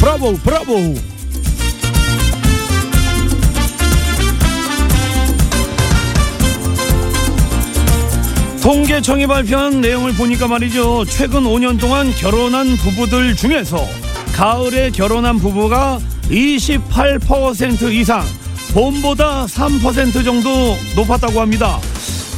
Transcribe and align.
브라보 0.00 0.32
브라보 0.36 0.94
통계청이 8.62 9.26
발표한 9.26 9.82
내용을 9.82 10.14
보니까 10.14 10.48
말이죠. 10.48 11.04
최근 11.04 11.42
5년 11.44 11.78
동안 11.78 12.10
결혼한 12.12 12.76
부부들 12.76 13.36
중에서 13.36 13.86
가을에 14.34 14.90
결혼한 14.90 15.38
부부가 15.38 15.98
28% 16.30 17.92
이상, 17.92 18.24
봄보다 18.72 19.44
3% 19.44 20.24
정도 20.24 20.76
높았다고 20.96 21.42
합니다. 21.42 21.78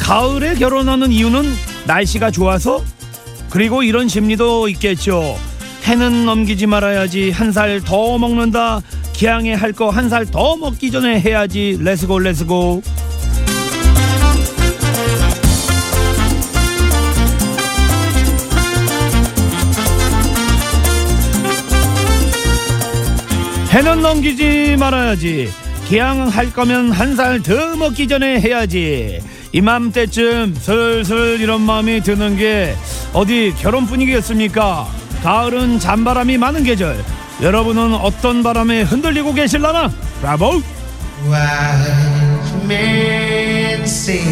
가을에 0.00 0.54
결혼하는 0.54 1.12
이유는 1.12 1.44
날씨가 1.86 2.32
좋아서 2.32 2.82
그리고 3.50 3.84
이런 3.84 4.08
심리도 4.08 4.68
있겠죠. 4.68 5.36
해는 5.86 6.24
넘기지 6.26 6.66
말아야지 6.66 7.30
한 7.30 7.50
살 7.52 7.80
더 7.84 8.18
먹는다. 8.18 8.80
기왕에 9.12 9.54
할 9.54 9.72
거 9.72 9.90
한 9.90 10.08
살 10.08 10.24
더 10.26 10.56
먹기 10.56 10.90
전에 10.90 11.20
해야지. 11.20 11.76
Let's 11.80 12.07
go 12.07 12.18
let's 12.20 12.59
go. 12.59 12.82
해는 23.70 24.02
넘기지 24.02 24.76
말아야지. 24.78 25.50
기왕 25.88 26.28
할 26.28 26.52
거면 26.52 26.90
한 26.92 27.16
살 27.16 27.42
더 27.42 27.76
먹기 27.76 28.06
전에 28.08 28.40
해야지. 28.40 29.20
이맘때쯤 29.52 30.54
슬슬 30.58 31.38
이런 31.40 31.60
마음이 31.62 32.00
드는 32.02 32.36
게 32.36 32.74
어디 33.12 33.52
결혼 33.58 33.86
분위기였습니까? 33.86 34.86
가을은 35.22 35.78
잔바람이 35.78 36.36
많은 36.38 36.64
계절. 36.64 37.04
여러분은 37.40 37.94
어떤 37.94 38.42
바람에 38.42 38.82
흔들리고 38.82 39.32
계실라나? 39.34 39.88
브라보! 40.20 40.60
Wise 41.24 42.52
men 42.64 43.84
say 43.84 44.24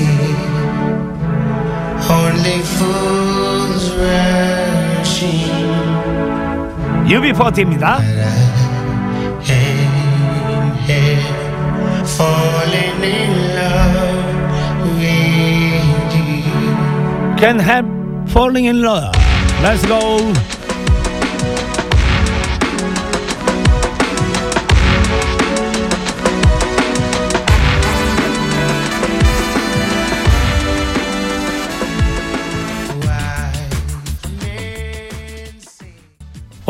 only 2.11 2.59
fools 2.61 3.93
rush 3.95 5.25
in 5.25 5.49
유비 7.09 7.33
파티입니다. 7.33 8.01
and 8.01 8.11
have 8.11 8.81
fallen 12.07 13.05
in 13.05 13.55
love 13.55 14.25
with 14.99 16.15
you. 16.15 16.43
Can 17.39 17.59
help 17.59 17.87
falling 18.29 18.67
in 18.67 18.83
love. 18.83 19.15
Let's 19.63 19.85
go. 19.87 20.33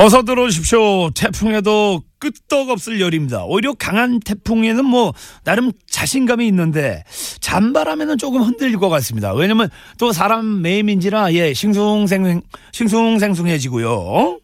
어서 0.02 0.22
들어오십시오. 0.22 1.10
태풍에도 1.10 2.02
끄떡없을 2.20 3.02
열입니다. 3.02 3.44
오히려 3.44 3.74
강한 3.74 4.18
태풍에는 4.18 4.82
뭐 4.82 5.12
나름 5.44 5.72
자신감이 5.90 6.46
있는데 6.46 7.04
잔바람에는 7.40 8.16
조금 8.16 8.40
흔들릴 8.40 8.78
것 8.78 8.88
같습니다. 8.88 9.34
왜냐면 9.34 9.68
또 9.98 10.10
사람 10.12 10.62
매임인지라 10.62 11.34
예 11.34 11.52
싱숭생 11.52 12.40
싱숭생숭해지고요. 12.72 14.40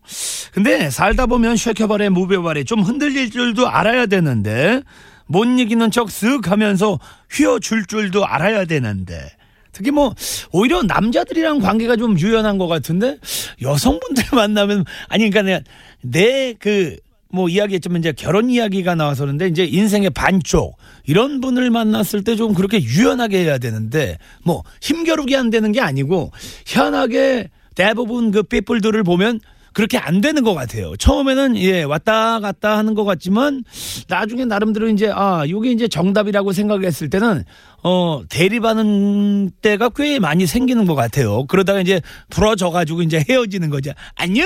근데 0.53 0.91
살다 0.91 1.25
보면 1.25 1.57
쉐켜발에 1.57 2.11
무배발에 2.11 2.65
좀 2.65 2.83
흔들릴 2.83 3.31
줄도 3.31 3.67
알아야 3.67 4.05
되는데 4.05 4.83
못 5.27 5.47
이기는 5.47 5.91
척 5.91 6.09
쓱 6.09 6.49
하면서 6.49 6.99
휘어줄 7.31 7.87
줄도 7.87 8.27
알아야 8.27 8.67
되는데 8.67 9.31
특히 9.77 9.91
뭐 9.91 10.15
오히려 10.53 10.83
남자들이랑 10.83 11.59
관계가 11.59 11.97
좀 11.97 12.19
유연한 12.19 12.57
것 12.57 12.67
같은데 12.67 13.19
여성분들 13.61 14.25
만나면 14.33 14.87
아니 15.09 15.29
그러니까 15.29 15.61
내그 16.01 16.97
뭐 17.29 17.51
이야기했지만 17.51 17.99
이제 17.99 18.13
결혼 18.13 18.49
이야기가 18.49 18.95
나와서 18.95 19.25
그런데 19.25 19.49
이제 19.49 19.65
인생의 19.67 20.11
반쪽 20.11 20.77
이런 21.05 21.43
분을 21.43 21.69
만났을 21.71 22.25
때 22.25 22.37
좀 22.37 22.55
그렇게 22.55 22.81
유연하게 22.83 23.45
해야 23.45 23.59
되는데 23.59 24.17
뭐 24.43 24.63
힘겨루게 24.81 25.37
안 25.37 25.51
되는 25.51 25.73
게 25.73 25.81
아니고 25.83 26.31
희한하게 26.67 27.51
대부분 27.75 28.31
그 28.31 28.43
삐뿔들을 28.45 29.03
보면 29.05 29.41
그렇게 29.75 29.99
안 29.99 30.23
되는 30.23 30.43
것 30.43 30.55
같아요. 30.55 30.97
처음에는 30.97 31.59
예 31.59 31.83
왔다 31.83 32.41
갔다 32.41 32.79
하는 32.79 32.95
것 32.95 33.05
같지만 33.05 33.63
나중에 34.09 34.47
나름대로 34.47 34.89
이제 34.89 35.11
아 35.13 35.45
이게 35.45 35.71
이제 35.71 35.87
정답이라고 35.87 36.53
생각했을 36.53 37.11
때는 37.11 37.45
어 37.89 38.23
대립하는 38.29 39.53
때가 39.63 39.91
꽤 39.91 40.19
많이 40.19 40.45
생기는 40.45 40.87
것 40.87 40.97
같아요. 40.97 41.47
그러다가 41.47 41.81
이제 41.81 42.01
부러져 42.31 42.71
가지고 42.71 43.03
이제 43.03 43.23
헤어지는 43.31 43.71
거죠. 43.71 43.93
안녕. 44.17 44.45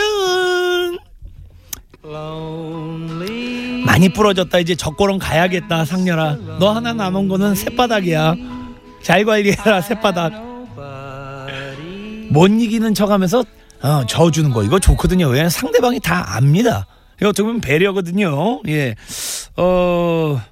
많이 3.87 4.11
부러졌다 4.11 4.59
이제 4.59 4.75
적고론 4.75 5.19
가야겠다 5.19 5.87
상렬아. 5.87 6.37
너 6.59 6.73
하나 6.73 6.93
남은 6.93 7.29
거는 7.29 7.55
새바닥이야. 7.55 8.35
잘 9.03 9.25
관리해라 9.25 9.81
새바닥. 9.81 10.35
못 12.29 12.47
이기는 12.47 12.93
척 12.93 13.11
하면서 13.11 13.43
어, 13.81 14.05
져주는 14.07 14.51
거 14.51 14.63
이거 14.65 14.79
좋거든요. 14.79 15.29
왜 15.29 15.49
상대방이 15.49 15.99
다 16.01 16.37
압니다. 16.37 16.87
이거 17.19 17.31
어떻게 17.31 17.43
보면 17.45 17.63
배려거든요. 17.63 18.61
예, 18.69 18.95
어. 19.57 20.43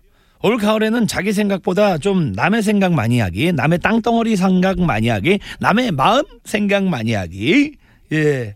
올 0.42 0.56
가을에는 0.58 1.06
자기 1.06 1.32
생각보다 1.32 1.98
좀 1.98 2.32
남의 2.32 2.62
생각 2.62 2.92
많이 2.92 3.18
하기, 3.20 3.52
남의 3.52 3.80
땅덩어리 3.80 4.36
생각 4.36 4.80
많이 4.80 5.08
하기, 5.08 5.40
남의 5.60 5.92
마음 5.92 6.22
생각 6.44 6.84
많이 6.84 7.12
하기. 7.14 7.72
예. 8.12 8.54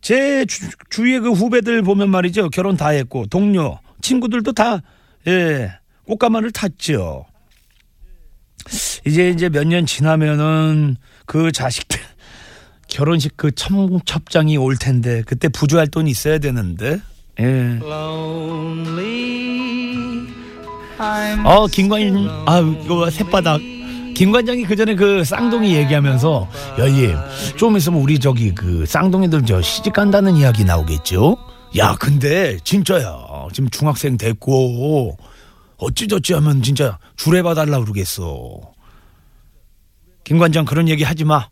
제 0.00 0.44
주, 0.46 0.68
주위의 0.90 1.20
그 1.20 1.32
후배들 1.32 1.82
보면 1.82 2.10
말이죠. 2.10 2.50
결혼 2.50 2.76
다 2.76 2.88
했고, 2.88 3.26
동료, 3.26 3.78
친구들도 4.00 4.52
다, 4.52 4.80
예, 5.28 5.70
꽃가마를 6.06 6.50
탔죠. 6.52 7.24
이제 9.06 9.30
이제 9.30 9.48
몇 9.48 9.64
년 9.64 9.86
지나면은 9.86 10.96
그 11.26 11.50
자식들, 11.52 11.98
결혼식 12.88 13.36
그 13.36 13.50
첨첩장이 13.52 14.56
올 14.56 14.76
텐데 14.76 15.22
그때 15.26 15.48
부주할 15.48 15.88
돈이 15.88 16.10
있어야 16.10 16.38
되는데. 16.38 17.00
예. 17.40 17.78
어 21.44 21.66
김관 21.66 22.28
아 22.46 22.60
이거 22.84 23.10
새바닥 23.10 23.60
김관장이 24.14 24.64
그 24.64 24.76
전에 24.76 24.94
그 24.94 25.24
쌍둥이 25.24 25.74
얘기하면서 25.74 26.48
열님 26.78 27.16
좀 27.56 27.76
있으면 27.76 28.00
우리 28.00 28.18
저기 28.18 28.54
그 28.54 28.84
쌍둥이들 28.86 29.44
저 29.46 29.60
시집 29.62 29.92
간다는 29.92 30.36
이야기 30.36 30.64
나오겠죠? 30.64 31.36
야 31.78 31.96
근데 31.98 32.58
진짜야 32.62 33.16
지금 33.52 33.68
중학생 33.70 34.16
됐고 34.16 35.16
어찌저찌 35.78 36.34
하면 36.34 36.62
진짜 36.62 36.98
주례봐달라 37.16 37.80
그러겠어. 37.80 38.60
김관장 40.24 40.64
그런 40.64 40.88
얘기 40.88 41.02
하지 41.02 41.24
마. 41.24 41.48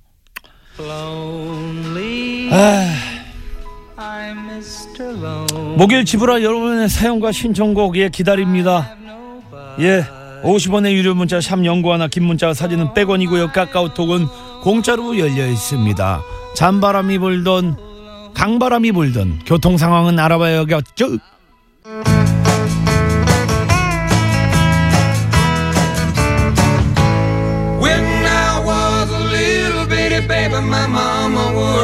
아. 2.53 2.95
목요일 5.77 6.05
지브라 6.05 6.43
여러분의 6.43 6.89
사연과 6.89 7.33
신청곡 7.33 7.97
예 7.97 8.09
기다립니다. 8.09 8.97
예. 9.79 10.05
50원의 10.43 10.93
유료 10.93 11.15
문자 11.15 11.41
샵 11.41 11.65
연구 11.65 11.93
하나 11.93 12.09
긴 12.09 12.25
문자 12.25 12.53
사진은 12.55 12.95
100원이고요. 12.95 13.53
카카오톡은 13.53 14.27
공짜로 14.63 15.19
열려 15.19 15.47
있습니다. 15.47 16.23
잔바람이 16.57 17.19
불던 17.19 17.77
강바람이 18.35 18.93
불던 18.93 19.41
교통 19.47 19.77
상황은 19.77 20.19
알아봐야겠죠. 20.19 21.19
When 27.81 28.05
I 28.25 28.63
was 28.65 29.11
a 29.11 29.21
little 29.31 29.87
bitty 29.87 30.27
baby, 30.27 30.61
my 30.61 30.87
mama 30.87 31.53
would 31.55 31.80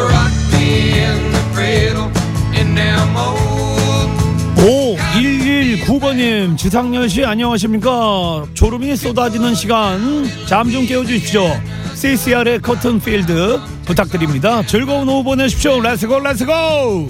님 6.27 6.57
지상렬 6.57 7.09
씨 7.09 7.25
안녕하십니까? 7.25 8.47
졸음이 8.53 8.97
쏟아지는 8.97 9.55
시간 9.55 10.01
잠 10.49 10.69
좀 10.73 10.85
깨워주십시오. 10.85 11.45
CCR의 11.95 12.61
Cotton 12.63 12.99
Field 12.99 13.61
부탁드립니다. 13.85 14.61
즐거운 14.67 15.09
오후 15.09 15.23
보내십시오. 15.23 15.81
Let's 15.81 16.08
go 16.08 16.19
let's 16.19 16.83
go 16.83 17.09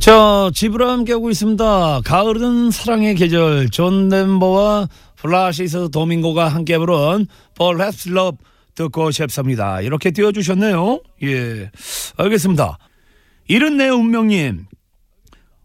자, 0.00 0.50
집으로 0.54 0.88
함께하고 0.88 1.28
있습니다. 1.28 2.00
가을은 2.06 2.70
사랑의 2.70 3.14
계절, 3.14 3.68
존 3.68 4.08
덴버와 4.08 4.88
플라시도 5.16 5.90
도밍고가 5.90 6.48
함께 6.48 6.78
부른 6.78 7.26
Perhaps 7.58 8.10
Love 8.10 8.38
듣고 8.74 9.10
싶습니다. 9.10 9.82
이렇게 9.82 10.10
띄워주셨네요. 10.10 11.00
예, 11.24 11.70
알겠습니다. 12.16 12.78
이른 13.46 13.76
내 13.76 13.90
운명님, 13.90 14.64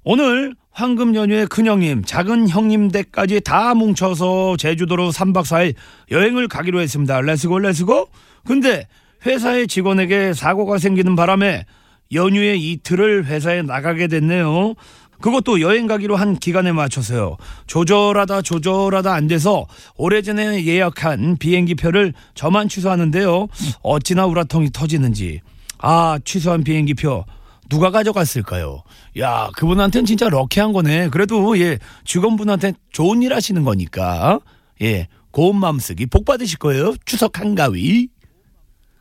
오늘 0.04 0.54
황금 0.70 1.16
연휴에 1.16 1.46
큰형님, 1.46 2.04
작은 2.04 2.50
형님 2.50 2.90
댁까지 2.90 3.40
다 3.40 3.74
뭉쳐서 3.74 4.58
제주도로 4.58 5.12
3박 5.12 5.44
4일 5.44 5.76
여행을 6.12 6.50
가기로 6.50 6.82
했습니다. 6.82 7.22
Let's 7.22 7.49
go 7.49 7.60
let's 7.60 7.91
go. 7.91 8.10
근데 8.46 8.86
회사의 9.26 9.68
직원에게 9.68 10.34
사고가 10.34 10.78
생기는 10.78 11.16
바람에 11.16 11.66
연휴에 12.14 12.56
이틀을 12.56 13.26
회사에 13.26 13.62
나가게 13.62 14.08
됐네요. 14.08 14.74
그것도 15.22 15.62
여행 15.62 15.88
가기로 15.88 16.16
한 16.18 16.38
기간에 16.38 16.72
맞춰서요. 16.72 17.38
조절하다 17.68 18.42
조절하다 18.42 19.14
안 19.14 19.28
돼서 19.28 19.66
오래전에 19.96 20.66
예약한 20.66 21.38
비행기 21.38 21.76
표를 21.76 22.14
저만 22.36 22.68
취소하는데요. 22.68 23.48
어찌나 23.82 24.26
우라통이 24.26 24.72
터지는지. 24.72 25.42
아, 25.80 26.20
취소한 26.26 26.64
비행기 26.64 26.94
표 26.96 27.24
누가 27.70 27.90
가져갔을까요? 27.92 28.84
야, 29.20 29.50
그분한테는 29.56 30.06
진짜 30.06 30.30
럭키한 30.30 30.74
거네. 30.74 31.10
그래도 31.10 31.58
예, 31.60 31.80
직원분한테 32.04 32.74
좋은 32.92 33.24
일 33.24 33.34
하시는 33.34 33.64
거니까. 33.64 34.40
예, 34.82 35.08
고운 35.32 35.58
마음 35.60 35.80
쓰기 35.80 36.06
복 36.06 36.26
받으실 36.26 36.60
거예요. 36.60 36.94
추석 37.06 37.40
한가위. 37.40 38.10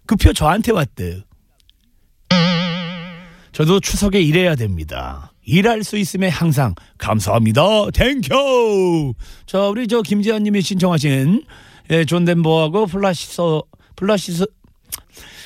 그 0.06 0.16
표 0.16 0.32
저한테 0.32 0.72
왔대. 0.72 1.22
저도 3.54 3.78
추석에 3.78 4.20
일해야 4.20 4.56
됩니다. 4.56 5.32
일할 5.46 5.84
수 5.84 5.96
있음에 5.96 6.28
항상 6.28 6.74
감사합니다. 6.98 7.90
Thank 7.94 8.61
you. 8.61 9.14
자, 9.46 9.68
우리 9.68 9.86
저 9.86 10.02
김지한 10.02 10.42
님이 10.42 10.60
신청하신 10.60 11.44
예, 11.90 12.04
존 12.04 12.24
덴버하고 12.24 12.86
플라시도 12.86 13.40
플라시도 13.94 14.46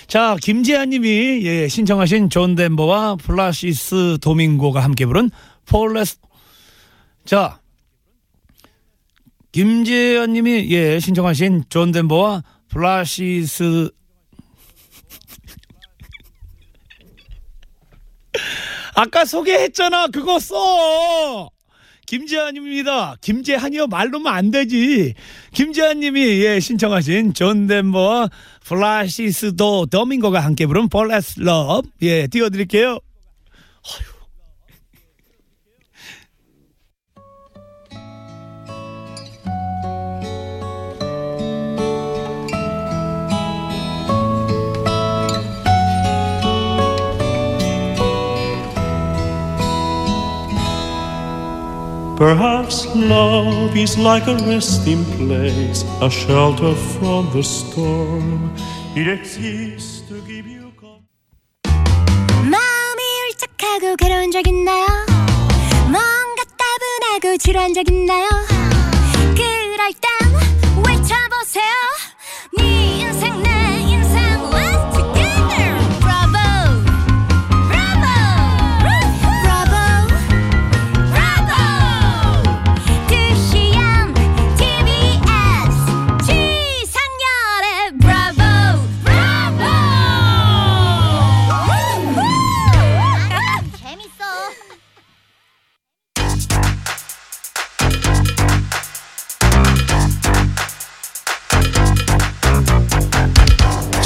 자, 0.07 0.37
김지한 0.41 0.89
님이 0.89 1.43
예, 1.43 1.69
신청하신 1.69 2.31
존 2.31 2.55
덴버와 2.55 3.17
플라시도 3.17 4.17
도밍고가 4.23 4.83
함께 4.83 5.05
부른 5.05 5.31
Perhaps 5.67 6.17
자, 7.27 7.61
김지한 9.53 10.33
님이 10.33 10.67
예, 10.71 10.99
신청하신 10.99 11.65
존 11.69 11.93
덴버와 11.93 12.43
플라시도 12.69 13.91
아까 18.99 19.25
소개했잖아. 19.25 20.09
그거 20.09 20.41
써. 20.41 21.49
김재한입니다. 22.07 23.17
김재한이요 23.21 23.87
말로만 23.87 24.35
안 24.35 24.51
되지. 24.51 25.15
김재한님이 25.55 26.45
예 26.45 26.59
신청하신 26.59 27.35
존 27.35 27.69
덴버와 27.69 28.29
플라시도 28.65 29.87
도밍고가 29.87 30.41
함께 30.41 30.67
부른 30.67 30.89
Perhaps 30.89 31.39
Love 31.41 31.89
예 32.03 32.27
띄워드릴게요. 32.27 32.99
Perhaps 52.19 52.85
love 52.97 53.77
is 53.77 53.97
like 53.97 54.27
a 54.27 54.35
resting 54.51 55.05
place, 55.15 55.85
a 56.03 56.11
shelter 56.11 56.75
from 56.75 57.31
the 57.33 57.45
storm. 57.45 58.51
It 58.97 59.07
exists 59.07 60.03
to 60.09 60.21
give 60.27 60.45
you 60.51 60.73
comfort. 60.75 61.07
마음이 62.43 63.03
울적하고 63.31 63.95
괴로운 63.95 64.33
적 64.33 64.45
있나요? 64.49 64.85
뭔가 65.85 66.43
따분하고 66.59 67.37
지루한 67.39 67.73
적 67.73 67.89
있나요? 67.89 68.27
그럴 69.37 69.93
땐 69.93 70.11
외쳐보세요 70.85 71.73
네 72.59 72.99
인생 72.99 73.41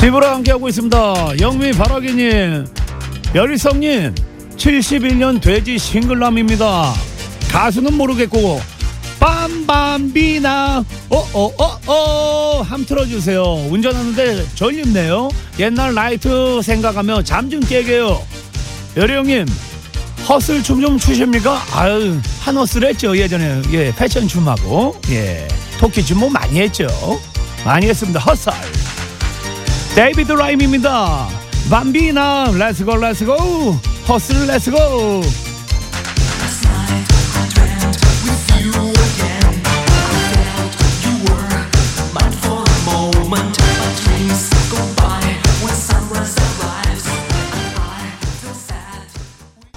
집으로 0.02 0.26
함께하고 0.26 0.68
있습니다. 0.68 1.38
영미 1.40 1.72
바라기님, 1.72 2.66
여리성님, 3.36 4.12
71년 4.56 5.40
돼지 5.40 5.78
싱글남입니다. 5.78 6.92
가수는 7.48 7.94
모르겠고, 7.94 8.60
빰 9.20 9.75
Bambina, 9.75 10.84
어어어어, 11.08 12.62
함 12.62 12.84
틀어주세요. 12.84 13.42
운전하는데 13.70 14.46
졸립네요. 14.56 15.28
옛날 15.60 15.94
나이트 15.94 16.60
생각하며 16.62 17.22
잠 17.22 17.48
좀 17.48 17.60
깨게요. 17.60 18.20
여리 18.96 19.12
형님, 19.14 19.46
허슬 20.28 20.64
춤 20.64 20.80
좀 20.80 20.98
추십니까? 20.98 21.62
아유, 21.72 22.18
한 22.40 22.56
허슬 22.56 22.84
했죠, 22.84 23.16
예전에. 23.16 23.62
예, 23.72 23.94
패션 23.94 24.26
춤하고. 24.26 25.00
예, 25.10 25.46
토끼 25.78 26.04
춤 26.04 26.18
뭐 26.18 26.28
많이 26.28 26.60
했죠. 26.60 26.88
많이 27.64 27.86
했습니다. 27.86 28.18
허슬. 28.18 28.52
데이비드 29.94 30.32
라임입니다. 30.32 31.28
Bambina 31.70 32.52
let's 32.56 32.85
go 32.85 32.96
let's 32.96 33.23
go 33.23 33.34
허슬 34.08 34.46
let's 34.46 35.00
go 35.00 35.22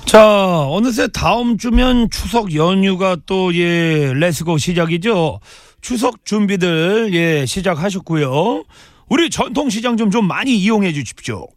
자 0.06 0.66
어느새 0.70 1.10
다음 1.10 1.58
주면 1.58 2.10
추석 2.10 2.56
연휴가 2.56 3.18
또 3.26 4.14
예 4.16 4.25
let's 4.25 4.48
go 4.48 4.58
시작이죠. 4.60 5.42
추석 5.82 6.24
준비들 6.24 7.10
예 7.14 7.46
시작하셨고요. 7.46 8.64
우리 9.10 9.30
전통시장 9.30 9.98
좀 9.98 10.10
좀 10.12 10.28
많이 10.28 10.56
이용해 10.58 10.94
주십시오. 10.94 11.48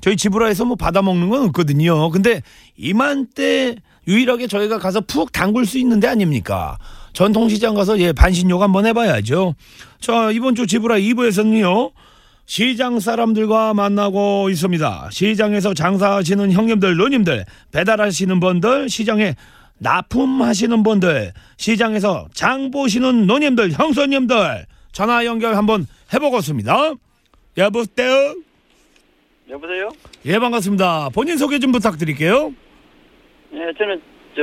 저희 0.00 0.16
지브라에서 0.16 0.64
뭐 0.64 0.76
받아 0.76 1.02
먹는 1.02 1.28
건 1.28 1.44
없거든요. 1.44 2.10
근데 2.10 2.42
이맘때 2.76 3.76
유일하게 4.08 4.46
저희가 4.46 4.78
가서 4.78 5.02
푹 5.02 5.30
담글 5.32 5.66
수 5.66 5.78
있는 5.78 6.00
데 6.00 6.08
아닙니까? 6.08 6.78
전통시장 7.12 7.74
가서 7.74 7.98
예 8.00 8.12
반신욕 8.12 8.62
한번 8.62 8.86
해봐야죠. 8.86 9.54
자 10.00 10.30
이번 10.30 10.54
주 10.54 10.66
지브라 10.66 10.96
2부에서는요. 10.96 11.92
시장 12.46 12.98
사람들과 12.98 13.74
만나고 13.74 14.48
있습니다. 14.50 15.10
시장에서 15.12 15.72
장사하시는 15.74 16.50
형님들, 16.50 16.96
누님들, 16.96 17.44
배달하시는 17.70 18.40
분들, 18.40 18.88
시장에 18.88 19.36
납품하시는 19.78 20.82
분들, 20.82 21.32
시장에서 21.58 22.26
장 22.34 22.70
보시는 22.72 23.26
누님들, 23.26 23.72
형수님들 23.72 24.66
전화 24.92 25.24
연결 25.24 25.56
한번 25.56 25.86
해보겠습니다. 26.12 26.94
여보세요? 27.58 28.34
여보세요? 29.48 29.88
예 30.26 30.38
반갑습니다. 30.38 31.10
본인 31.14 31.36
소개 31.36 31.58
좀 31.58 31.72
부탁드릴게요. 31.72 32.52
예, 33.52 33.58
저는 33.76 34.00
저 34.36 34.42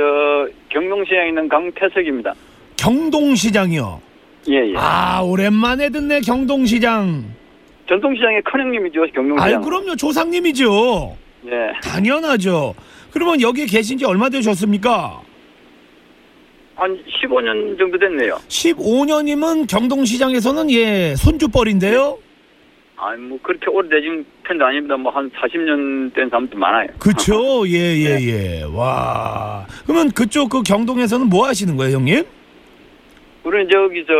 경동시장에 0.68 1.28
있는 1.28 1.48
강태석입니다. 1.48 2.34
경동시장이요. 2.76 4.00
예, 4.50 4.54
예. 4.54 4.74
아 4.76 5.20
오랜만에 5.22 5.88
듣네 5.90 6.20
경동시장. 6.20 7.24
전통시장의 7.88 8.42
큰 8.42 8.60
형님이죠, 8.60 9.00
경동시장. 9.14 9.38
아이 9.40 9.64
그럼요 9.64 9.96
조상님이죠. 9.96 11.16
예. 11.46 11.72
당연하죠. 11.82 12.74
그러면 13.10 13.40
여기 13.40 13.66
계신 13.66 13.96
지 13.96 14.04
얼마 14.04 14.28
되셨습니까? 14.28 15.22
한 16.78 16.96
15년 17.22 17.76
정도 17.76 17.98
됐네요. 17.98 18.36
15년이면 18.48 19.68
경동시장에서는 19.68 20.70
예 20.70 21.14
손주뻘인데요. 21.16 22.18
아니 22.96 23.20
뭐 23.22 23.38
그렇게 23.42 23.66
오래되진 23.68 24.24
편도 24.44 24.64
아닙니다. 24.64 24.96
뭐 24.96 25.12
한 25.12 25.28
40년 25.30 26.14
된 26.14 26.28
사람도 26.30 26.56
많아요. 26.56 26.86
그쵸? 27.00 27.66
예, 27.68 27.96
예, 27.96 28.18
예. 28.20 28.62
와. 28.62 29.66
그러면 29.86 30.10
그쪽 30.12 30.48
그 30.50 30.62
경동에서는 30.62 31.28
뭐 31.28 31.46
하시는 31.48 31.76
거예요, 31.76 31.96
형님? 31.96 32.24
우리는 33.44 33.68
저기 33.72 34.04
저 34.06 34.12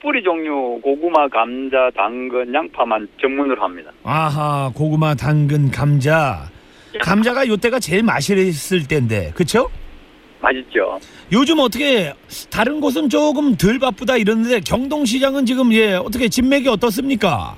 뿌리 0.00 0.22
종류 0.22 0.80
고구마, 0.82 1.26
감자, 1.28 1.90
당근, 1.96 2.54
양파만 2.54 3.08
전문으로 3.20 3.60
합니다. 3.62 3.90
아하, 4.04 4.70
고구마, 4.74 5.14
당근, 5.16 5.70
감자. 5.72 6.48
감자가 7.00 7.46
요때가 7.48 7.80
제일 7.80 8.02
맛있을 8.04 8.86
때인데, 8.86 9.32
그쵸? 9.34 9.68
맛있죠. 10.40 10.98
요즘 11.32 11.58
어떻게 11.58 12.12
다른 12.50 12.80
곳은 12.80 13.08
조금 13.08 13.56
덜 13.56 13.78
바쁘다 13.78 14.16
이러는데 14.16 14.60
경동시장은 14.60 15.46
지금 15.46 15.72
예 15.72 15.94
어떻게 15.94 16.28
진맥이 16.28 16.68
어떻습니까? 16.68 17.56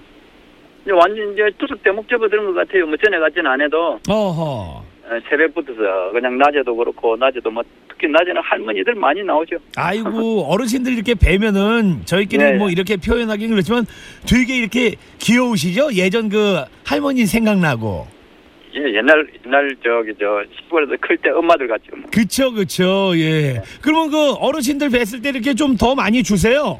이제 0.83 0.93
완전 0.93 1.33
이제 1.33 1.43
투숙 1.59 1.83
대목 1.83 2.09
접어드는 2.09 2.47
것 2.47 2.55
같아요. 2.55 2.87
뭐 2.87 2.97
전에 2.97 3.19
같지는 3.19 3.51
안 3.51 3.61
해도 3.61 3.99
어허 4.09 4.91
어, 5.11 5.19
새벽부터서 5.29 6.13
그냥 6.13 6.39
낮에도 6.39 6.75
그렇고 6.75 7.17
낮에도 7.17 7.51
뭐 7.51 7.63
특히 7.89 8.07
낮에는 8.09 8.41
할머니들 8.43 8.95
많이 8.95 9.23
나오죠. 9.23 9.57
아이고 9.77 10.45
어르신들 10.45 10.93
이렇게 10.95 11.15
뵈면은 11.15 12.03
저희끼리 12.07 12.43
네. 12.43 12.53
뭐 12.55 12.71
이렇게 12.71 12.97
표현하기는 12.97 13.51
그렇지만 13.51 13.85
되게 14.27 14.57
이렇게 14.57 14.95
귀여우시죠? 15.19 15.93
예전 15.95 16.29
그 16.29 16.63
할머니 16.85 17.27
생각나고 17.27 18.07
예, 18.07 18.20
옛날 18.75 19.27
옛날 19.45 19.77
저기 19.83 20.13
저 20.19 20.43
시골에서 20.57 20.93
클 21.01 21.17
때 21.19 21.31
엄마들 21.31 21.67
같죠. 21.69 21.97
뭐. 21.97 22.09
그쵸 22.13 22.53
그쵸 22.53 23.13
예 23.17 23.63
그러면 23.83 24.11
그 24.11 24.33
어르신들 24.35 24.89
뵀을 24.91 25.23
때 25.23 25.31
이렇게 25.31 25.55
좀 25.55 25.77
더 25.77 25.95
많이 25.95 26.23
주세요 26.23 26.79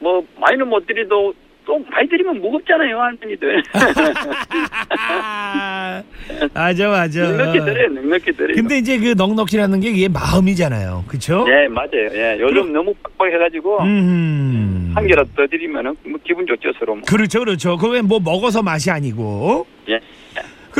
뭐 0.00 0.24
많이는 0.38 0.68
못 0.68 0.86
드리도 0.86 1.34
또 1.64 1.78
많이 1.90 2.08
드리면 2.08 2.40
무겁잖아요 2.40 2.98
할머니들. 3.00 3.62
맞아 6.54 6.88
맞아 6.88 7.20
넉넉히 7.22 7.58
드려요, 7.60 7.88
넉넉히 7.88 8.32
드려요. 8.32 8.54
근데 8.56 8.78
이제 8.78 8.98
그 8.98 9.14
넉넉이라는 9.16 9.80
게 9.80 9.90
이게 9.90 10.08
마음이잖아요 10.08 11.04
그쵸? 11.06 11.44
예, 11.48 11.68
맞아요. 11.68 12.08
예, 12.14 12.36
요즘 12.40 12.72
너무 12.72 12.92
빡빡해가지고 12.94 13.82
음. 13.82 14.92
한 14.94 15.06
개라도 15.06 15.30
더 15.36 15.46
드리면은 15.46 15.96
뭐 16.04 16.18
기분 16.24 16.46
좋죠 16.46 16.72
서로. 16.78 16.94
뭐. 16.96 17.02
그렇죠, 17.06 17.40
그렇죠. 17.40 17.76
그게 17.76 18.02
뭐 18.02 18.18
먹어서 18.20 18.62
맛이 18.62 18.90
아니고. 18.90 19.66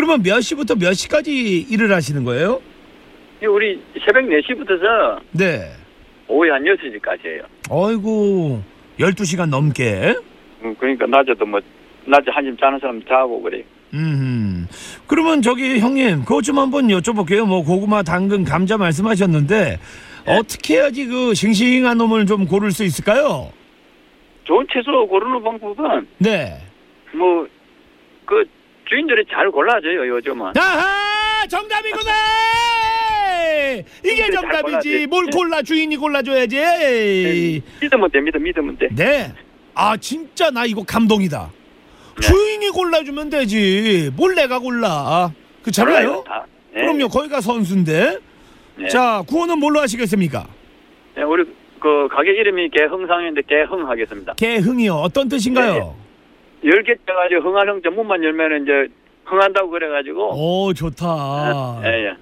예. 0.02 0.04
그러면 0.04 0.22
몇 0.22 0.40
시부터 0.40 0.74
몇 0.74 0.92
시까지 0.94 1.66
일을 1.70 1.92
하시는 1.92 2.24
거예요? 2.24 2.60
우리 3.42 3.80
새벽 4.04 4.24
4시부터서 4.24 5.20
네. 5.32 5.72
오후 6.26 6.50
한 6.52 6.62
6시까지예요. 6.64 7.44
어이구, 7.70 8.60
12시간 8.98 9.48
넘게. 9.48 10.14
음, 10.62 10.74
그러니까 10.78 11.06
낮에도 11.06 11.46
뭐 11.46 11.60
낮에 12.06 12.24
한숨 12.30 12.56
자는 12.56 12.78
사람 12.80 13.02
자고 13.04 13.40
그래. 13.42 13.62
음. 13.94 14.66
그러면 15.06 15.42
저기 15.42 15.78
형님, 15.78 16.20
그것 16.20 16.42
좀 16.42 16.58
한번 16.58 16.88
여쭤볼게요. 16.88 17.46
뭐 17.46 17.62
고구마, 17.62 18.02
당근, 18.02 18.44
감자 18.44 18.76
말씀하셨는데 18.76 19.78
네. 20.24 20.36
어떻게 20.36 20.76
해야지 20.76 21.06
그 21.06 21.34
싱싱한 21.34 21.98
놈을 21.98 22.26
좀 22.26 22.46
고를 22.46 22.70
수 22.70 22.84
있을까요? 22.84 23.52
좋은 24.44 24.66
채소 24.72 25.06
고르는 25.06 25.42
방법은 25.42 26.06
네. 26.18 26.58
뭐그 27.12 28.44
주인들이 28.92 29.24
잘 29.32 29.50
골라줘요 29.50 30.06
요즘은. 30.16 30.52
아하! 30.58 31.46
정답이구나! 31.48 32.12
이게 34.04 34.22
잘 34.30 34.32
정답이지. 34.32 35.06
뭘 35.06 35.26
골라 35.30 35.62
주인이 35.62 35.96
골라줘야지. 35.96 37.62
믿으면 37.80 38.10
돼, 38.10 38.20
믿어, 38.20 38.38
믿으면 38.38 38.76
돼. 38.76 38.88
네. 38.94 39.32
아 39.74 39.96
진짜 39.96 40.50
나 40.50 40.66
이거 40.66 40.84
감동이다. 40.84 41.50
네. 42.20 42.26
주인이 42.26 42.68
골라주면 42.68 43.30
되지. 43.30 44.10
뭘 44.14 44.34
내가 44.34 44.58
골라. 44.58 45.32
그렇잖아요. 45.62 46.06
몰라요, 46.08 46.24
다. 46.26 46.44
예. 46.76 46.80
그럼요. 46.80 47.08
거기가 47.08 47.40
선수인데. 47.40 48.18
예. 48.80 48.88
자 48.88 49.22
구호는 49.26 49.58
뭘로 49.58 49.80
하시겠습니까? 49.80 50.46
예, 51.16 51.22
우리 51.22 51.44
그 51.80 52.08
가게 52.10 52.32
이름이 52.32 52.68
개흥상인데 52.70 53.40
개흥 53.48 53.88
하겠습니다. 53.88 54.34
개흥이요. 54.34 54.94
어떤 54.96 55.28
뜻인가요? 55.30 55.96
열개 56.64 56.94
떠가지고 57.06 57.40
흥한흥 57.42 57.82
전문만 57.82 58.22
열면은 58.22 58.62
이제 58.62 58.72
흥한다고 59.24 59.70
그래가지고. 59.70 60.30
오 60.34 60.72
좋다. 60.72 61.80
예, 61.84 61.88
예. 62.08 62.12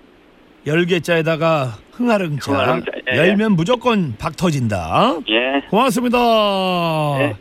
열개자에다가 0.66 1.74
흥하릉자. 1.92 2.52
흥하릉자, 2.52 2.92
예, 3.10 3.14
예. 3.14 3.18
열면 3.18 3.52
무조건 3.52 4.14
박 4.18 4.36
터진다. 4.36 5.16
예. 5.28 5.66
고맙습니다. 5.70 6.18
네. 7.18 7.36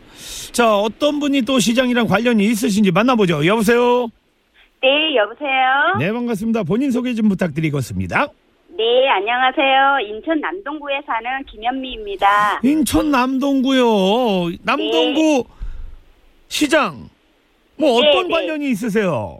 자 0.51 0.75
어떤 0.75 1.19
분이 1.19 1.43
또 1.43 1.59
시장이랑 1.59 2.07
관련이 2.07 2.43
있으신지 2.45 2.91
만나보죠. 2.91 3.45
여보세요. 3.45 4.07
네, 4.81 5.15
여보세요? 5.15 5.97
네 5.99 6.11
반갑습니다. 6.11 6.63
본인 6.63 6.91
소개 6.91 7.13
좀 7.13 7.29
부탁드리겠습니다. 7.29 8.27
네, 8.77 9.09
안녕하세요. 9.09 9.99
인천 10.07 10.39
남동구에 10.39 11.01
사는 11.05 11.43
김현미입니다. 11.45 12.61
인천 12.63 13.11
남동구요. 13.11 14.55
남동구 14.63 15.43
시장. 16.49 17.09
뭐 17.77 18.01
네, 18.01 18.09
어떤 18.09 18.27
네. 18.27 18.33
관련이 18.33 18.69
있으세요? 18.71 19.39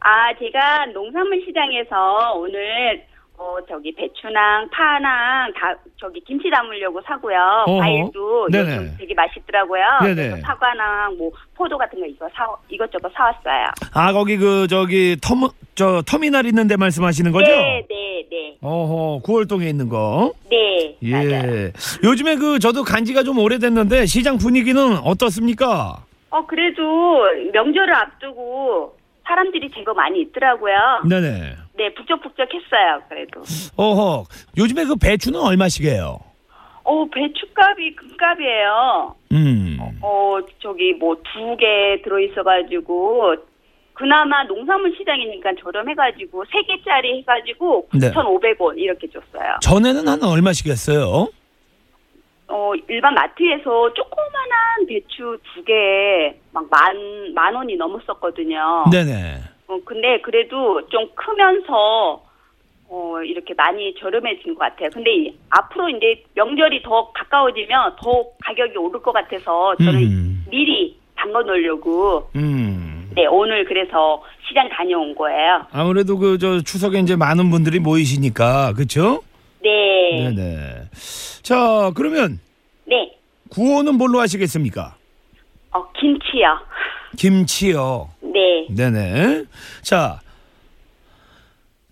아, 0.00 0.32
제가 0.38 0.86
농산물 0.94 1.42
시장에서 1.46 2.32
오늘 2.36 3.04
어 3.36 3.56
저기 3.68 3.92
배추랑 3.92 4.68
파랑 4.70 5.52
다 5.54 5.74
저기 5.98 6.20
김치 6.20 6.48
담으려고 6.50 7.00
사고요. 7.04 7.36
어허. 7.66 7.78
과일도 7.80 8.48
네네. 8.52 8.76
요즘 8.76 8.96
되게 8.96 9.12
맛있더라고요. 9.14 9.82
네네. 10.04 10.40
사과랑 10.42 11.16
뭐 11.18 11.32
포도 11.56 11.76
같은 11.76 11.98
거 11.98 12.06
이거 12.06 12.28
사 12.32 12.46
이것저것 12.68 13.10
사왔어요. 13.12 13.66
아 13.92 14.12
거기 14.12 14.36
그 14.36 14.68
저기 14.68 15.16
터무 15.20 15.50
저 15.74 16.00
터미널 16.02 16.46
있는데 16.46 16.76
말씀하시는 16.76 17.32
거죠? 17.32 17.50
네, 17.50 17.84
네, 17.90 18.24
네. 18.30 18.56
어허 18.62 19.22
구월동에 19.24 19.68
있는 19.68 19.88
거. 19.88 20.32
네. 20.48 20.96
예. 21.02 21.10
맞아요. 21.12 21.70
요즘에 22.04 22.36
그 22.36 22.60
저도 22.60 22.84
간지가 22.84 23.24
좀 23.24 23.38
오래됐는데 23.38 24.06
시장 24.06 24.38
분위기는 24.38 24.96
어떻습니까? 24.98 26.04
어, 26.34 26.44
그래도 26.46 26.82
명절을 27.52 27.94
앞두고 27.94 28.96
사람들이 29.24 29.70
제법 29.72 29.96
많이 29.96 30.20
있더라고요. 30.22 30.74
네네. 31.08 31.54
네, 31.76 31.94
북적북적했어요. 31.94 33.02
그래도. 33.08 33.42
어허. 33.76 34.24
요즘에 34.58 34.84
그 34.84 34.96
배추는 34.96 35.38
얼마씩이에요? 35.40 36.18
어, 36.82 37.04
배추값이 37.06 37.94
금값이에요. 37.96 39.14
음. 39.32 39.78
어, 40.02 40.38
저기 40.60 40.92
뭐 40.94 41.14
두 41.14 41.56
개 41.56 42.02
들어있어가지고, 42.02 43.36
그나마 43.94 44.42
농산물 44.44 44.92
시장이니까 44.98 45.52
저렴해가지고, 45.62 46.44
세 46.52 46.60
개짜리 46.62 47.18
해가지고, 47.20 47.88
네. 47.94 48.10
9,500원 48.10 48.76
이렇게 48.76 49.06
줬어요. 49.08 49.54
전에는 49.62 50.06
한 50.08 50.22
얼마씩 50.22 50.66
했어요? 50.66 51.28
어, 52.56 52.72
일반 52.88 53.14
마트에서 53.14 53.92
조그만한 53.94 54.86
배추 54.88 55.36
두 55.52 55.64
개에 55.64 56.38
막 56.52 56.64
만, 56.70 56.94
만 57.34 57.52
원이 57.52 57.74
넘었었거든요. 57.76 58.84
네네. 58.92 59.38
어, 59.66 59.78
근데 59.84 60.20
그래도 60.20 60.86
좀 60.88 61.08
크면서, 61.16 62.22
어, 62.88 63.16
이렇게 63.24 63.54
많이 63.54 63.92
저렴해진 63.98 64.54
것 64.54 64.60
같아요. 64.60 64.88
근데 64.92 65.10
이- 65.16 65.34
앞으로 65.50 65.88
이제 65.88 66.22
명절이 66.34 66.82
더 66.84 67.10
가까워지면 67.12 67.96
더 68.00 68.24
가격이 68.44 68.78
오를 68.78 69.02
것 69.02 69.10
같아서 69.10 69.74
저는 69.78 70.02
음. 70.04 70.44
미리 70.48 70.96
담궈 71.16 71.42
놓으려고, 71.42 72.30
음. 72.36 73.10
네, 73.16 73.26
오늘 73.26 73.64
그래서 73.64 74.22
시장 74.46 74.68
다녀온 74.68 75.12
거예요. 75.16 75.66
아무래도 75.72 76.18
그 76.18 76.38
저 76.38 76.60
추석에 76.60 77.00
이제 77.00 77.16
많은 77.16 77.50
분들이 77.50 77.80
모이시니까 77.80 78.74
그렇죠? 78.74 79.22
네. 79.60 80.30
네네. 80.30 80.82
자 81.44 81.92
그러면 81.94 82.40
네. 82.86 83.12
구호는 83.50 83.96
뭘로 83.96 84.18
하시겠습니까? 84.20 84.96
어, 85.72 85.84
김치요. 85.92 86.58
김치요. 87.18 88.08
네. 88.22 88.66
네네. 88.74 89.44
자 89.82 90.20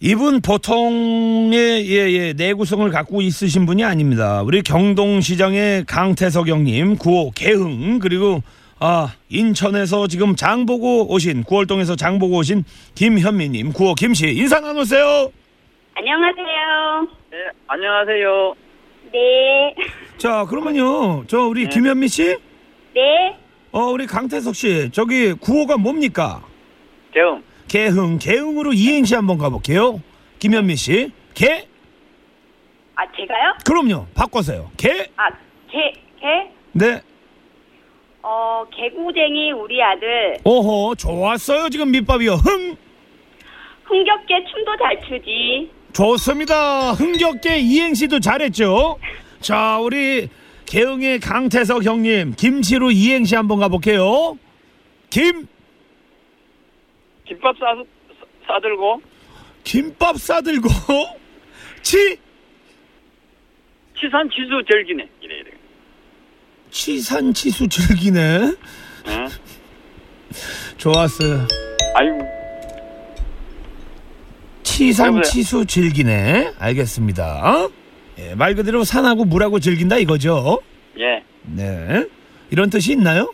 이분 0.00 0.40
보통의 0.40 1.86
예 1.86 2.10
예 2.12 2.32
내구성을 2.32 2.88
갖고 2.90 3.20
있으신 3.20 3.66
분이 3.66 3.84
아닙니다. 3.84 4.40
우리 4.42 4.62
경동시장의 4.62 5.84
강태석 5.84 6.48
형님, 6.48 6.96
구호 6.96 7.30
개흥 7.32 7.98
그리고 7.98 8.42
아 8.80 9.12
인천에서 9.28 10.08
지금 10.08 10.34
장 10.34 10.64
보고 10.64 11.12
오신 11.12 11.44
구월동에서 11.44 11.94
장 11.96 12.18
보고 12.18 12.38
오신 12.38 12.64
김현미님, 12.94 13.74
구호 13.74 13.94
김씨 13.94 14.30
인사 14.34 14.58
나누세요. 14.60 15.30
안녕하세요. 15.94 17.06
네, 17.30 17.36
안녕하세요. 17.68 18.54
네. 19.12 19.74
자 20.18 20.44
그러면요 20.46 21.24
저 21.26 21.46
우리 21.46 21.68
김현미 21.68 22.08
씨, 22.08 22.36
네. 22.94 23.36
어 23.70 23.86
우리 23.86 24.06
강태석 24.06 24.54
씨 24.54 24.90
저기 24.92 25.32
구호가 25.34 25.76
뭡니까? 25.76 26.42
개흥. 27.12 27.42
개흥 27.68 28.18
개흥으로 28.18 28.72
이행시 28.72 29.14
한번 29.14 29.38
가볼게요. 29.38 30.00
김현미 30.38 30.76
씨, 30.76 31.10
개 31.34 31.66
아, 32.94 33.04
제가요? 33.16 33.54
그럼요 33.64 34.06
바꿔서요. 34.14 34.70
개 34.76 35.08
아, 35.16 35.28
개, 35.70 35.92
개? 36.20 36.50
네. 36.72 37.00
어, 38.22 38.64
개구쟁이 38.70 39.50
우리 39.52 39.82
아들. 39.82 40.36
오호, 40.44 40.94
좋았어요. 40.94 41.68
지금 41.70 41.90
밑밥이요. 41.90 42.34
흥! 42.34 42.76
흥겹게 43.84 44.44
춤도 44.44 44.76
잘 44.78 45.00
추지. 45.00 45.70
좋습니다. 45.92 46.92
흥겹게 46.92 47.58
이행시도 47.58 48.20
잘했죠. 48.20 48.98
자, 49.40 49.78
우리 49.78 50.28
개흥의 50.66 51.20
강태석 51.20 51.84
형님, 51.84 52.34
김치로 52.34 52.90
이행시 52.90 53.34
한번 53.34 53.60
가볼게요. 53.60 54.38
김, 55.10 55.46
김밥 57.26 57.54
싸, 57.58 57.66
싸들고 58.46 59.02
김밥 59.64 60.16
싸들고, 60.16 60.68
치, 61.82 62.16
치산 64.00 64.28
치수 64.30 64.62
절기네. 64.70 65.08
이래 65.20 65.34
이래. 65.36 65.50
치산 66.70 67.32
치수 67.34 67.68
즐기네. 67.68 68.20
응? 69.06 69.28
좋았어요. 70.78 71.46
아이고 71.94 72.41
치산 74.76 75.22
치수 75.22 75.66
즐기네. 75.66 76.54
알겠습니다. 76.58 77.68
예, 78.18 78.34
말 78.34 78.54
그대로 78.54 78.84
산하고 78.84 79.26
물하고 79.26 79.60
즐긴다 79.60 79.98
이거죠. 79.98 80.60
예 80.98 81.22
네. 81.42 82.06
이런 82.50 82.70
뜻이 82.70 82.92
있나요? 82.92 83.30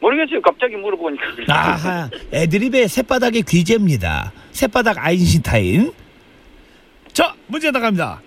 모르겠어요. 0.00 0.40
갑자기 0.40 0.76
물어보니까. 0.76 1.24
아하, 1.48 2.08
애드립의 2.32 2.86
새바닥의 2.86 3.42
귀재입니다. 3.42 4.32
새바닥 4.52 5.04
아인슈타인. 5.04 5.92
자, 7.12 7.34
문제 7.48 7.72
나갑니다. 7.72 8.22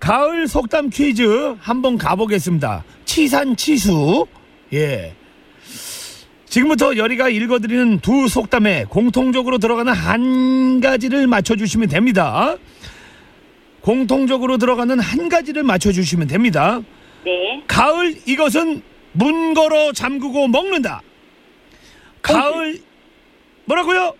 가을 0.00 0.48
속담 0.48 0.88
퀴즈 0.88 1.56
한번 1.60 1.98
가보겠습니다. 1.98 2.84
치산 3.04 3.54
치수. 3.54 4.26
예. 4.72 5.14
지금부터 6.58 6.96
열이가 6.96 7.28
읽어드리는 7.28 8.00
두 8.00 8.26
속담에 8.26 8.86
공통적으로 8.88 9.58
들어가는 9.58 9.92
한 9.92 10.80
가지를 10.80 11.28
맞춰주시면 11.28 11.88
됩니다. 11.88 12.56
공통적으로 13.80 14.58
들어가는 14.58 14.98
한 14.98 15.28
가지를 15.28 15.62
맞춰주시면 15.62 16.26
됩니다. 16.26 16.80
네. 17.24 17.62
가을 17.68 18.16
이것은 18.26 18.82
문 19.12 19.54
걸어 19.54 19.92
잠그고 19.92 20.48
먹는다. 20.48 21.00
가을 22.22 22.80
뭐라고요? 23.66 24.14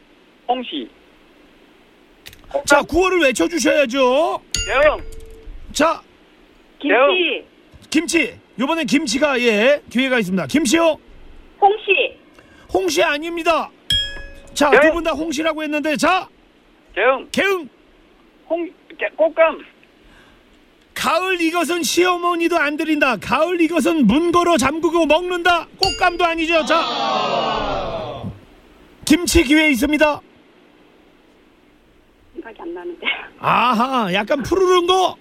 홍시. 0.47 0.89
자 2.67 2.83
구호를 2.83 3.21
외쳐주셔야죠. 3.21 4.41
대응. 4.55 4.99
자 5.73 6.01
김치, 6.79 7.45
김치 7.91 8.35
이번엔 8.61 8.87
김치가 8.87 9.41
예 9.41 9.83
기회가 9.91 10.19
있습니다. 10.21 10.47
김치요 10.47 10.99
홍시, 11.61 12.08
홍시 12.73 13.03
아닙니다. 13.03 13.71
자 14.55 14.71
네. 14.71 14.81
두분 14.81 15.03
다 15.05 15.13
홍시라고 15.13 15.63
했는데 15.63 15.97
자 15.97 16.29
대응. 16.95 17.29
개응 17.31 17.69
홍 18.49 18.67
깨- 18.99 19.09
꽃감. 19.17 19.65
가을 20.95 21.41
이것은 21.41 21.83
시어머니도 21.85 22.59
안 22.59 22.77
드린다. 22.77 23.17
가을 23.19 23.61
이것은 23.61 24.07
문 24.07 24.33
걸어 24.33 24.57
잠그고 24.57 25.07
먹는다. 25.07 25.67
꽃감도 25.79 26.25
아니죠. 26.25 26.65
자 26.65 26.83
김치 29.05 29.45
기회 29.45 29.71
있습니다. 29.71 30.21
생각이 32.35 32.57
안 32.61 32.75
나는데. 32.75 33.07
아하, 33.39 34.13
약간 34.13 34.43
푸르른 34.43 34.87
거. 34.87 35.17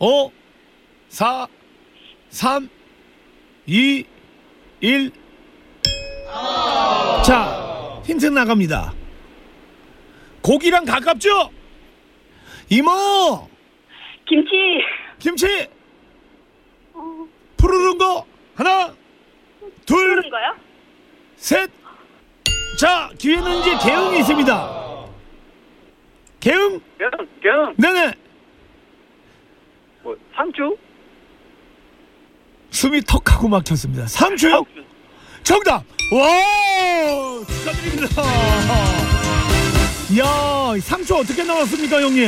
5, 0.00 0.30
4, 1.08 1.46
3, 2.30 2.68
2, 3.66 4.04
1. 4.80 5.10
자, 7.24 8.00
힌트 8.04 8.26
나갑니다. 8.26 8.92
고기랑 10.42 10.84
가깝죠? 10.84 11.50
이모, 12.70 13.48
김치, 14.26 14.50
김치. 15.18 15.68
푸르른 17.56 17.98
거. 17.98 18.24
하나, 18.54 18.94
둘, 19.84 20.16
그런 20.16 20.30
거요? 20.30 20.54
셋. 21.36 21.70
자, 22.78 23.10
기회는 23.18 23.58
이제 23.58 23.76
개응이 23.84 24.20
있습니다. 24.20 25.06
개응? 26.40 26.80
대응. 26.98 27.10
대응. 27.42 27.74
네네. 27.76 28.12
뭐 30.02 30.16
상추? 30.34 30.76
숨이 32.70 33.00
턱 33.02 33.32
하고 33.32 33.48
막혔습니다. 33.48 34.06
상추요? 34.06 34.64
상추. 34.64 34.84
정답! 35.42 35.84
와! 36.10 37.44
축하드립니다. 37.46 38.22
이야, 40.14 40.80
상추 40.80 41.14
어떻게 41.16 41.42
나왔습니까, 41.44 42.00
형님? 42.00 42.24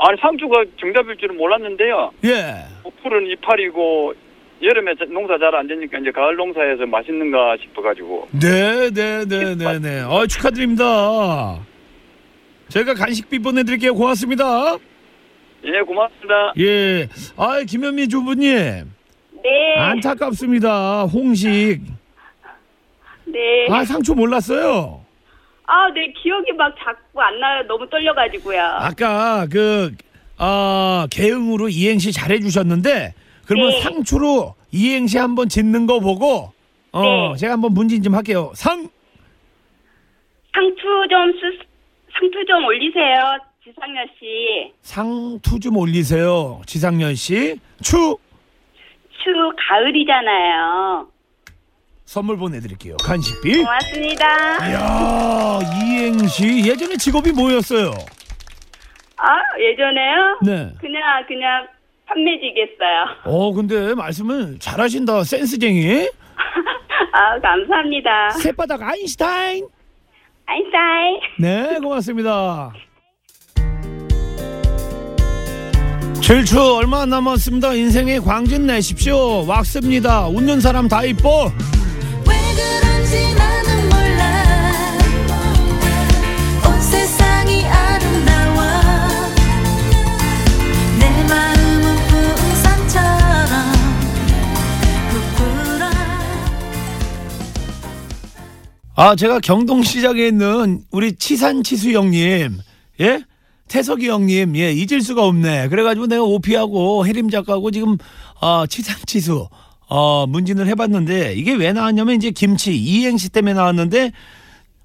아니 0.00 0.20
상추가 0.20 0.62
정답일 0.80 1.16
줄은 1.16 1.36
몰랐는데요. 1.36 2.10
예. 2.24 2.64
뭐 2.82 2.92
푸른 3.02 3.26
이파리고 3.26 4.14
여름에 4.62 4.94
자- 4.96 5.04
농사 5.08 5.36
잘 5.38 5.54
안 5.54 5.66
되니까 5.66 5.98
이제 5.98 6.10
가을 6.10 6.36
농사에서 6.36 6.86
맛있는가 6.86 7.56
싶어가지고. 7.62 8.28
네, 8.32 8.90
네, 8.90 9.24
네, 9.24 9.54
네, 9.56 9.78
네. 9.78 10.00
어, 10.02 10.26
축하드립니다. 10.26 11.58
저희가 12.68 12.94
간식비 12.94 13.38
보내드릴게요. 13.40 13.94
고맙습니다. 13.94 14.76
예 15.64 15.80
고맙습니다. 15.80 16.52
예. 16.58 17.08
아, 17.36 17.60
김현미 17.66 18.08
주부님. 18.08 18.92
네. 19.48 19.74
안타깝습니다. 19.80 21.04
홍식. 21.04 21.80
네. 23.24 23.66
아, 23.70 23.84
상추 23.84 24.14
몰랐어요. 24.14 25.00
아, 25.66 25.90
네. 25.94 26.12
기억이 26.22 26.52
막 26.52 26.74
자꾸 26.78 27.20
안 27.20 27.38
나요. 27.40 27.62
너무 27.66 27.88
떨려가지고요. 27.88 28.60
아까 28.60 29.46
그, 29.50 29.94
어, 30.38 31.06
개응으로 31.10 31.68
이행시 31.68 32.12
잘해주셨는데, 32.12 33.14
그러면 33.46 33.70
네. 33.70 33.80
상추로 33.80 34.54
이행시 34.72 35.18
한번 35.18 35.48
짓는 35.48 35.86
거 35.86 36.00
보고, 36.00 36.52
어, 36.92 37.02
네. 37.02 37.36
제가 37.38 37.54
한번 37.54 37.72
문진 37.74 38.02
좀 38.02 38.14
할게요. 38.14 38.52
상, 38.54 38.88
상투 40.52 40.82
좀 41.10 41.32
쓰, 41.32 41.58
상투 42.18 42.44
좀 42.46 42.64
올리세요. 42.64 43.38
지상렬 43.64 44.08
씨. 44.18 44.72
상투 44.80 45.60
좀 45.60 45.76
올리세요. 45.76 46.62
지상렬 46.66 47.14
씨. 47.16 47.58
추, 47.82 48.16
추 49.22 49.30
가을이잖아요. 49.68 51.08
선물 52.04 52.36
보내드릴게요. 52.38 52.96
간식비. 53.04 53.58
고맙습니다. 53.58 54.68
이야, 54.68 55.58
이행시. 55.84 56.66
예전에 56.68 56.96
직업이 56.96 57.32
뭐였어요? 57.32 57.90
아, 59.18 59.36
예전에요? 59.58 60.38
네. 60.42 60.72
그냥, 60.80 61.26
그냥 61.26 61.66
판매지겠어요. 62.06 63.04
어, 63.24 63.52
근데 63.52 63.94
말씀을 63.94 64.58
잘하신다. 64.58 65.24
센스쟁이. 65.24 66.08
아, 67.12 67.38
감사합니다. 67.40 68.30
새바닥 68.30 68.82
아인슈타인. 68.82 69.66
아인사이. 70.46 71.20
네, 71.40 71.78
고맙습니다. 71.80 72.72
질주 76.20 76.60
얼마 76.76 77.02
안 77.02 77.10
남았습니다. 77.10 77.74
인생의 77.74 78.20
광진 78.20 78.66
내십시오. 78.66 79.46
왁스입니다. 79.46 80.28
웃는 80.28 80.60
사람 80.60 80.88
다 80.88 81.04
이뻐. 81.04 81.52
아, 99.00 99.14
제가 99.14 99.38
경동 99.38 99.84
시장에 99.84 100.26
있는 100.26 100.82
우리 100.90 101.14
치산치수 101.14 101.92
형님, 101.92 102.58
예? 103.00 103.22
태석이 103.68 104.08
형님, 104.08 104.56
예, 104.56 104.72
잊을 104.72 105.00
수가 105.02 105.24
없네. 105.24 105.68
그래가지고 105.68 106.06
내가 106.06 106.22
오피하고 106.22 107.06
혜림 107.06 107.30
작가하고 107.30 107.70
지금, 107.70 107.96
어, 108.40 108.66
치산치수, 108.66 109.48
어, 109.88 110.26
문진을 110.26 110.66
해봤는데, 110.68 111.34
이게 111.34 111.54
왜 111.54 111.72
나왔냐면 111.72 112.16
이제 112.16 112.30
김치, 112.30 112.76
이행시 112.76 113.28
때문에 113.28 113.54
나왔는데, 113.54 114.12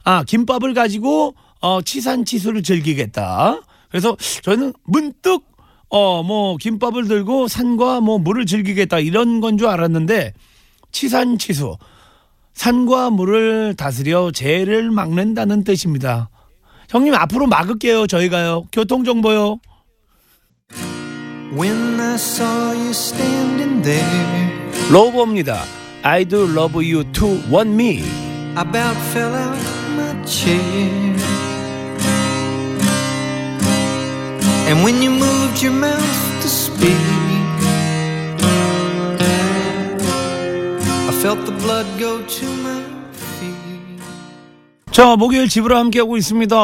아, 0.03 0.23
김밥을 0.23 0.73
가지고, 0.73 1.35
어, 1.61 1.81
치산치수를 1.81 2.63
즐기겠다. 2.63 3.61
그래서 3.89 4.17
저는 4.41 4.73
문득, 4.83 5.43
어, 5.89 6.23
뭐, 6.23 6.57
김밥을 6.57 7.07
들고 7.07 7.47
산과 7.47 8.01
뭐, 8.01 8.17
물을 8.19 8.45
즐기겠다. 8.45 8.99
이런 8.99 9.39
건 9.41 9.57
줄 9.57 9.67
알았는데, 9.67 10.33
치산치수. 10.91 11.77
산과 12.53 13.09
물을 13.09 13.73
다스려 13.75 14.31
재해를 14.31 14.91
막는다는 14.91 15.63
뜻입니다. 15.63 16.29
형님 16.93 17.15
앞으로 17.15 17.47
막을게요 17.47 18.06
저희가요 18.06 18.67
교통정보요. 18.71 19.60
로버입니다. 24.91 25.63
I 26.03 26.23
do 26.25 26.43
love 26.43 26.75
you 26.75 27.03
to 27.13 27.27
want 27.51 27.71
me. 27.71 28.03
About 28.56 28.95
fell 29.12 29.34
out 29.34 29.58
my 29.95 30.23
chair. 30.25 31.17
And 34.67 34.84
when 34.84 35.01
you 35.01 35.10
moved 35.10 35.63
your 35.63 35.73
mouth 35.73 36.41
to 36.41 36.47
speak, 36.47 36.91
I 41.08 41.12
felt 41.21 41.43
the 41.45 41.53
blood 41.53 41.88
go 41.99 42.21
to. 42.21 42.62
자, 44.93 45.15
목요일 45.15 45.49
집으로 45.49 45.75
함께하고 45.75 46.17
있습니다. 46.17 46.56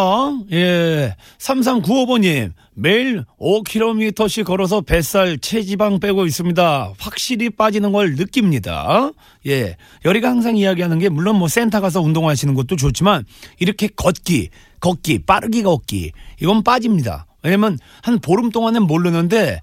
예. 0.51 1.15
3395번님, 1.39 2.51
매일 2.75 3.25
5km씩 3.39 4.45
걸어서 4.45 4.81
뱃살 4.81 5.39
체지방 5.39 5.99
빼고 5.99 6.27
있습니다. 6.27 6.93
확실히 6.99 7.49
빠지는 7.49 7.91
걸 7.91 8.13
느낍니다. 8.13 9.09
예. 9.47 9.77
열이가 10.05 10.29
항상 10.29 10.57
이야기하는 10.57 10.99
게, 10.99 11.09
물론 11.09 11.37
뭐 11.37 11.47
센터 11.47 11.81
가서 11.81 12.01
운동하시는 12.01 12.53
것도 12.53 12.75
좋지만, 12.75 13.25
이렇게 13.57 13.87
걷기, 13.87 14.49
걷기, 14.79 15.23
빠르게 15.25 15.63
걷기, 15.63 16.11
이건 16.39 16.61
빠집니다. 16.61 17.25
왜냐면 17.41 17.79
한 18.03 18.19
보름 18.19 18.51
동안은 18.51 18.83
모르는데 18.83 19.61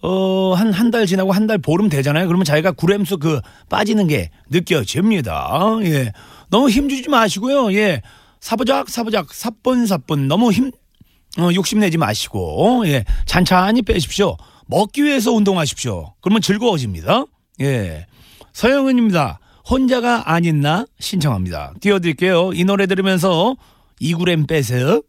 어한 0.00 0.72
한 0.72 0.90
달 0.90 1.04
지나고 1.04 1.32
한 1.32 1.46
달 1.46 1.58
보름 1.58 1.90
되잖아요. 1.90 2.26
그러면 2.26 2.46
자기가 2.46 2.72
구렘수 2.72 3.18
그 3.18 3.40
빠지는 3.68 4.06
게 4.06 4.30
느껴집니다. 4.48 5.60
예. 5.82 6.12
너무 6.50 6.68
힘주지 6.70 7.08
마시고요. 7.08 7.72
예. 7.74 8.02
사부작 8.40 8.88
사부작 8.88 9.32
사뿐 9.32 9.86
사뿐 9.86 10.28
너무 10.28 10.52
힘 10.52 10.70
어, 11.38 11.50
욕심내지 11.54 11.98
마시고 11.98 12.84
예. 12.86 13.04
찬찬히 13.26 13.82
빼십시오. 13.82 14.36
먹기 14.66 15.04
위해서 15.04 15.32
운동하십시오. 15.32 16.14
그러면 16.20 16.42
즐거워집니다. 16.42 17.24
예. 17.60 18.06
서영은입니다. 18.52 19.40
혼자가 19.68 20.32
아닌 20.32 20.60
나 20.60 20.86
신청합니다. 20.98 21.74
띄워드릴게요. 21.80 22.52
이 22.54 22.64
노래 22.64 22.86
들으면서 22.86 23.56
2g 24.00 24.48
빼세요. 24.48 25.02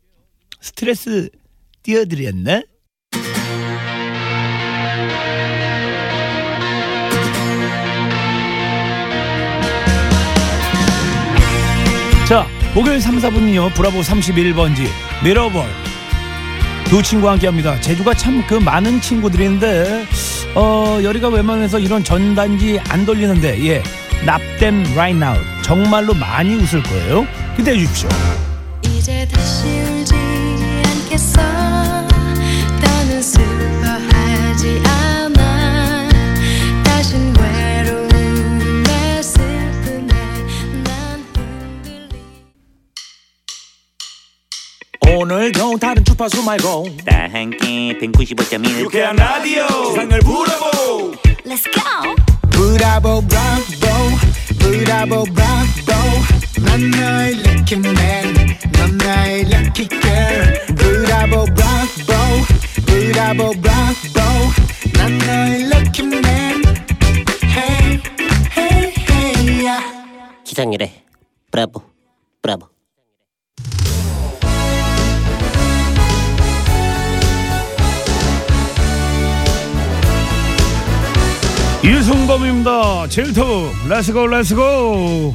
스트레스 0.59 1.29
띄워드렸네. 1.83 2.63
자, 12.29 12.45
목요일 12.75 13.01
3, 13.01 13.17
4분은요, 13.17 13.73
브라보 13.73 14.01
31번지, 14.01 14.87
미러볼. 15.23 15.63
두 16.85 17.01
친구와 17.01 17.31
함께 17.33 17.47
합니다. 17.47 17.79
제주가 17.81 18.13
참 18.13 18.45
그 18.45 18.53
많은 18.55 19.01
친구들이 19.01 19.45
있는데, 19.45 20.05
어, 20.53 20.99
열이가 21.01 21.29
웬만해서 21.29 21.79
이런 21.79 22.03
전단지 22.03 22.79
안 22.89 23.03
돌리는데, 23.05 23.65
예, 23.67 23.83
납댐 24.25 24.83
right 24.95 25.17
now. 25.17 25.35
정말로 25.63 26.13
많이 26.13 26.53
웃을 26.55 26.83
거예요. 26.83 27.25
기대해 27.57 27.77
주십시오. 27.79 28.09
이제 28.83 29.27
다시 29.31 29.78
오늘도 45.19 45.77
다른 45.79 46.05
주파수 46.05 46.41
말고. 46.43 46.95
다 47.05 47.27
함께 47.29 47.93
195.1 47.99 48.79
유쾌한 48.79 49.17
라디오. 49.17 49.67
세상을 49.87 50.17
부러보. 50.21 51.11
Let's 51.43 51.65
go. 51.73 52.15
브라보 52.51 53.19
브라보. 53.27 54.15
브라보 54.59 55.23
브라보. 55.25 55.91
난 56.63 56.89
너의 56.91 57.33
lucky 57.33 57.79
man 57.79 58.57
넌 58.71 58.97
나의 58.97 59.41
lucky 59.41 59.89
girl 59.89 60.75
브라보 60.77 61.43
브라보. 61.53 62.13
브라보 62.85 63.51
브라보. 63.59 64.19
난 64.93 65.17
너의 65.17 65.63
lucky 65.63 66.07
man 66.07 66.63
Hey 67.43 67.99
hey 68.55 68.93
hey 69.09 69.65
yeah. 69.67 69.83
기상일에 70.45 71.03
브라보 71.51 71.81
브라보 72.41 72.68
이승범입니다. 81.83 83.07
질투, 83.07 83.71
렛츠고, 83.87 84.27
렛츠고. 84.27 85.33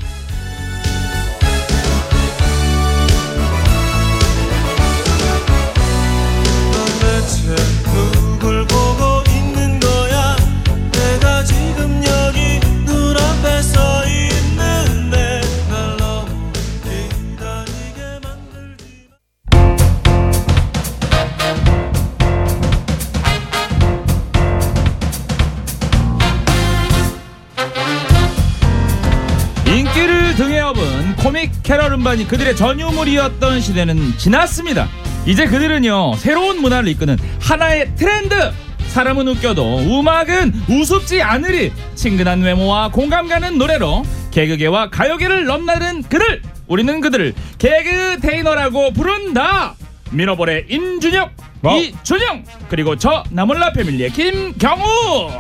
음반이 32.05 32.29
그들의 32.29 32.55
전유물이었던 32.55 33.63
시대는 33.63 34.19
지났습니다. 34.19 34.87
이제 35.25 35.47
그들은요 35.47 36.17
새로운 36.17 36.61
문화를 36.61 36.87
이끄는 36.89 37.17
하나의 37.41 37.95
트렌드. 37.97 38.53
사람은 38.89 39.27
웃겨도 39.27 39.79
음악은 39.79 40.53
우습지 40.69 41.23
않으리 41.23 41.73
친근한 41.95 42.43
외모와 42.43 42.91
공감 42.91 43.27
가는 43.27 43.57
노래로 43.57 44.05
개그계와 44.33 44.91
가요계를 44.91 45.47
넘나든 45.47 46.03
그들 46.03 46.43
우리는 46.67 47.01
그들을 47.01 47.33
개그 47.57 48.21
테이너라고 48.21 48.93
부른다 48.93 49.75
미러볼의 50.13 50.67
임준혁 50.69 51.33
이준영 51.65 52.45
그리고 52.69 52.97
저 52.97 53.25
나몰라 53.31 53.73
패밀리의 53.73 54.11
김경우 54.11 55.31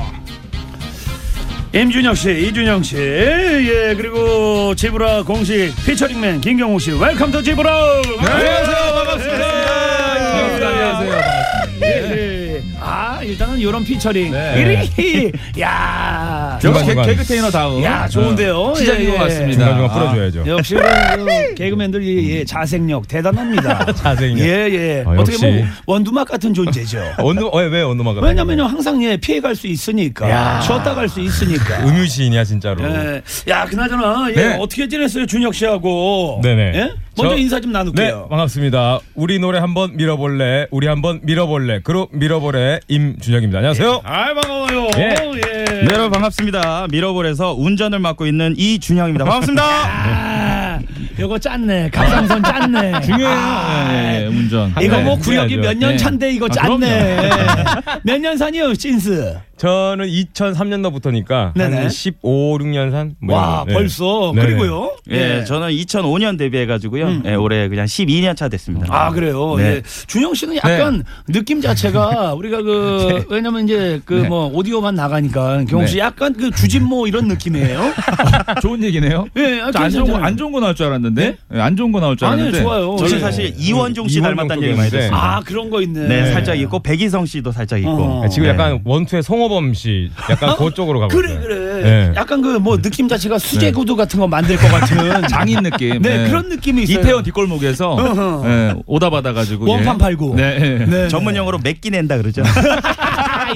임준혁 1.74 2.16
씨, 2.16 2.30
이준영 2.30 2.84
씨, 2.84 2.96
예, 2.96 3.94
그리고 3.96 4.76
지브라 4.76 5.24
공식 5.24 5.74
피처링맨 5.84 6.40
김경호 6.40 6.78
씨, 6.78 6.92
Welcome 6.92 7.32
to 7.32 7.42
지브라. 7.42 8.02
안녕하세요. 8.20 8.94
반갑습니다. 8.94 9.60
예. 9.60 9.63
일단은 13.34 13.58
이런 13.58 13.82
피처링. 13.84 14.30
네. 14.30 14.88
이리, 14.96 15.32
야, 15.60 16.58
역시 16.62 16.84
중간. 16.86 17.06
개그테이너다운 17.06 17.82
야, 17.82 18.06
좋은데요. 18.08 18.74
시작인 18.76 19.06
예, 19.06 19.10
것 19.10 19.14
예. 19.14 19.18
같습니다. 19.18 19.64
중간중간 19.66 19.90
풀어줘야죠. 19.92 20.44
역시 20.46 20.74
그 20.78 21.54
개그맨들 21.56 22.04
예, 22.30 22.44
자생력 22.44 23.08
대단합니다. 23.08 23.86
자생력. 23.92 24.38
예, 24.46 24.50
예. 24.70 25.04
아, 25.06 25.10
어떻게 25.10 25.32
역시. 25.32 25.40
보면 25.46 25.68
원두막 25.86 26.28
같은 26.28 26.54
존재죠. 26.54 26.98
원두 27.18 27.48
어, 27.48 27.58
왜 27.58 27.82
원두막을? 27.82 28.22
왜냐면 28.22 28.58
요, 28.60 28.64
항상 28.66 29.02
예, 29.02 29.16
피해갈 29.16 29.56
수 29.56 29.66
있으니까. 29.66 30.30
야. 30.30 30.60
쉬었다 30.60 30.94
갈 30.94 31.08
수 31.08 31.20
있으니까. 31.20 31.84
음유시인이야 31.86 32.44
진짜로. 32.44 32.82
예. 32.84 33.22
야, 33.48 33.64
그나저나, 33.66 34.28
예, 34.30 34.34
네. 34.34 34.56
어떻게 34.60 34.88
지냈어요, 34.88 35.26
준혁 35.26 35.54
씨하고? 35.54 36.40
네네. 36.42 36.72
예? 36.76 36.92
먼저 37.16 37.34
저- 37.34 37.36
인사 37.40 37.60
좀네 37.60 37.72
나눌게요. 37.78 38.26
반갑습니다. 38.28 38.98
우리 39.14 39.38
노래 39.38 39.58
한번 39.58 39.96
밀어볼래? 39.96 40.66
우리 40.70 40.86
한번 40.88 41.20
밀어볼래? 41.22 41.80
그룹 41.82 42.08
밀어볼의 42.12 42.80
임준혁입니다. 42.88 43.58
안녕하세요. 43.58 44.00
아, 44.04 44.34
반가워요. 44.34 44.88
예. 44.98 45.14
예. 45.34 45.64
네, 45.64 45.86
여러분 45.92 46.10
반갑습니다. 46.12 46.88
미러볼에서 46.90 47.54
운전을 47.54 47.98
맡고 48.00 48.26
있는 48.26 48.54
이준영입니다. 48.56 49.24
반갑습니다. 49.24 49.62
아, 50.74 50.78
요거 51.18 51.38
짰네. 51.38 51.90
갑상선 51.90 52.42
짰네. 52.42 53.00
중요해요. 53.02 53.28
아, 53.38 53.88
예, 53.92 54.22
예, 54.22 54.26
운전. 54.26 54.70
이거 54.82 54.96
네, 54.96 55.02
뭐 55.04 55.16
구력이 55.16 55.54
중요하죠. 55.54 55.60
몇년 55.78 55.90
네. 55.92 55.96
차인데 55.96 56.32
이거 56.32 56.46
아, 56.46 56.48
짰네. 56.48 57.30
몇 58.02 58.18
년 58.18 58.36
산이요, 58.36 58.74
찐스? 58.74 59.36
저는 59.56 60.06
2003년도부터니까 60.06 61.52
네네. 61.54 61.76
한 61.76 61.88
15, 61.88 62.58
6년 62.58 62.90
산. 62.90 63.14
뭐 63.20 63.34
와 63.36 63.64
네. 63.66 63.72
벌써 63.74 64.32
네네. 64.34 64.46
그리고요. 64.46 64.96
예, 65.10 65.44
저는 65.44 65.68
2005년 65.68 66.38
데뷔해가지고요. 66.38 67.22
예, 67.26 67.34
올해 67.34 67.68
그냥 67.68 67.86
12년 67.86 68.36
차 68.36 68.48
됐습니다. 68.48 68.86
아 68.90 69.10
그래요. 69.10 69.54
네. 69.56 69.64
예. 69.76 69.82
준영 70.06 70.34
씨는 70.34 70.56
약간 70.56 71.02
느낌 71.28 71.60
자체가 71.60 72.34
우리가 72.38 72.62
그 72.62 73.24
왜냐면 73.28 73.64
이제 73.64 74.00
그 74.04 74.14
네. 74.14 74.28
뭐 74.28 74.46
오디오만 74.52 74.94
나가니까 74.94 75.64
경호 75.64 75.86
씨 75.86 75.94
네. 75.96 76.00
약간 76.00 76.32
그 76.32 76.50
주진모 76.50 77.06
이런 77.06 77.28
느낌이에요. 77.28 77.92
좋은 78.62 78.82
얘기네요. 78.82 79.26
예, 79.36 79.60
아, 79.60 79.70
저안 79.70 79.90
좋은 79.90 80.10
거. 80.10 80.16
안 80.18 80.36
좋은 80.36 80.52
거 80.52 80.60
나올 80.60 80.74
줄 80.74 80.86
알았는데 80.86 81.36
예, 81.54 81.60
안 81.60 81.76
좋은 81.76 81.92
거 81.92 82.00
나올 82.00 82.16
줄 82.16 82.26
아니요, 82.28 82.46
알았는데 82.46 82.62
좋아요. 82.64 82.96
저는 82.96 83.16
예. 83.16 83.18
사실 83.20 83.54
이원종 83.58 84.08
씨 84.08 84.18
이원종 84.18 84.36
닮았다는 84.36 84.62
얘기 84.64 84.76
많이. 84.76 84.90
들었습니다. 84.90 85.36
아 85.36 85.40
그런 85.40 85.70
거 85.70 85.80
있네. 85.82 86.08
네, 86.08 86.32
살짝 86.32 86.58
있고 86.60 86.80
백이성 86.80 87.26
씨도 87.26 87.52
살짝 87.52 87.78
있고. 87.80 87.90
어. 88.24 88.28
지금 88.28 88.44
네. 88.44 88.50
약간 88.50 88.80
원투의 88.84 89.22
송호 89.22 89.43
범 89.48 89.74
씨 89.74 90.10
약간 90.30 90.56
그쪽으로 90.56 91.00
가고 91.00 91.08
그래. 91.16 91.38
그래. 91.40 91.82
네. 91.82 92.12
약간 92.16 92.40
그 92.42 92.54
뭐 92.58 92.78
느낌 92.80 93.08
자체가 93.08 93.38
수제 93.38 93.72
구두 93.72 93.96
같은 93.96 94.18
거 94.20 94.26
만들 94.26 94.56
것 94.56 94.68
같은 94.68 95.22
장인 95.28 95.62
느낌. 95.62 96.00
네, 96.02 96.28
그런 96.28 96.48
느낌이 96.48 96.84
있어요. 96.84 97.00
이태원 97.00 97.24
뒷골목에서 97.24 97.90
어허. 97.92 98.42
예, 98.46 98.74
오다 98.86 99.10
받아가지고 99.10 99.68
원판 99.68 99.94
예. 99.94 99.98
팔고. 99.98 100.34
네. 100.36 100.58
예. 100.60 100.84
네. 100.86 101.08
전문 101.08 101.34
용어로 101.36 101.58
맥기 101.62 101.90
낸다 101.90 102.16
그러죠. 102.18 102.42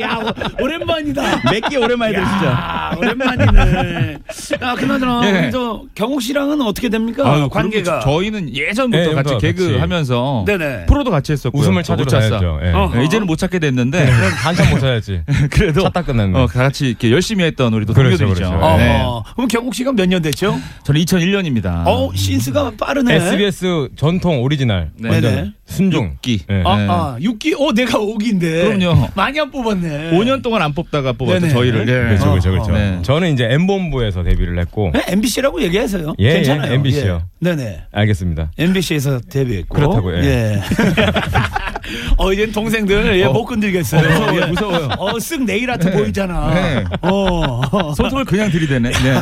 야 0.00 0.16
오- 0.18 0.62
오랜만이다. 0.64 1.50
맥기 1.50 1.76
오랜만에 1.76 2.12
들으시죠. 2.12 2.46
야, 2.46 2.94
오랜만이네. 2.96 4.18
야, 4.62 4.74
그나저나 4.74 5.20
예. 5.24 5.38
우리 5.44 5.50
저 5.52 5.82
경욱 5.94 6.22
씨랑은 6.22 6.60
어떻게 6.62 6.88
됩니까? 6.88 7.30
아유, 7.32 7.48
관계가. 7.48 8.00
저희는 8.00 8.54
예전부터 8.54 8.98
네, 9.02 9.14
같이 9.14 9.34
예전부터 9.34 9.38
개그 9.38 9.66
같이. 9.68 9.78
하면서 9.78 10.44
네네. 10.46 10.86
프로도 10.86 11.10
같이 11.10 11.32
했었고 11.32 11.58
웃음을 11.58 11.82
찾으러 11.82 12.06
다녔죠. 12.10 12.60
예. 12.64 12.72
어허. 12.72 13.02
이제는 13.02 13.26
못 13.26 13.36
찾게 13.36 13.58
됐는데 13.58 14.04
한참 14.08 14.70
못 14.70 14.78
찾았지. 14.80 15.22
그래도 15.50 15.82
찾다 15.82 16.02
끝났네. 16.02 16.38
어, 16.38 16.46
같이 16.46 16.88
이렇게 16.88 17.10
열심히 17.10 17.44
했던 17.44 17.72
우리 17.72 17.86
또 17.86 17.92
그렇죠, 17.92 18.18
동료들이죠. 18.18 18.50
그렇죠. 18.50 18.64
어허. 18.66 18.76
네. 18.78 19.02
그럼 19.34 19.48
경욱 19.48 19.74
씨가 19.74 19.92
몇 19.92 20.08
년 20.08 20.22
됐죠? 20.22 20.58
저는 20.84 21.00
2001년입니다. 21.02 21.86
어, 21.86 22.10
since가 22.14 22.72
빠르네. 22.80 23.14
SBS 23.16 23.88
전통 23.96 24.40
오리지널 24.42 24.90
네. 24.96 25.10
완전 25.10 25.34
네네. 25.34 25.52
순종. 25.68 26.16
기. 26.22 26.40
예. 26.50 26.62
아, 26.64 26.76
네. 26.76 26.86
아, 26.88 27.16
6기? 27.20 27.54
어, 27.60 27.72
내가 27.72 27.98
5기인데. 27.98 28.78
그럼요. 28.78 29.08
많이 29.14 29.38
안 29.38 29.50
뽑았네. 29.50 30.12
5년 30.12 30.42
동안 30.42 30.62
안 30.62 30.72
뽑다가 30.72 31.12
뽑았죠 31.12 31.40
네네. 31.40 31.52
저희를. 31.52 31.80
예. 31.82 32.16
그렇죠, 32.16 32.30
그렇죠, 32.30 32.50
그렇죠. 32.50 32.72
네. 32.72 32.98
저는 33.02 33.32
이제 33.34 33.46
엠본부에서 33.50 34.22
데뷔를 34.24 34.58
했고, 34.58 34.92
MBC라고 35.06 35.62
얘기하세요. 35.62 36.14
예, 36.18 36.32
괜찮아요. 36.34 36.72
예, 36.72 36.74
MBC 36.76 37.06
요. 37.06 37.22
예. 37.22 37.50
네네. 37.50 37.82
알겠습니다. 37.92 38.50
MBC에서 38.58 39.20
데뷔했고. 39.30 39.74
그렇다고 39.74 40.12
요, 40.12 40.24
예. 40.24 40.60
어, 42.16 42.32
이제 42.32 42.50
동생들, 42.50 43.18
예, 43.18 43.24
어. 43.24 43.32
못 43.32 43.44
건들겠어요. 43.44 44.00
어, 44.00 44.10
무서워요, 44.10 44.40
예. 44.42 44.46
무서워요. 44.46 44.88
어, 44.98 45.12
쓱 45.14 45.44
네일 45.44 45.70
아트 45.70 45.90
보이잖아. 45.92 46.54
네. 46.54 46.84
어. 47.02 47.94
손톱을 47.94 48.24
그냥 48.24 48.50
들이대네. 48.50 48.90
네. 48.90 49.12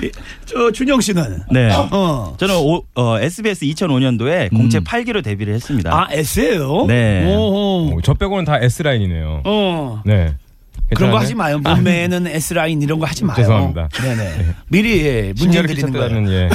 네. 0.00 0.10
저, 0.46 0.70
준영 0.70 1.00
씨는? 1.00 1.40
네. 1.50 1.70
어. 1.74 2.34
저는 2.38 2.56
오, 2.56 2.82
어, 2.94 3.18
SBS 3.20 3.66
2005년도에 3.66 4.50
공채 4.50 4.80
8기로 4.80 5.22
데뷔를 5.22 5.55
했습니다. 5.56 5.92
아, 5.92 6.08
S예요? 6.10 6.86
네. 6.86 7.26
오. 7.36 7.96
어, 7.96 7.98
저 8.02 8.14
빼고는 8.14 8.44
다 8.44 8.58
S 8.60 8.82
라인이네요. 8.82 9.42
어. 9.44 10.02
네. 10.04 10.34
그런 10.94 11.10
거 11.10 11.18
괜찮은데? 11.18 11.24
하지 11.24 11.34
마요. 11.34 11.58
몸매는 11.58 12.26
S라인 12.28 12.80
이런 12.80 13.00
거 13.00 13.06
하지 13.06 13.24
마요. 13.24 13.36
죄송합니다. 13.36 13.88
네네. 13.88 14.46
미리 14.68 15.04
예, 15.04 15.22
문제 15.36 15.42
신경을 15.42 15.66
드리는 15.66 15.92
거예요. 15.92 16.08
끼쳤다는 16.08 16.30
예. 16.30 16.48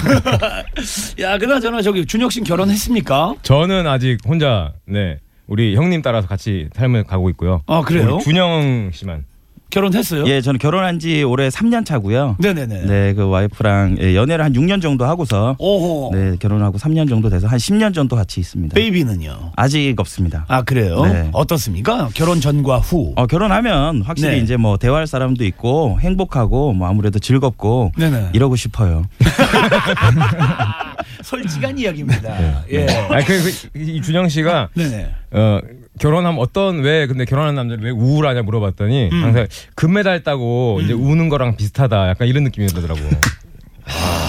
야, 1.23 1.37
그나저나 1.37 1.81
저기 1.81 2.05
준혁 2.05 2.31
씨 2.31 2.41
결혼했습니까? 2.41 3.35
저는 3.41 3.87
아직 3.87 4.19
혼자 4.25 4.71
네 4.87 5.17
우리 5.47 5.75
형님 5.75 6.01
따라서 6.01 6.29
같이 6.29 6.69
삶을 6.73 7.03
가고 7.03 7.29
있고요. 7.31 7.61
아, 7.67 7.81
그래요? 7.81 8.15
우리 8.15 8.23
준영 8.23 8.91
씨만 8.93 9.25
결혼했어요? 9.71 10.25
예, 10.27 10.41
저는 10.41 10.59
결혼한 10.59 10.99
지 10.99 11.23
올해 11.23 11.49
3년 11.49 11.85
차고요. 11.85 12.35
네네네. 12.39 12.85
네, 12.85 13.13
그 13.13 13.27
와이프랑 13.27 13.97
예, 14.01 14.15
연애를 14.15 14.45
한 14.45 14.53
6년 14.53 14.81
정도 14.81 15.05
하고서 15.05 15.55
오호. 15.57 16.11
네, 16.13 16.35
결혼하고 16.39 16.77
3년 16.77 17.09
정도 17.09 17.29
돼서 17.29 17.47
한 17.47 17.57
10년 17.57 17.93
정도 17.93 18.15
같이 18.15 18.39
있습니다. 18.39 18.75
베이비는요? 18.75 19.53
아직 19.55 19.95
없습니다. 19.97 20.45
아, 20.47 20.61
그래요? 20.61 21.05
네. 21.05 21.29
어떻습니까? 21.31 22.09
결혼 22.13 22.41
전과 22.41 22.79
후. 22.79 23.13
어, 23.15 23.25
결혼하면 23.25 24.01
확실히 24.01 24.37
네. 24.37 24.43
이제 24.43 24.57
뭐 24.57 24.77
대화할 24.77 25.07
사람도 25.07 25.45
있고 25.45 25.97
행복하고 26.01 26.73
뭐 26.73 26.87
아무래도 26.87 27.19
즐겁고 27.19 27.93
네네. 27.97 28.31
이러고 28.33 28.55
싶어요. 28.57 29.05
솔직한 31.23 31.77
이야기입니다. 31.77 32.63
예. 32.71 32.85
아니 33.09 33.25
그, 33.25 33.41
그, 33.73 33.79
이 33.79 34.01
준영 34.01 34.27
씨가 34.27 34.69
네네. 34.75 35.09
어 35.31 35.59
결혼하면 36.01 36.39
어떤 36.39 36.79
왜 36.79 37.05
근데 37.05 37.25
결혼한 37.25 37.53
남자를 37.53 37.83
왜 37.83 37.91
우울하냐 37.91 38.41
물어봤더니 38.41 39.09
음. 39.11 39.23
항상 39.23 39.47
금메달 39.75 40.23
따고 40.23 40.79
이제 40.81 40.93
우는 40.93 41.29
거랑 41.29 41.55
비슷하다 41.55 42.09
약간 42.09 42.27
이런 42.27 42.43
느낌이 42.43 42.67
들더라고. 42.67 42.99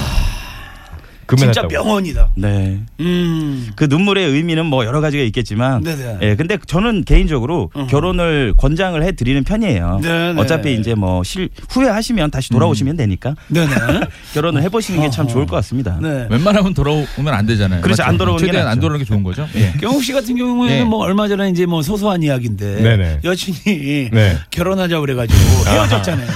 금메달 1.36 1.52
진짜 1.54 1.62
따고. 1.62 1.72
명언이다. 1.72 2.28
네. 2.36 2.78
음. 3.00 3.70
그 3.76 3.84
눈물의 3.84 4.26
의미는 4.30 4.66
뭐 4.66 4.84
여러 4.84 5.00
가지가 5.00 5.22
있겠지만 5.24 5.82
네네. 5.82 6.18
예, 6.22 6.36
근데 6.36 6.58
저는 6.66 7.04
개인적으로 7.04 7.70
어허. 7.74 7.86
결혼을 7.86 8.54
권장을 8.56 9.00
해 9.02 9.12
드리는 9.12 9.42
편이에요. 9.44 10.00
네네. 10.02 10.40
어차피 10.40 10.74
이제 10.74 10.94
뭐 10.94 11.22
실, 11.24 11.48
후회하시면 11.70 12.30
다시 12.30 12.50
돌아오시면 12.50 12.96
되니까 12.96 13.34
네네. 13.48 13.70
결혼을 14.34 14.62
해 14.62 14.68
보시는 14.68 15.00
게 15.02 15.10
참. 15.10 15.26
좋을 15.26 15.46
것 15.46 15.56
같습니다. 15.56 15.98
네. 16.02 16.26
웬만하면 16.30 16.74
돌아오면 16.74 17.28
안 17.28 17.46
되잖아요. 17.46 17.80
그렇죠. 17.80 18.02
안 18.02 18.18
돌아오는 18.18 18.40
게 18.40 18.46
최대한 18.46 18.68
안. 18.68 18.78
돌아오는 18.80 18.98
게 18.98 19.04
좋은 19.04 19.22
거죠. 19.22 19.46
예. 19.54 19.72
경욱 19.80 20.02
씨 20.04 20.12
같은 20.12 20.36
경우에는 20.36 20.78
네. 20.78 20.84
뭐 20.84 20.98
얼마 20.98 21.28
전에 21.28 21.48
이제 21.48 21.64
뭐 21.64 21.80
소소한 21.80 22.22
이야기인데 22.22 22.82
네네. 22.82 23.20
여친이 23.24 24.10
네. 24.12 24.38
결혼하자 24.50 25.00
그래 25.00 25.14
가지고 25.14 25.40
헤어졌잖아요. 25.70 26.28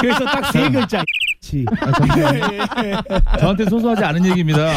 그래서 0.00 0.24
딱 0.24 0.46
세 0.52 0.70
글자. 0.70 1.02
저한테 3.40 3.64
소소하지 3.66 4.04
않은 4.04 4.24
얘기입니다. 4.26 4.68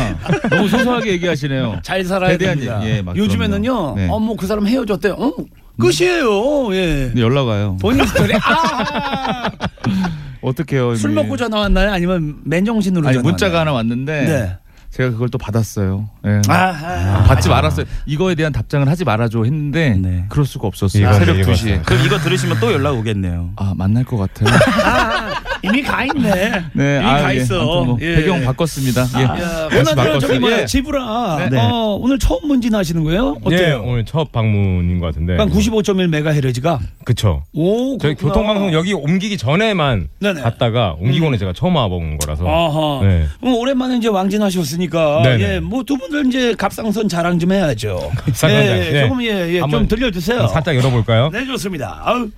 너무 0.50 0.68
소소하게 0.68 1.12
얘기하시네요. 1.14 1.80
잘 1.84 2.04
살아야 2.04 2.32
대대한 2.32 2.56
됩니다. 2.60 2.82
얘기. 2.84 2.96
예, 2.98 3.02
막 3.02 3.16
요즘에는요. 3.18 3.96
네. 3.96 4.08
어, 4.10 4.20
뭐 4.20 4.36
그 4.36 4.46
사람 4.48 4.66
헤어졌대. 4.68 5.10
어, 5.10 5.34
끝이에요. 5.80 6.74
예. 6.76 7.12
연락 7.18 7.48
와요. 7.48 7.78
본인 7.82 8.06
스토리. 8.06 8.34
아! 8.36 9.50
어떡해요. 10.42 10.96
술. 10.96 11.12
먹고 11.12 11.36
전화 11.36 11.60
왔나요? 11.60 11.92
아니면 11.92 12.38
맨정신으로 12.46 13.08
아니 13.08 13.16
전화 13.18 13.28
문자가 13.30 13.58
왔나요? 13.60 13.60
하나 13.62 13.74
왔는데 13.74 14.26
네. 14.26 14.58
제가 15.00 15.12
그걸 15.12 15.30
또 15.30 15.38
받았어요. 15.38 16.10
예. 16.26 16.42
아, 16.50 16.54
아, 16.54 17.24
받지 17.26 17.48
말았어요. 17.48 17.86
이거에 18.06 18.36
대한 18.36 18.52
답장을 18.52 18.86
하지 18.90 19.06
말아줘 19.06 19.44
했는데 19.46 19.96
네. 19.98 20.26
그럴 20.28 20.46
수가 20.46 20.68
없었어요. 20.68 21.04
이거네, 21.04 21.20
새벽 21.20 21.40
이거 21.40 21.52
2시에. 21.54 21.86
그럼 21.86 22.06
이거 22.06 22.18
들으시면 22.18 22.60
또 22.60 22.74
연락 22.74 22.98
오겠네요. 22.98 23.52
아 23.56 23.74
만날 23.78 24.04
것 24.04 24.18
같아요. 24.18 24.54
아, 24.84 25.42
이미 25.64 25.82
가 25.82 26.04
있네. 26.04 26.52
네, 26.74 26.98
이미 26.98 27.06
아, 27.06 27.22
가 27.22 27.34
예. 27.34 27.38
있어. 27.38 27.62
아무튼 27.62 27.88
뭐 27.88 27.98
예. 28.02 28.16
배경 28.18 28.44
바꿨습니다. 28.44 29.06
예. 29.20 29.24
야, 29.24 29.28
다시 29.70 29.70
그나저나 29.70 30.04
저기 30.04 30.06
바꿨어요. 30.18 30.40
뭐야 30.42 30.62
예. 30.62 30.66
지브라. 30.66 31.50
네. 31.50 31.58
어, 31.62 31.98
오늘 32.02 32.20
처음 32.20 32.46
문진하시는 32.48 33.02
거예요? 33.06 33.38
예, 33.50 33.56
어때요? 33.56 33.84
오늘 33.86 34.04
첫 34.04 34.34
방문인 34.34 35.00
것 35.00 35.06
같은데. 35.06 35.38
한 35.38 35.50
95.1 35.50 36.08
메가헤르츠가 36.08 36.80
그쵸. 37.06 37.44
오, 37.54 37.98
저희 38.00 38.16
그렇구나. 38.16 38.34
교통방송 38.34 38.74
여기 38.74 38.94
옮기기 38.94 39.38
전에만 39.38 40.10
네네. 40.20 40.42
갔다가 40.42 40.98
옮기고는 41.00 41.40
제가 41.40 41.54
처음 41.54 41.78
와본 41.78 42.18
거라서. 42.18 42.46
아하. 42.46 43.08
네. 43.08 43.28
그럼 43.40 43.56
오랜만에 43.56 43.96
이제 43.96 44.10
왕진하셨으니까 44.10 44.89
네네. 44.90 45.44
예, 45.56 45.60
뭐 45.60 45.84
두 45.84 45.98
분들 45.98 46.28
이제 46.28 46.54
갑상선 46.56 47.08
자랑 47.08 47.40
좀 47.40 47.52
해야죠. 47.52 48.12
예. 48.46 48.48
네. 48.92 49.08
조금 49.08 49.24
예, 49.24 49.48
예, 49.50 49.54
좀 49.60 49.64
한번 49.64 49.88
들려주세요. 49.88 50.48
살짝 50.48 50.76
열어볼까요? 50.76 51.30
네, 51.30 51.46
좋습니다. 51.46 52.02
아우, 52.04 52.30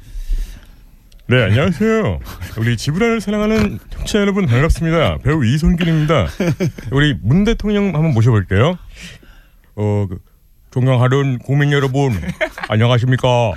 네, 1.28 1.44
안녕하세요. 1.44 2.20
우리 2.58 2.76
지브라를 2.76 3.22
사랑하는 3.22 3.80
청취자 3.90 4.20
여러분 4.20 4.46
반갑습니다. 4.48 5.20
배우 5.24 5.46
이성균입니다. 5.46 6.28
우리 6.92 7.16
문 7.22 7.44
대통령 7.46 7.86
한번 7.86 8.14
모셔볼게요. 8.14 8.78
어, 9.76 10.06
그, 10.10 10.18
존경하는 10.72 11.40
국민 11.40 11.72
여러분, 11.72 12.14
안녕하십니까. 12.68 13.54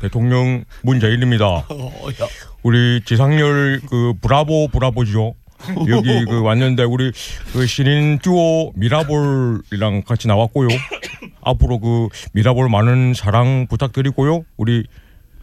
대통령 0.00 0.64
문재인입니다. 0.82 1.46
어, 1.46 1.92
야. 2.22 2.26
우리 2.62 3.02
지상렬 3.04 3.80
그 3.88 4.14
브라보 4.22 4.68
브라보죠. 4.68 5.34
여기 5.88 6.24
그 6.24 6.40
왔는데 6.42 6.82
우리 6.84 7.12
그 7.52 7.66
신인 7.66 8.18
듀오 8.18 8.72
미라볼이랑 8.76 10.02
같이 10.06 10.28
나왔고요. 10.28 10.68
앞으로 11.42 11.78
그 11.78 12.08
미라볼 12.32 12.68
많은 12.68 13.14
사랑 13.14 13.66
부탁드리고요. 13.68 14.44
우리 14.56 14.84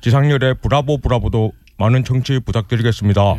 지상렬의 0.01 0.55
브라보 0.61 0.99
브라보도 0.99 1.51
많은 1.77 2.03
청취 2.03 2.39
부탁드리겠습니다. 2.39 3.35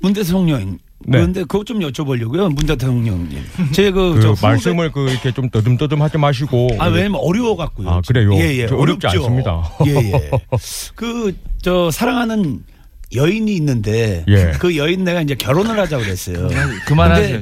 문 0.00 0.12
대통령. 0.12 0.78
네. 1.06 1.18
그런데 1.18 1.40
그것 1.42 1.64
좀 1.64 1.78
여쭤보려고요, 1.78 2.52
문 2.52 2.66
대통령님. 2.66 3.38
제그 3.72 4.14
그저 4.14 4.30
후배- 4.30 4.46
말씀을 4.48 4.90
그 4.90 5.08
이렇게 5.08 5.30
좀 5.30 5.48
떠듬떠듬 5.48 6.02
하지 6.02 6.18
마시고. 6.18 6.70
아 6.78 6.86
왜냐면 6.88 7.20
어려워 7.22 7.56
갖고요. 7.56 7.88
아, 7.88 8.00
그래요? 8.06 8.34
예, 8.34 8.58
예. 8.58 8.66
저 8.66 8.76
어렵지 8.76 9.06
어렵죠. 9.06 9.24
않습니다. 9.24 9.70
예, 9.86 9.94
예. 10.12 10.30
그 10.96 11.32
저 11.62 11.90
사랑하는 11.90 12.60
여인이 13.14 13.54
있는데 13.56 14.24
예. 14.28 14.52
그 14.58 14.76
여인 14.76 15.04
내가 15.04 15.20
이제 15.22 15.34
결혼을 15.34 15.78
하자 15.78 15.98
그랬어요. 15.98 16.48
그만하세요. 16.86 17.40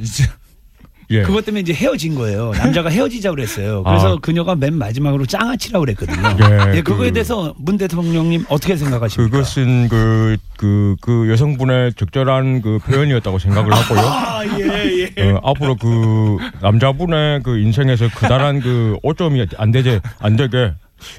예. 1.11 1.23
그것 1.23 1.45
때문에 1.45 1.61
이제 1.61 1.73
헤어진 1.73 2.17
거예요. 2.17 2.53
남자가 2.53 2.89
헤어지자 2.91 3.31
그랬어요. 3.31 3.85
그래서 3.85 4.17
아. 4.17 4.19
그녀가 4.21 4.57
맨 4.57 4.75
마지막으로 4.75 5.25
짱아치라고 5.25 5.85
그랬거든요. 5.85 6.37
예, 6.73 6.79
예, 6.79 6.83
그거에 6.83 7.09
그- 7.09 7.13
대해서 7.15 7.55
문 7.59 7.79
대통령님 7.79 8.45
어떻게 8.49 8.77
생각하십니까? 8.77 9.31
그것은 9.31 9.89
그, 9.89 10.37
그, 10.57 10.97
그 11.01 11.31
여성분의 11.31 11.95
적절한 11.95 12.61
그 12.63 12.79
표현이었다고 12.85 13.39
생각을 13.39 13.73
하고요. 13.73 14.01
아, 14.01 14.45
예, 14.59 15.13
예. 15.17 15.31
어, 15.31 15.41
앞으로 15.45 15.77
그 15.77 16.39
남자분의 16.61 17.43
그 17.45 17.59
인생에서 17.61 18.09
그다란 18.17 18.61
그 18.61 18.97
오점이 19.05 19.47
안 19.59 19.71
되게 19.71 20.01
안 20.19 20.35
되게 20.37 20.73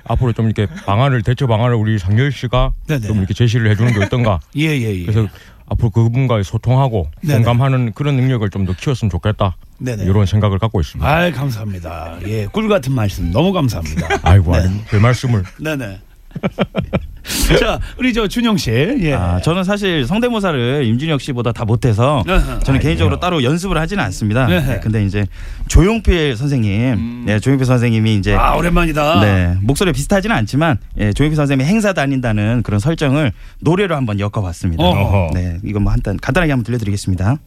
앞으로 0.06 0.34
좀 0.34 0.46
이렇게 0.46 0.66
방안을 0.86 1.22
대처 1.24 1.48
방안을 1.48 1.76
우리 1.76 1.98
상열 2.00 2.32
씨가 2.32 2.72
네네. 2.88 3.08
좀 3.08 3.18
이렇게 3.18 3.34
제시를 3.34 3.70
해주는 3.72 3.94
게 3.94 4.04
어떤가. 4.04 4.40
예, 4.58 4.64
예, 4.68 4.96
예. 4.96 5.02
그래서 5.06 5.28
앞으로 5.70 5.90
그분과 5.90 6.42
소통하고 6.44 7.10
네네. 7.22 7.36
공감하는 7.44 7.92
그런 7.94 8.16
능력을 8.16 8.50
좀 8.50 8.66
더 8.66 8.74
키웠으면 8.74 9.10
좋겠다. 9.10 9.56
네네. 9.80 10.04
이런 10.06 10.26
생각을 10.26 10.60
갖고 10.60 10.80
있습니다. 10.82 11.08
아, 11.10 11.32
감사합니다. 11.32 12.18
예, 12.26 12.48
꿀 12.48 12.68
같은 12.70 12.94
말씀 12.94 13.32
너무 13.32 13.52
감사합니다. 13.54 14.08
아이고, 14.24 14.56
아이고, 14.56 14.74
그 14.90 14.96
말씀을. 14.96 15.44
네네. 15.60 16.02
자, 17.60 17.80
우리 17.98 18.14
저 18.14 18.28
준영 18.28 18.58
씨. 18.58 18.72
예. 18.72 19.14
아, 19.14 19.42
저는 19.42 19.64
사실 19.64 20.06
성대모사를 20.08 20.86
임준혁 20.86 21.20
씨보다 21.22 21.52
다 21.52 21.66
못해서. 21.66 22.24
저는 22.64 22.80
개인적으로. 22.80 23.20
따로 23.20 23.44
연습을 23.44 23.78
하지는 23.78 24.04
않습니다. 24.06 24.46
네. 24.48 24.60
네, 24.62 24.80
근데 24.80 25.04
이제 25.04 25.26
조용필 25.68 26.38
선생님, 26.38 27.26
네, 27.26 27.40
조용필 27.40 27.66
선생님이 27.66 28.16
이제 28.16 28.34
아, 28.36 28.56
오랜만이다. 28.56 29.20
네, 29.22 29.56
목소리 29.62 29.92
비슷하지는 29.92 30.36
않지만 30.38 30.78
예, 30.98 31.12
조용필 31.14 31.36
선생님이 31.36 31.68
행사 31.70 31.94
다닌다는 31.94 32.64
그런 32.64 32.80
설정을 32.80 33.32
노래로 33.60 33.96
한번 33.96 34.20
엮어봤습니다. 34.20 34.82
어허. 34.84 35.32
네, 35.34 35.58
이거 35.66 35.80
뭐 35.80 35.92
한단 35.92 36.18
간단하게 36.18 36.52
한번 36.54 36.64
들려드리겠습니다. 36.66 37.38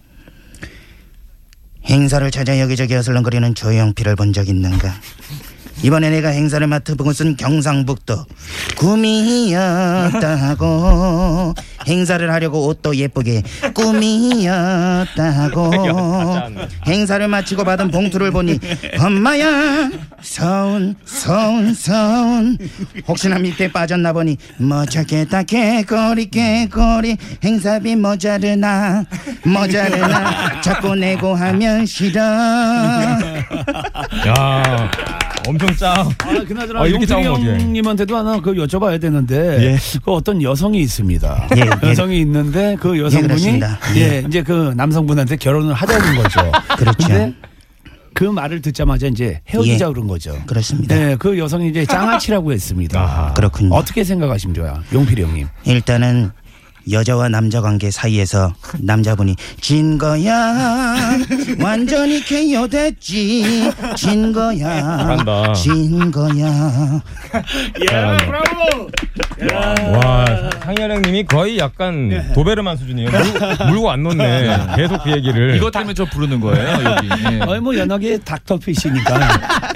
행사를 1.87 2.31
찾아 2.31 2.59
여기저기 2.61 2.95
어슬렁거리는 2.95 3.55
조용필을 3.55 4.15
본 4.17 4.33
적 4.33 4.49
있는가? 4.49 4.93
이번에 5.83 6.11
내가 6.11 6.29
행사를 6.29 6.65
맡은 6.67 6.95
곳은 6.97 7.37
경상북도. 7.37 8.27
꿈이었다고. 8.77 9.55
행사를 11.87 12.31
하려고 12.31 12.67
옷도 12.67 12.95
예쁘게 12.95 13.43
꿈이었다고. 13.75 15.73
행사를 16.87 17.27
마치고 17.27 17.65
받은 17.65 17.91
봉투를 17.91 18.31
보니 18.31 18.59
엄마야 19.01 19.89
서운 20.21 20.95
서운 21.07 21.73
서운. 21.73 22.59
혹시나 23.09 23.39
밑에 23.39 23.73
빠졌나 23.73 24.13
보니 24.13 24.37
뭐저게다 24.59 25.45
개거리 25.45 26.29
개거리. 26.31 27.17
행사비 27.43 27.97
모자르나 27.97 29.07
모자르나. 29.45 30.61
자꾸 30.61 30.95
내고 30.95 31.35
하면 31.35 31.87
싫어. 31.87 32.21
야, 34.27 34.91
엄청 35.49 35.75
짜. 35.77 35.93
아, 36.19 36.45
그나저나 36.47 36.81
아, 36.81 36.87
이렇게 36.87 36.93
용필이 37.03 37.07
짜면 37.07 37.33
어떡해. 37.33 37.59
형님한테도 37.61 38.17
하나 38.17 38.41
그 38.41 38.53
여쭤봐야 38.55 39.01
되는데 39.01 39.73
예. 39.73 39.79
그 40.05 40.13
어떤 40.13 40.43
여성이 40.43 40.81
있습니다. 40.83 41.49
예, 41.57 41.61
예. 41.61 41.89
여성이 41.91 42.21
있는데 42.21 42.77
그 42.81 42.99
여성분이 42.99 43.29
그렇습니다. 43.29 43.79
예, 43.97 44.25
이제 44.27 44.43
그 44.43 44.73
남성분한테 44.77 45.37
결혼을 45.37 45.75
하자는 45.75 46.23
거죠. 46.23 46.53
그렇죠. 46.77 47.09
근데 47.09 47.35
그 48.13 48.25
말을 48.25 48.61
듣자마자 48.61 49.07
이제 49.07 49.41
헤어지자 49.49 49.87
예. 49.87 49.93
그런 49.93 50.07
거죠. 50.07 50.37
그렇습니다. 50.47 50.95
네, 50.95 51.17
그 51.17 51.39
여성이 51.39 51.69
이제 51.69 51.85
짱아치라고 51.87 52.53
했습니다. 52.53 53.33
그렇군요. 53.37 53.75
어떻게 53.75 54.05
생각하십니까, 54.05 54.83
용필이 54.93 55.23
형님? 55.23 55.47
일단은 55.65 56.31
여자와 56.91 57.29
남자 57.29 57.61
관계 57.61 57.91
사이에서 57.91 58.53
남자분이 58.79 59.37
진 59.61 59.99
거야 59.99 60.97
완전히 61.61 62.21
KO 62.25 62.67
됐지 62.69 63.71
진 63.97 64.33
거야 64.33 64.81
잘한다. 64.81 65.53
진 65.53 66.11
거야 66.11 67.01
예, 67.81 67.87
브라보! 68.27 68.91
와, 69.93 70.51
상현형님이 70.63 71.25
거의 71.25 71.59
약간 71.59 72.31
도베르만 72.35 72.77
수준이에요. 72.77 73.11
물, 73.11 73.67
물고 73.71 73.91
안 73.91 74.03
놓네. 74.03 74.59
계속 74.77 75.03
그 75.05 75.11
얘기를. 75.13 75.57
이것 75.57 75.71
때문에 75.71 75.95
저 75.95 76.05
부르는 76.05 76.41
거예요 76.41 76.69
여기. 76.85 77.09
예. 77.37 77.41
어이 77.47 77.61
뭐 77.61 77.77
연하게 77.77 78.19
닥터피시니까 78.19 79.21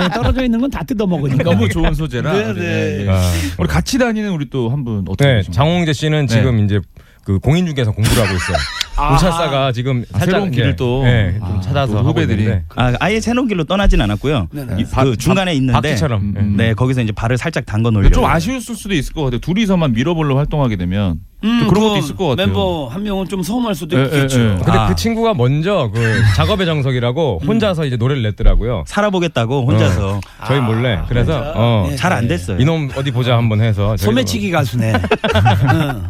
예, 0.03 0.09
떨어져 0.15 0.45
있는 0.45 0.61
건 0.61 0.65
다 0.75 0.83
뜯어 0.83 1.07
먹으니까 1.07 1.45
너무 1.45 1.69
좋은 1.69 1.95
소재라. 1.95 2.33
네, 2.33 2.45
우리, 2.47 2.61
네. 2.61 2.67
예, 2.67 3.07
예. 3.07 3.11
아, 3.11 3.21
우리 3.59 3.69
같이 3.69 3.97
다니는 3.99 4.31
우리 4.31 4.51
또 4.51 4.69
한 4.71 4.83
분 4.85 5.05
어떻게 5.09 5.25
네, 5.29 5.35
되십니까? 5.37 5.53
장홍재 5.63 5.93
씨는 5.93 6.27
지금 6.27 6.65
이제 6.65 6.81
그 7.25 7.39
공인중개사 7.39 7.91
공부를 7.91 8.23
하고 8.25 8.35
있어요. 8.37 8.57
우차사가 9.15 9.73
지금 9.73 10.05
아, 10.13 10.21
새로운 10.21 10.49
이제, 10.53 10.61
길을 10.61 10.77
또 10.77 11.03
네, 11.03 11.35
좀 11.39 11.57
아, 11.57 11.61
찾아서 11.61 11.95
또 11.95 12.09
후배들이. 12.09 12.43
있는데. 12.45 12.65
아, 12.77 12.95
아예 13.01 13.19
새로운 13.21 13.49
길로 13.49 13.65
떠나진 13.65 14.01
않았고요 14.01 14.49
네네. 14.53 14.83
이- 14.83 14.85
그 14.85 15.17
중간에 15.17 15.53
있는데. 15.55 15.97
음, 16.13 16.55
네 16.57 16.75
거기서 16.75 17.03
이제 17.03 17.11
발을 17.13 17.37
살짝 17.37 17.67
담궈 17.67 17.91
놓으려고 17.91 18.15
좀 18.15 18.25
아쉬울 18.25 18.61
수도 18.61 18.95
있을 18.95 19.13
것 19.13 19.25
같아요. 19.25 19.41
둘이서만 19.41 19.93
미러볼로 19.95 20.37
활동하게 20.37 20.77
되면 20.77 21.19
음, 21.45 21.59
좀 21.61 21.69
그런 21.69 21.83
것도 21.85 21.93
그 21.95 21.99
있을 21.99 22.17
것 22.17 22.29
같아요. 22.29 22.47
멤버 22.47 22.87
한 22.89 23.03
명은 23.03 23.29
좀 23.29 23.43
서운할 23.43 23.75
수도 23.75 23.99
예, 23.99 24.05
있겠죠. 24.05 24.41
예, 24.41 24.45
예. 24.45 24.49
근데 24.57 24.73
아. 24.73 24.89
그 24.89 24.95
친구가 24.95 25.35
먼저 25.35 25.91
그 25.93 26.01
작업의 26.37 26.67
정석이라고 26.67 27.41
혼자서 27.47 27.85
이제 27.85 27.97
노래를 27.97 28.23
냈더라고요. 28.23 28.85
살아보겠다고 28.87 29.67
혼자서 29.67 30.21
저희 30.47 30.61
몰래. 30.61 31.01
그래서. 31.09 31.53
어, 31.55 31.89
예. 31.91 31.97
잘안 31.97 32.27
됐어요 32.29 32.59
이놈 32.59 32.91
어디 32.97 33.11
보자 33.11 33.37
한번 33.37 33.61
해서 33.61 33.97
저희가 33.97 34.05
소매치기 34.05 34.51
가수네. 34.51 34.93
응. 35.73 36.03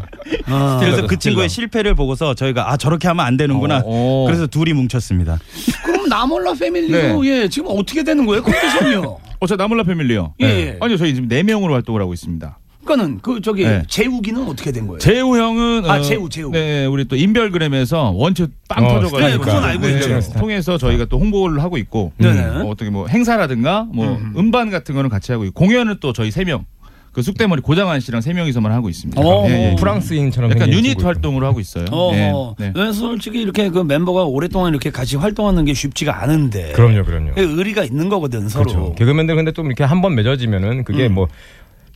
어. 0.48 0.78
그래서 0.80 1.06
그 1.06 1.18
친구의 1.18 1.48
실패를 1.48 1.94
보고서 1.94 2.34
저희가 2.34 2.70
아 2.70 2.76
저렇게 2.76 3.08
하면 3.08 3.26
안 3.26 3.36
되는구나 3.36 3.78
어, 3.78 3.82
어. 3.84 4.24
그래서 4.26 4.46
둘이 4.46 4.72
뭉쳤습니다 4.72 5.38
그럼 5.84 6.08
나몰라 6.08 6.54
패밀리도 6.54 7.26
예 7.26 7.48
지금 7.48 7.68
어떻게 7.70 8.02
되는 8.02 8.24
거예요? 8.26 8.42
컨디션이요. 8.42 9.18
어, 9.40 9.46
저 9.46 9.56
나몰라 9.56 9.82
패밀리요. 9.84 10.34
예, 10.40 10.46
예. 10.46 10.78
아니요, 10.80 10.96
저희 10.96 11.14
지금 11.14 11.28
네 11.28 11.42
명으로 11.42 11.74
활동을 11.74 12.00
하고 12.00 12.14
있습니다. 12.14 12.58
그거는 12.84 13.18
그 13.22 13.40
저기 13.40 13.64
네. 13.64 13.82
재욱이는 13.88 14.46
어떻게 14.46 14.70
된 14.70 14.86
거예요? 14.86 14.98
재우 14.98 15.36
형은 15.36 15.84
아, 15.88 16.00
재우, 16.02 16.28
재우. 16.28 16.50
네, 16.50 16.84
우리 16.86 17.06
또 17.06 17.16
인별그램에서 17.16 18.10
원체 18.10 18.46
빵 18.68 18.84
어, 18.84 18.88
터져가지고 19.00 19.20
네, 19.26 19.38
그건 19.38 19.64
알고 19.64 19.88
있죠. 19.88 20.20
통해서 20.38 20.76
저희가 20.78 21.06
또 21.06 21.18
홍보를 21.18 21.62
하고 21.62 21.78
있고 21.78 22.12
네네. 22.18 22.58
뭐 22.62 22.70
어떻게 22.70 22.90
뭐 22.90 23.06
행사라든가 23.08 23.86
뭐 23.90 24.18
음. 24.36 24.50
반 24.50 24.70
같은 24.70 24.94
거는 24.94 25.10
같이 25.10 25.32
하고 25.32 25.44
있고 25.46 25.54
공연은 25.64 25.96
또 26.00 26.12
저희 26.12 26.30
세 26.30 26.44
명. 26.44 26.64
그 27.12 27.22
쑥대머리 27.22 27.62
고장한 27.62 28.00
씨랑 28.00 28.20
세 28.22 28.32
명이서만 28.32 28.72
하고 28.72 28.88
있습니다. 28.88 29.22
어, 29.22 29.44
예, 29.46 29.50
예, 29.50 29.70
예. 29.70 29.76
프랑스인처럼 29.76 30.50
약간 30.50 30.62
생긴 30.62 30.78
유닛 30.78 30.88
친구죠. 30.88 31.06
활동을 31.06 31.44
하고 31.44 31.60
있어요. 31.60 31.84
어, 31.92 32.10
예, 32.12 32.30
어. 32.34 32.56
네. 32.58 32.72
네, 32.74 32.92
솔직히 32.92 33.40
이렇게 33.40 33.68
그 33.70 33.78
멤버가 33.84 34.24
오랫동안 34.24 34.72
이렇게 34.72 34.90
같이 34.90 35.14
활동하는 35.16 35.64
게 35.64 35.74
쉽지가 35.74 36.22
않은데. 36.24 36.72
그럼요, 36.72 37.04
그럼요. 37.04 37.30
그 37.36 37.40
의리가 37.40 37.84
있는 37.84 38.08
거거든 38.08 38.48
서로. 38.48 38.64
그렇죠. 38.64 38.94
개그맨들 38.96 39.36
근데 39.36 39.52
좀 39.52 39.66
이렇게 39.66 39.84
한 39.84 40.02
번 40.02 40.16
맺어지면은 40.16 40.82
그게 40.82 41.08
뭐. 41.08 41.28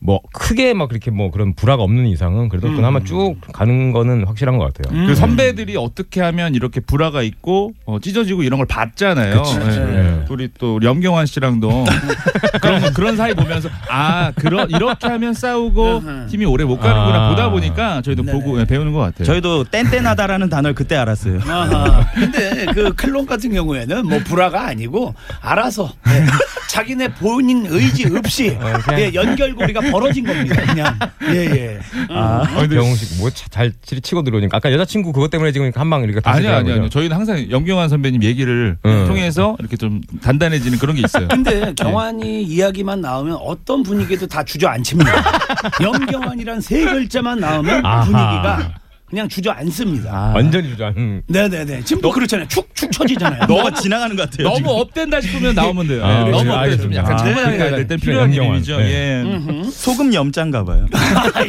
뭐 0.01 0.21
크게 0.33 0.75
막 0.75 0.89
그렇게 0.89 1.11
뭐 1.11 1.31
그런 1.31 1.55
불화가 1.55 1.83
없는 1.83 2.07
이상은 2.07 2.49
그래도 2.49 2.73
그나마 2.73 3.01
쭉 3.03 3.37
가는 3.53 3.93
거는 3.93 4.25
확실한 4.27 4.57
것 4.59 4.73
같아요. 4.73 5.07
그 5.07 5.15
선배들이 5.15 5.77
어떻게 5.77 6.21
하면 6.21 6.55
이렇게 6.55 6.81
불화가 6.81 7.23
있고 7.23 7.73
어, 7.85 7.99
찢어지고 7.99 8.43
이런 8.45 8.59
걸 8.59 8.67
봤잖아요. 8.67 9.43
그치. 9.43 9.57
예. 9.57 9.85
네. 9.85 10.25
우리 10.31 10.49
또 10.59 10.79
염경환 10.83 11.27
씨랑도 11.27 11.85
그런 12.63 12.93
그런 12.95 13.17
사이 13.17 13.35
보면서 13.35 13.69
아 13.91 14.31
그런 14.37 14.71
이렇게 14.71 15.07
하면 15.09 15.35
싸우고 15.35 16.03
팀이 16.31 16.45
오래 16.45 16.65
못 16.65 16.79
가는구나 16.79 17.27
아. 17.27 17.31
보다 17.31 17.51
보니까 17.51 18.03
저희도 18.03 18.23
네네. 18.23 18.39
보고 18.39 18.61
예, 18.61 18.65
배우는 18.65 18.93
것 18.93 19.01
같아요. 19.01 19.25
저희도 19.25 19.65
뗀뗀하다라는 19.65 20.49
단어를 20.49 20.75
그때 20.75 20.97
알았어요 20.97 21.41
아하. 21.47 22.07
근데 22.15 22.67
그 22.73 22.93
클론 22.95 23.27
같은 23.27 23.53
경우에는 23.53 24.07
뭐 24.07 24.19
불화가 24.21 24.67
아니고 24.67 25.15
알아서 25.41 25.93
예. 26.09 26.25
자기네 26.69 27.15
본인 27.15 27.67
의지 27.67 28.07
없이 28.15 28.57
그냥- 28.57 29.01
예, 29.01 29.13
연결고리가 29.15 29.81
벌어진 29.91 30.25
겁니다. 30.25 30.57
그냥 30.67 30.99
예 31.33 31.37
예. 31.37 31.79
아, 32.11 32.45
경훈씨 32.69 33.19
뭐잘 33.19 33.73
치고 34.03 34.23
들어오니까 34.23 34.57
아까 34.57 34.73
여자친구 34.73 35.13
그것 35.13 35.31
때문에 35.31 35.53
지금 35.53 35.71
한방 35.75 36.03
이렇게 36.03 36.21
아니요, 36.25 36.49
다시 36.49 36.55
아니요, 36.55 36.75
아니요. 36.75 36.89
저희는 36.89 37.17
항상 37.17 37.51
염경환 37.51 37.89
선배님 37.89 38.23
얘기를 38.23 38.77
응. 38.85 39.05
통해서 39.07 39.57
이렇게 39.59 39.77
좀 39.77 40.01
단단해지는 40.23 40.79
그런 40.79 40.97
게 40.97 41.03
있어요. 41.05 41.29
근데 41.33 41.73
경환이 41.75 42.43
이야기만 42.43 43.01
나오면 43.01 43.39
어떤 43.41 43.83
분위기도 43.83 44.27
다 44.27 44.43
주저앉힙니다. 44.45 45.13
염경환이란 45.83 46.61
세 46.61 46.85
글자만 46.85 47.41
나오면 47.41 47.85
아하. 47.85 48.05
분위기가 48.05 48.75
그냥 49.09 49.27
주저앉습니다. 49.29 50.33
완전히 50.35 50.69
주저 50.69 50.87
안. 50.87 51.23
네네네. 51.29 51.83
지금 51.85 52.03
또 52.03 52.11
그렇잖아요. 52.13 52.47
축축 52.49 52.93
처지잖아요. 52.93 53.45
너가 53.49 53.71
지나가는 53.73 54.15
것 54.15 54.29
같아요 54.31 54.45
너무 54.49 54.57
지금. 54.59 54.71
업된다 54.71 55.21
싶으면 55.21 55.55
나오면 55.55 55.89
돼요. 55.89 56.05
아, 56.05 56.27
예, 56.27 56.31
너무 56.31 56.45
네, 56.45 56.51
업됐으면 56.51 56.59
알겠습니다. 56.59 57.01
약간 57.03 57.19
아, 57.19 57.25
네, 57.25 57.33
가야 57.35 57.71
네, 57.71 57.77
될땐 57.77 57.89
네, 57.89 57.97
필요한. 57.97 58.33
이름이죠. 58.33 58.77
네. 58.79 58.85
예. 58.93 59.71
소금 59.71 60.13
염자인가 60.13 60.65
봐요 60.65 60.87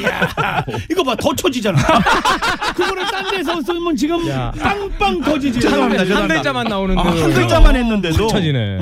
야, 0.08 0.66
이거 0.90 1.04
봐, 1.04 1.16
더 1.16 1.36
처지잖아. 1.36 1.78
그거를 2.76 3.04
딴 3.12 3.30
데서 3.32 3.62
쓰면 3.62 3.96
지금 3.98 4.20
빵빵 4.58 5.22
터지지. 5.22 5.60
죄송합니다, 5.60 6.02
한 6.02 6.08
죄송합니다. 6.08 6.36
글자만 6.36 6.68
나오는 6.68 6.98
아, 6.98 7.04
그한 7.04 7.34
글자만 7.34 7.76
했는데도 7.76 8.28
쳐지네. 8.28 8.80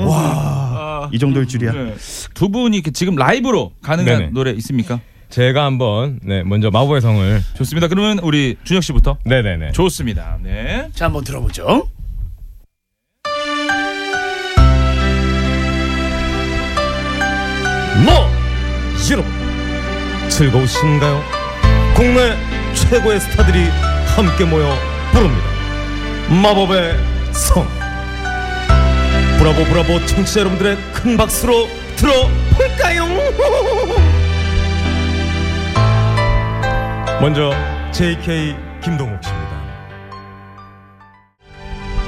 이 1.12 1.18
정도일 1.18 1.46
줄이야 1.46 1.72
네. 1.72 1.94
두 2.34 2.48
분이 2.48 2.76
이렇게 2.76 2.90
지금 2.92 3.16
라이브로 3.16 3.72
가능한 3.82 4.18
네네. 4.18 4.30
노래 4.32 4.50
있습니까? 4.52 5.00
제가 5.30 5.64
한번 5.64 6.18
네, 6.22 6.42
먼저 6.42 6.70
마법의 6.70 7.00
성을 7.00 7.40
좋습니다. 7.56 7.88
그러면 7.88 8.18
우리 8.20 8.56
준혁 8.64 8.82
씨부터. 8.82 9.18
네네네. 9.24 9.72
좋습니다. 9.72 10.38
네. 10.42 10.88
자 10.94 11.06
한번 11.06 11.24
들어보죠. 11.24 11.88
뭐 18.04 18.30
여러분 18.96 19.24
즐거우신가요? 20.28 21.22
국내 21.94 22.36
최고의 22.74 23.20
스타들이 23.20 23.64
함께 24.14 24.44
모여 24.44 24.74
부릅니다. 25.12 25.46
마법의 26.42 26.94
성. 27.32 27.66
브라보 29.38 29.64
브라보 29.64 30.04
청취자 30.06 30.40
여러분들의 30.40 30.76
큰 30.92 31.16
박수로 31.16 31.68
들어볼까요? 31.96 33.04
먼저 37.20 37.52
JK 37.92 38.54
김동욱 38.82 39.22
씨입니다. 39.22 39.48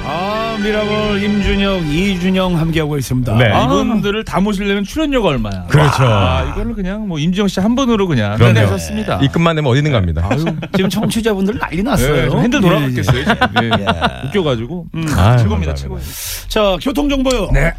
아 0.03 0.57
미라볼 0.63 1.21
임준혁 1.21 1.85
이준영 1.87 2.57
함께하고 2.57 2.97
있습니다. 2.97 3.35
네. 3.35 3.45
아, 3.51 3.63
이분들을 3.65 4.23
다 4.25 4.39
모시려면 4.39 4.83
출연료가 4.83 5.29
얼마야? 5.29 5.65
그렇죠. 5.67 6.03
아, 6.03 6.49
이거는 6.51 6.73
그냥 6.73 7.07
뭐 7.07 7.19
임지영 7.19 7.47
씨 7.47 7.59
한 7.59 7.75
분으로 7.75 8.07
그냥 8.07 8.35
그럼요. 8.37 8.53
끝내셨습니다. 8.55 9.19
입금만 9.21 9.55
되면 9.55 9.69
어디든 9.71 9.91
갑니다. 9.91 10.27
아유, 10.29 10.43
지금 10.75 10.89
청취자분들 10.89 11.59
난리 11.59 11.83
났어요. 11.83 12.15
네, 12.15 12.29
저 12.29 12.39
핸들 12.39 12.61
돌아갔겠어요. 12.61 13.23
지금. 13.23 13.35
네. 13.61 13.69
예. 13.79 14.27
웃겨가지고 14.27 14.87
음. 14.95 15.05
아유, 15.17 15.37
최고입니다. 15.37 15.73
감사합니다. 15.73 16.05
자 16.47 16.77
교통 16.81 17.09
정보요. 17.09 17.49
네. 17.51 17.73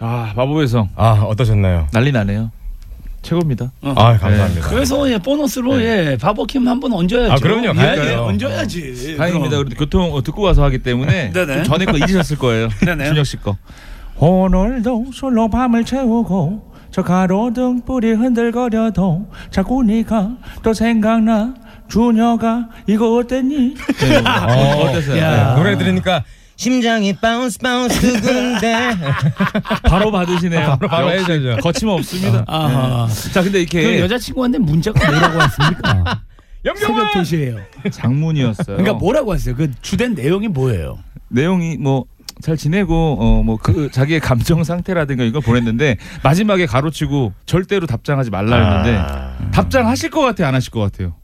아 0.00 0.32
마법의 0.36 0.66
성 0.68 0.88
아 0.96 1.22
어떠셨나요? 1.26 1.88
난리 1.92 2.10
나네요. 2.12 2.50
최고입니다. 3.22 3.70
아 3.82 4.18
감사합니다. 4.18 4.68
그래서 4.68 5.08
예, 5.10 5.16
보너스로 5.18 5.80
예 5.80 6.16
바버킴 6.20 6.66
한 6.68 6.80
번 6.80 6.92
얹어야죠. 6.92 7.32
아, 7.32 7.36
그럼요. 7.36 7.68
예. 7.80 8.10
예, 8.10 8.14
얹어야지. 8.14 9.16
다행입니다. 9.16 9.50
그럼. 9.56 9.64
그런데 9.64 9.76
교통 9.76 10.12
어, 10.12 10.22
듣고 10.22 10.42
와서 10.42 10.64
하기 10.64 10.78
때문에 10.78 11.30
네네. 11.34 11.54
좀 11.54 11.64
전에 11.64 11.84
거 11.84 11.96
잊으셨을 11.96 12.36
거예요. 12.38 12.68
네네. 12.84 13.06
준혁 13.06 13.24
씨 13.26 13.36
거. 13.36 13.56
오늘도 14.18 15.06
술로 15.12 15.48
밤을 15.48 15.84
채우고 15.84 16.72
저 16.90 17.02
가로등 17.02 17.82
불이 17.86 18.12
흔들거려도 18.12 19.26
자꾸 19.50 19.82
네가 19.82 20.30
또 20.62 20.74
생각나 20.74 21.54
준혁아 21.88 22.68
이거 22.86 23.16
어땠니? 23.16 23.74
네, 23.74 24.16
어, 24.26 24.84
어땠어요? 24.88 25.18
야. 25.22 25.54
네. 25.54 25.60
노래 25.62 25.76
들으니까 25.78 26.24
심장이 26.66 27.12
bounce 27.14 27.58
bounce 27.58 28.00
두근대 28.00 28.96
바로 29.82 30.12
받으시네요. 30.12 30.76
바로 30.78 30.88
바로 30.88 31.10
해야죠. 31.10 31.56
거침없습니다. 31.60 32.44
아하. 32.46 33.08
네. 33.08 33.32
자 33.32 33.42
근데 33.42 33.64
그 33.64 33.78
이렇게 33.78 34.00
여자친구한테 34.00 34.58
문자가 34.58 35.10
뭐라고 35.10 35.38
왔습니까? 35.38 36.22
염경환 36.64 37.06
새벽 37.10 37.24
2시에요. 37.24 37.90
장문이었어요. 37.90 38.76
그러니까 38.76 38.92
뭐라고 38.92 39.30
왔어요? 39.30 39.56
그 39.56 39.72
주된 39.82 40.14
내용이 40.14 40.46
뭐예요? 40.46 40.98
내용이 41.28 41.78
뭐 41.78 42.04
잘 42.40 42.56
지내고 42.56 43.16
어 43.20 43.42
뭐 43.42 43.56
그 43.58 43.90
자기의 43.90 44.20
감정 44.20 44.62
상태라든가 44.64 45.24
이걸 45.24 45.42
보냈는데 45.42 45.96
마지막에 46.22 46.66
가로치고 46.66 47.32
절대로 47.44 47.86
답장하지 47.88 48.30
말라 48.30 48.56
했는데 48.56 48.98
아. 48.98 49.50
답장하실 49.52 50.10
것 50.10 50.20
같아요 50.22 50.46
안 50.48 50.54
하실 50.54 50.70
것 50.70 50.80
같아요 50.80 51.14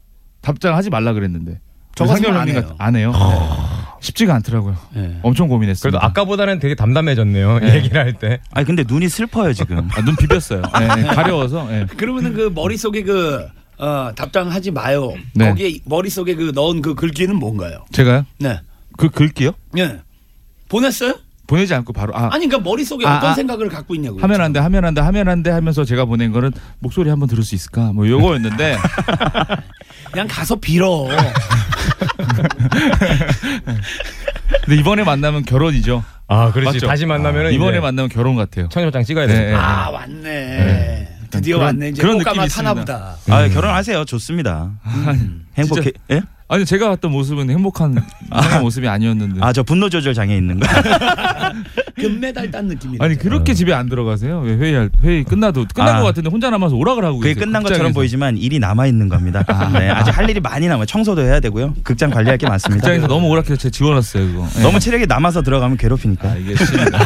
답장하지 0.41 0.89
말라 0.89 1.13
그랬는데 1.13 1.59
저 1.95 2.05
같으면 2.05 2.37
안 2.37 2.47
해요. 2.49 2.75
안 2.77 2.95
해요 2.95 3.11
네. 3.13 3.68
쉽지가 4.01 4.33
않더라고요 4.35 4.75
예. 4.95 5.17
엄청 5.23 5.47
고민했어요 5.47 5.91
그래도 5.91 6.05
아까보다는 6.05 6.59
되게 6.59 6.75
담담해졌네요. 6.75 7.59
네. 7.59 7.75
얘기를 7.75 8.01
할 8.01 8.13
때. 8.13 8.39
아니 8.51 8.65
근데 8.65 8.83
눈이 8.87 9.09
슬퍼요 9.09 9.53
지금. 9.53 9.89
아, 9.93 10.01
눈 10.03 10.15
비볐어요 10.15 10.61
네, 10.79 10.95
네, 10.95 11.03
가려워서 11.03 11.65
네. 11.67 11.85
그러면은 11.97 12.33
그 12.33 12.51
머릿속에 12.53 13.03
그 13.03 13.45
어, 13.77 14.11
답장하지 14.15 14.71
마요. 14.71 15.13
네. 15.33 15.49
거기에 15.49 15.79
머릿속에 15.85 16.35
그 16.35 16.51
넣은 16.53 16.81
그 16.81 16.95
글귀는 16.95 17.35
뭔가요? 17.35 17.85
제가요 17.91 18.25
네. 18.39 18.59
그 18.97 19.09
글기요 19.09 19.51
예. 19.77 19.99
보냈어요? 20.67 21.15
보내지 21.47 21.73
않고 21.73 21.93
바로 21.93 22.15
아 22.15 22.25
아니 22.31 22.45
그러니까 22.47 22.59
머릿속에 22.59 23.07
아, 23.07 23.17
어떤 23.17 23.31
아. 23.31 23.33
생각을 23.33 23.69
갖고 23.69 23.95
있냐고요. 23.95 24.21
하면 24.21 24.41
안 24.41 24.53
돼, 24.53 24.59
하면 24.59 24.85
안 24.85 24.93
돼, 24.93 25.01
하면 25.01 25.27
안 25.29 25.41
돼 25.41 25.49
하면서 25.49 25.83
제가 25.83 26.05
보낸 26.05 26.31
거는 26.31 26.51
목소리 26.77 27.09
한번 27.09 27.27
들을 27.27 27.43
수 27.43 27.55
있을까? 27.55 27.91
뭐 27.91 28.07
요거였는데 28.07 28.77
그냥 30.11 30.27
가서 30.29 30.55
빌어. 30.57 31.07
근데 34.65 34.79
이번에 34.79 35.03
만나면 35.03 35.43
결혼이죠. 35.45 36.03
아, 36.27 36.51
그렇지. 36.51 36.77
맞죠? 36.77 36.87
다시 36.87 37.05
만나면은 37.05 37.53
이번에 37.53 37.77
이제 37.77 37.79
만나면 37.79 38.09
결혼 38.09 38.35
같아요. 38.35 38.69
청첩장 38.69 39.03
찍어야 39.03 39.27
네, 39.27 39.33
되니까. 39.33 39.51
네. 39.51 39.55
아 39.63 39.89
왔네. 39.89 41.07
드디어 41.31 41.57
그런- 41.57 41.67
왔네. 41.67 41.89
이제 41.89 42.01
그런 42.01 42.17
꽃가마 42.17 42.43
느낌이 42.43 42.49
타나 42.55 42.71
있습니다. 42.71 43.15
보다. 43.25 43.35
아 43.35 43.45
음. 43.45 43.53
결혼하세요. 43.53 44.05
좋습니다. 44.05 44.71
행복해. 45.57 45.91
예? 46.11 46.21
아니 46.51 46.65
제가 46.65 46.89
봤던 46.89 47.11
모습은 47.11 47.49
행복한 47.51 47.95
행복한 48.33 48.61
모습이 48.63 48.87
아니었는데. 48.87 49.39
아 49.41 49.53
저 49.53 49.61
분노 49.63 49.87
조절 49.89 50.13
장애 50.15 50.35
있는 50.35 50.59
거. 50.59 50.67
금메달 51.95 52.49
딴 52.49 52.65
느낌이네. 52.67 52.97
아니 53.03 53.15
그렇게 53.17 53.53
집에 53.53 53.73
안 53.73 53.87
들어가세요? 53.89 54.39
왜 54.39 54.55
회의 54.55 54.89
회의 55.03 55.23
끝나도 55.23 55.65
끝난 55.73 55.97
아. 55.97 55.99
것 55.99 56.05
같은데 56.07 56.29
혼자 56.29 56.49
남아서 56.49 56.75
오락을 56.75 57.03
하고 57.05 57.17
그게 57.19 57.33
계세요. 57.33 57.45
끝난 57.45 57.61
것처럼 57.61 57.79
극장에서. 57.87 57.93
보이지만 57.99 58.37
일이 58.37 58.57
남아 58.57 58.87
있는 58.87 59.09
겁니다. 59.09 59.43
네, 59.73 59.89
아직 59.89 60.17
할 60.17 60.29
일이 60.29 60.39
많이 60.39 60.67
남아요. 60.67 60.85
청소도 60.85 61.21
해야 61.21 61.39
되고요. 61.39 61.73
극장 61.83 62.09
관리할 62.09 62.37
게 62.37 62.47
많습니다. 62.47 62.81
극장에서 62.81 63.07
너무 63.07 63.27
오락해서 63.27 63.55
제가 63.57 63.71
지원했어요 63.71 64.27
그거. 64.27 64.47
예. 64.57 64.61
너무 64.63 64.79
체력이 64.79 65.05
남아서 65.07 65.41
들어가면 65.41 65.77
괴롭히니까. 65.77 66.29
아, 66.29 66.35
이게 66.35 66.55
심합니다. 66.55 66.99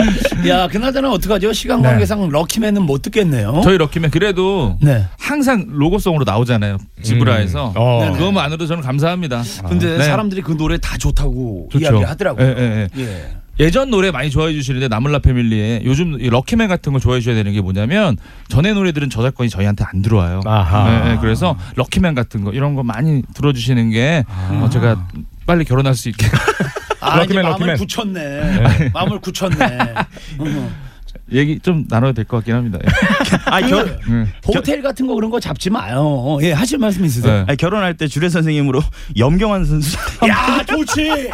야 0.48 0.68
그나저나 0.68 1.10
어떡하죠? 1.12 1.52
시간 1.52 1.82
관계상 1.82 2.28
럭키맨은 2.28 2.82
못 2.82 3.02
듣겠네요. 3.02 3.60
저희 3.64 3.78
럭키맨 3.78 4.10
그래도 4.10 4.78
네. 4.80 5.04
항상 5.18 5.66
로고송으로 5.68 6.24
나오잖아요. 6.24 6.78
지브라에서. 7.02 7.72
어. 7.76 7.98
네네. 8.04 8.18
그거만으로도 8.18 8.66
저는 8.66 8.82
감사합니다. 8.82 9.42
근데 9.68 9.98
네. 9.98 10.04
사람들이 10.04 10.42
그 10.42 10.56
노래 10.56 10.78
다 10.78 10.96
좋다고 10.98 11.68
좋죠. 11.72 11.84
이야기를 11.84 12.08
하더라고요. 12.08 12.46
예, 12.46 12.54
예, 12.58 12.88
예. 12.96 13.02
예. 13.02 13.36
예전 13.58 13.88
노래 13.90 14.10
많이 14.10 14.30
좋아해 14.30 14.52
주시는데 14.52 14.88
나물라 14.88 15.20
패밀리의 15.20 15.82
요즘 15.84 16.20
이 16.20 16.28
럭키맨 16.28 16.68
같은 16.68 16.92
거 16.92 16.98
좋아해 16.98 17.20
주셔야 17.20 17.34
되는 17.34 17.52
게 17.52 17.62
뭐냐면 17.62 18.18
전에 18.48 18.74
노래들은 18.74 19.08
저작권이 19.08 19.48
저희한테 19.48 19.84
안 19.90 20.02
들어와요. 20.02 20.42
아하. 20.44 20.90
네, 20.90 21.12
네, 21.12 21.18
그래서 21.20 21.56
럭키맨 21.76 22.14
같은 22.14 22.44
거 22.44 22.52
이런 22.52 22.74
거 22.74 22.82
많이 22.82 23.22
들어주시는 23.34 23.90
게 23.90 24.24
어, 24.28 24.68
제가 24.70 25.08
빨리 25.46 25.64
결혼할 25.64 25.94
수 25.94 26.10
있게 26.10 26.26
아, 27.06 27.16
럭키맨, 27.18 27.42
마음을. 27.42 27.76
굳혔네. 27.76 28.90
마음을 28.92 29.20
굳혔네. 29.20 29.94
음. 30.40 30.76
얘기 31.32 31.58
좀 31.58 31.84
나눠야 31.88 32.12
될 32.12 32.24
것 32.24 32.36
같긴 32.38 32.54
합니다. 32.54 32.78
예. 32.84 32.88
아, 33.50 33.60
결, 33.60 33.98
네. 34.08 34.26
호텔 34.46 34.80
같은 34.82 35.06
거 35.06 35.14
그런 35.14 35.30
거 35.30 35.40
잡지 35.40 35.70
마요. 35.70 36.38
예, 36.42 36.52
하실 36.52 36.78
말씀 36.78 37.04
있으세요? 37.04 37.32
네. 37.32 37.44
아니, 37.48 37.56
결혼할 37.56 37.94
때 37.94 38.06
주례 38.06 38.28
선생님으로 38.28 38.80
염경환 39.18 39.64
선수 39.64 39.96
야, 40.28 40.62
좋지. 40.64 41.30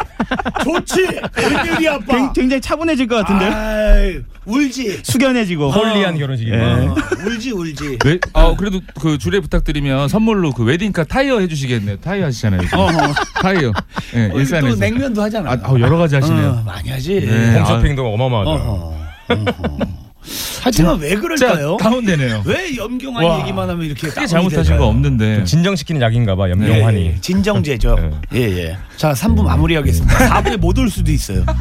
좋지. 0.63 1.01
웬일이 1.37 1.87
아빠. 1.89 2.15
굉- 2.17 2.33
굉장히 2.33 2.61
차분해질 2.61 3.07
것 3.07 3.17
같은데요. 3.17 3.51
아이, 3.53 4.19
울지. 4.45 5.01
숙연해지고. 5.03 5.71
홀리한 5.71 6.17
결혼식이고. 6.17 6.55
예. 6.55 6.59
어, 6.61 6.95
울지, 7.25 7.51
울지. 7.51 7.99
왜? 8.03 8.19
어 8.33 8.55
그래도 8.55 8.81
그 8.99 9.17
주례 9.17 9.39
부탁드리면 9.39 10.07
선물로 10.09 10.51
그 10.53 10.63
웨딩카 10.63 11.03
타이어 11.05 11.39
해 11.39 11.47
주시겠네요. 11.47 11.97
타이어 11.97 12.25
하시잖아요. 12.25 12.61
어, 12.75 12.87
타이어. 13.41 13.71
예, 14.15 14.25
어, 14.25 14.29
또 14.33 14.39
일산에서. 14.39 14.75
냉면도 14.77 15.21
하잖아. 15.21 15.51
아, 15.51 15.57
아우, 15.63 15.79
여러 15.79 15.97
가지 15.97 16.15
하시네요. 16.15 16.49
어, 16.49 16.63
많이 16.65 16.89
하지. 16.89 17.21
네. 17.21 17.59
홈쇼핑도 17.59 18.05
어마어마하죠. 18.13 19.02
어허. 19.29 19.77
하여튼 20.63 20.97
왜 21.01 21.15
그럴까요? 21.15 21.75
자, 21.77 21.89
가운데네요. 21.89 22.43
왜 22.45 22.77
염경한 22.77 23.23
와. 23.25 23.39
얘기만 23.41 23.69
하면 23.69 23.85
이렇게 23.85 24.07
크게 24.07 24.25
잘못하신? 24.25 24.77
거 24.77 24.87
없는데. 24.87 25.43
진정시키는 25.43 26.01
약인가 26.01 26.35
봐, 26.37 26.47
예, 26.47 26.51
염경환이. 26.51 27.05
예. 27.07 27.17
진정제죠. 27.19 27.95
네. 28.31 28.39
예, 28.39 28.39
예. 28.69 28.77
자, 28.95 29.11
3부 29.11 29.43
마무리하겠습니다. 29.43 30.17
4부에 30.41 30.57
못 30.57 30.77
올 30.77 30.89
수도 30.89 31.11
있어요. 31.11 31.43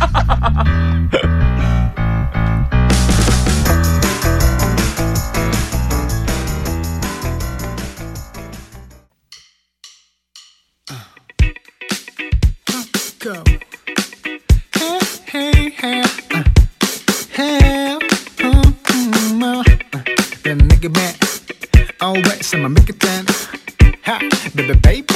then 20.83 20.91
nigga 20.91 20.93
back. 20.93 21.17
Always 22.01 22.55
I'ma 22.55 22.69
make 22.69 22.89
it 22.89 22.99
then. 22.99 23.27
Ha, 24.05 24.19
baby, 24.55 24.75
baby. 24.75 25.15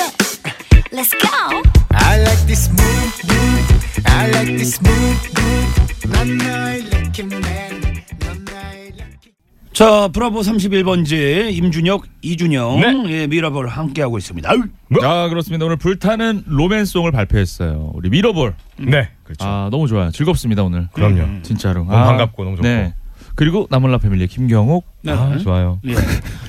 Let's 0.92 1.12
go. 1.14 1.62
I 1.92 2.18
like 2.22 2.46
this 2.46 2.68
move, 2.70 3.14
move. 3.26 4.06
I 4.06 4.30
like 4.30 4.56
this 4.56 4.80
move, 4.80 5.18
move. 5.34 6.12
난 6.12 6.38
너의 6.38 6.82
lucky 6.92 7.26
man. 7.26 8.02
넌 8.20 8.44
나의 8.44 8.92
lucky 8.94 9.32
자, 9.72 10.08
브라보 10.08 10.40
31번지 10.40 11.52
임준혁, 11.52 12.06
이준영, 12.22 12.80
네. 12.80 13.12
예, 13.12 13.26
미라볼 13.26 13.68
함께하고 13.68 14.18
있습니다. 14.18 14.48
아유, 14.48 14.62
아 15.02 15.28
그렇습니다. 15.28 15.66
오늘 15.66 15.76
불타는 15.76 16.44
로맨송을 16.46 17.10
발표했어요. 17.12 17.90
우리 17.94 18.08
미러볼. 18.08 18.54
네, 18.78 19.10
그렇죠. 19.24 19.44
아 19.44 19.68
너무 19.70 19.88
좋아요. 19.88 20.10
즐겁습니다 20.12 20.62
오늘. 20.62 20.88
그럼요. 20.92 21.42
진짜로. 21.42 21.80
너무 21.84 21.90
반갑고 21.90 22.44
너무 22.44 22.56
좋고. 22.56 23.05
그리고 23.36 23.66
나물라 23.70 23.98
패밀리 23.98 24.26
김경욱. 24.26 24.84
네. 25.02 25.12
아, 25.12 25.38
좋아요. 25.38 25.78
예. 25.86 25.94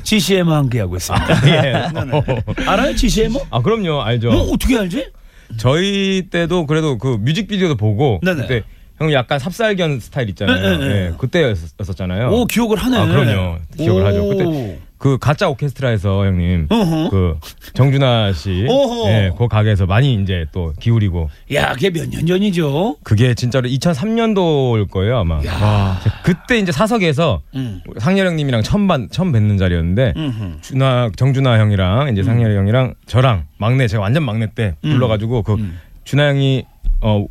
GCM 0.04 0.48
함께하고 0.50 0.96
있습니다. 0.96 1.28
예. 1.48 2.66
알아요, 2.66 2.96
GCM? 2.96 3.34
아, 3.52 3.62
그럼요. 3.62 4.02
알죠. 4.02 4.32
어, 4.32 4.54
어떻게 4.54 4.78
알지? 4.78 5.12
저희 5.58 6.28
때도 6.30 6.66
그래도 6.66 6.98
그 6.98 7.18
뮤직비디오도 7.22 7.76
보고 7.76 8.20
네네. 8.24 8.42
그때 8.42 8.64
형 8.98 9.12
약간 9.14 9.38
삽살견 9.40 10.00
스타일 10.00 10.30
있잖아요. 10.30 10.56
네, 10.62 10.78
네, 10.78 10.88
네. 10.88 10.94
예, 11.08 11.14
그때였었잖아요. 11.18 12.30
오 12.32 12.46
기억을 12.46 12.78
하네. 12.78 12.98
아, 12.98 13.06
그럼요. 13.06 13.58
기억을 13.78 14.02
오. 14.02 14.06
하죠. 14.06 14.28
그때 14.28 14.80
그 14.98 15.18
가짜 15.20 15.48
오케스트라에서 15.50 16.26
형님 16.26 16.68
어허. 16.70 17.10
그 17.10 17.36
정준하 17.74 18.34
씨, 18.34 18.66
어허. 18.68 19.10
예, 19.10 19.32
그 19.38 19.48
가게에서 19.48 19.86
많이 19.86 20.16
이제 20.16 20.46
또 20.52 20.74
기울이고 20.80 21.30
야, 21.54 21.74
그게 21.74 21.90
몇 21.92 22.10
년 22.10 22.26
전이죠? 22.26 22.98
그게 23.04 23.34
진짜로 23.36 23.70
2003년도일 23.70 24.90
거예요 24.90 25.18
아마. 25.20 25.44
야. 25.46 26.00
그때 26.24 26.58
이제 26.58 26.72
사석에서 26.72 27.42
음. 27.56 27.82
상렬 28.00 28.26
형님이랑 28.28 28.64
처음 28.64 28.88
반 28.88 29.08
처음 29.12 29.32
뵙는 29.32 29.58
자리였는데 29.58 30.14
음흠. 30.18 30.62
준하 30.62 31.10
정준하 31.16 31.60
형이랑 31.60 32.10
이제 32.12 32.24
상렬 32.24 32.56
형이랑 32.56 32.96
저랑 33.06 33.46
막내 33.58 33.88
제가 33.88 34.02
완전 34.02 34.24
막내 34.24 34.48
때 34.54 34.76
음. 34.84 34.92
불러가지고 34.94 35.44
그 35.44 35.54
음. 35.54 35.80
준하 36.06 36.30
형이 36.30 36.66
어 37.02 37.26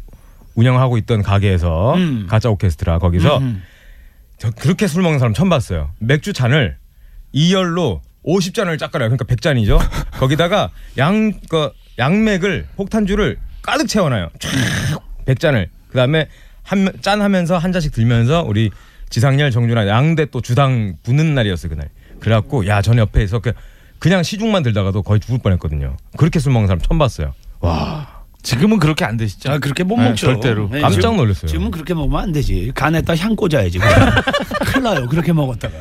운영하고 0.54 0.96
있던 0.98 1.22
가게에서 1.22 1.94
음. 1.96 2.26
가짜 2.28 2.48
오케스트라 2.50 2.98
거기서. 2.98 3.40
저 4.38 4.50
그렇게 4.50 4.86
술 4.86 5.02
먹는 5.02 5.18
사람 5.18 5.32
처음 5.32 5.48
봤어요. 5.48 5.90
맥주 5.98 6.34
잔을 6.34 6.76
2열로 7.36 8.00
50잔을 8.24 8.78
짝 8.78 8.90
깔아요. 8.90 9.10
그러니까 9.10 9.24
100잔이죠. 9.26 9.78
거기다가 10.12 10.70
양, 10.98 11.32
그, 11.48 11.70
양맥을, 11.98 12.66
폭탄주를 12.76 13.38
가득 13.62 13.86
채워놔요. 13.86 14.30
쫙 14.40 14.50
100잔을. 15.26 15.68
그 15.88 15.96
다음에 15.96 16.28
한, 16.62 16.90
짠 17.00 17.22
하면서 17.22 17.56
한 17.58 17.72
잔씩 17.72 17.92
들면서 17.92 18.42
우리 18.42 18.70
지상렬, 19.10 19.52
정준하, 19.52 19.86
양대 19.86 20.26
또 20.26 20.40
주당 20.40 20.96
부는 21.04 21.34
날이었어요, 21.34 21.70
그날. 21.70 21.90
그래갖고, 22.18 22.66
야, 22.66 22.82
전 22.82 22.98
옆에서 22.98 23.38
그, 23.38 23.52
그냥 23.98 24.22
시중만 24.22 24.62
들다가도 24.62 25.02
거의 25.02 25.20
죽을 25.20 25.38
뻔 25.38 25.52
했거든요. 25.52 25.96
그렇게 26.16 26.38
술 26.40 26.52
먹는 26.52 26.66
사람 26.66 26.80
처음 26.80 26.98
봤어요. 26.98 27.34
와. 27.60 28.16
지금은 28.42 28.78
그렇게 28.78 29.04
안 29.04 29.16
되시죠? 29.16 29.50
아, 29.50 29.58
그렇게 29.58 29.82
못 29.84 29.96
네, 29.96 30.08
먹죠. 30.08 30.26
절대로. 30.26 30.68
네, 30.70 30.80
깜짝 30.80 31.16
놀랐어요. 31.16 31.48
지금은 31.48 31.70
그렇게 31.70 31.94
먹으면 31.94 32.20
안 32.20 32.32
되지. 32.32 32.70
간에다 32.74 33.16
향 33.16 33.34
꽂아야지. 33.34 33.78
큰일 34.66 34.82
나요. 34.84 35.06
그렇게 35.08 35.32
먹었다가. 35.32 35.74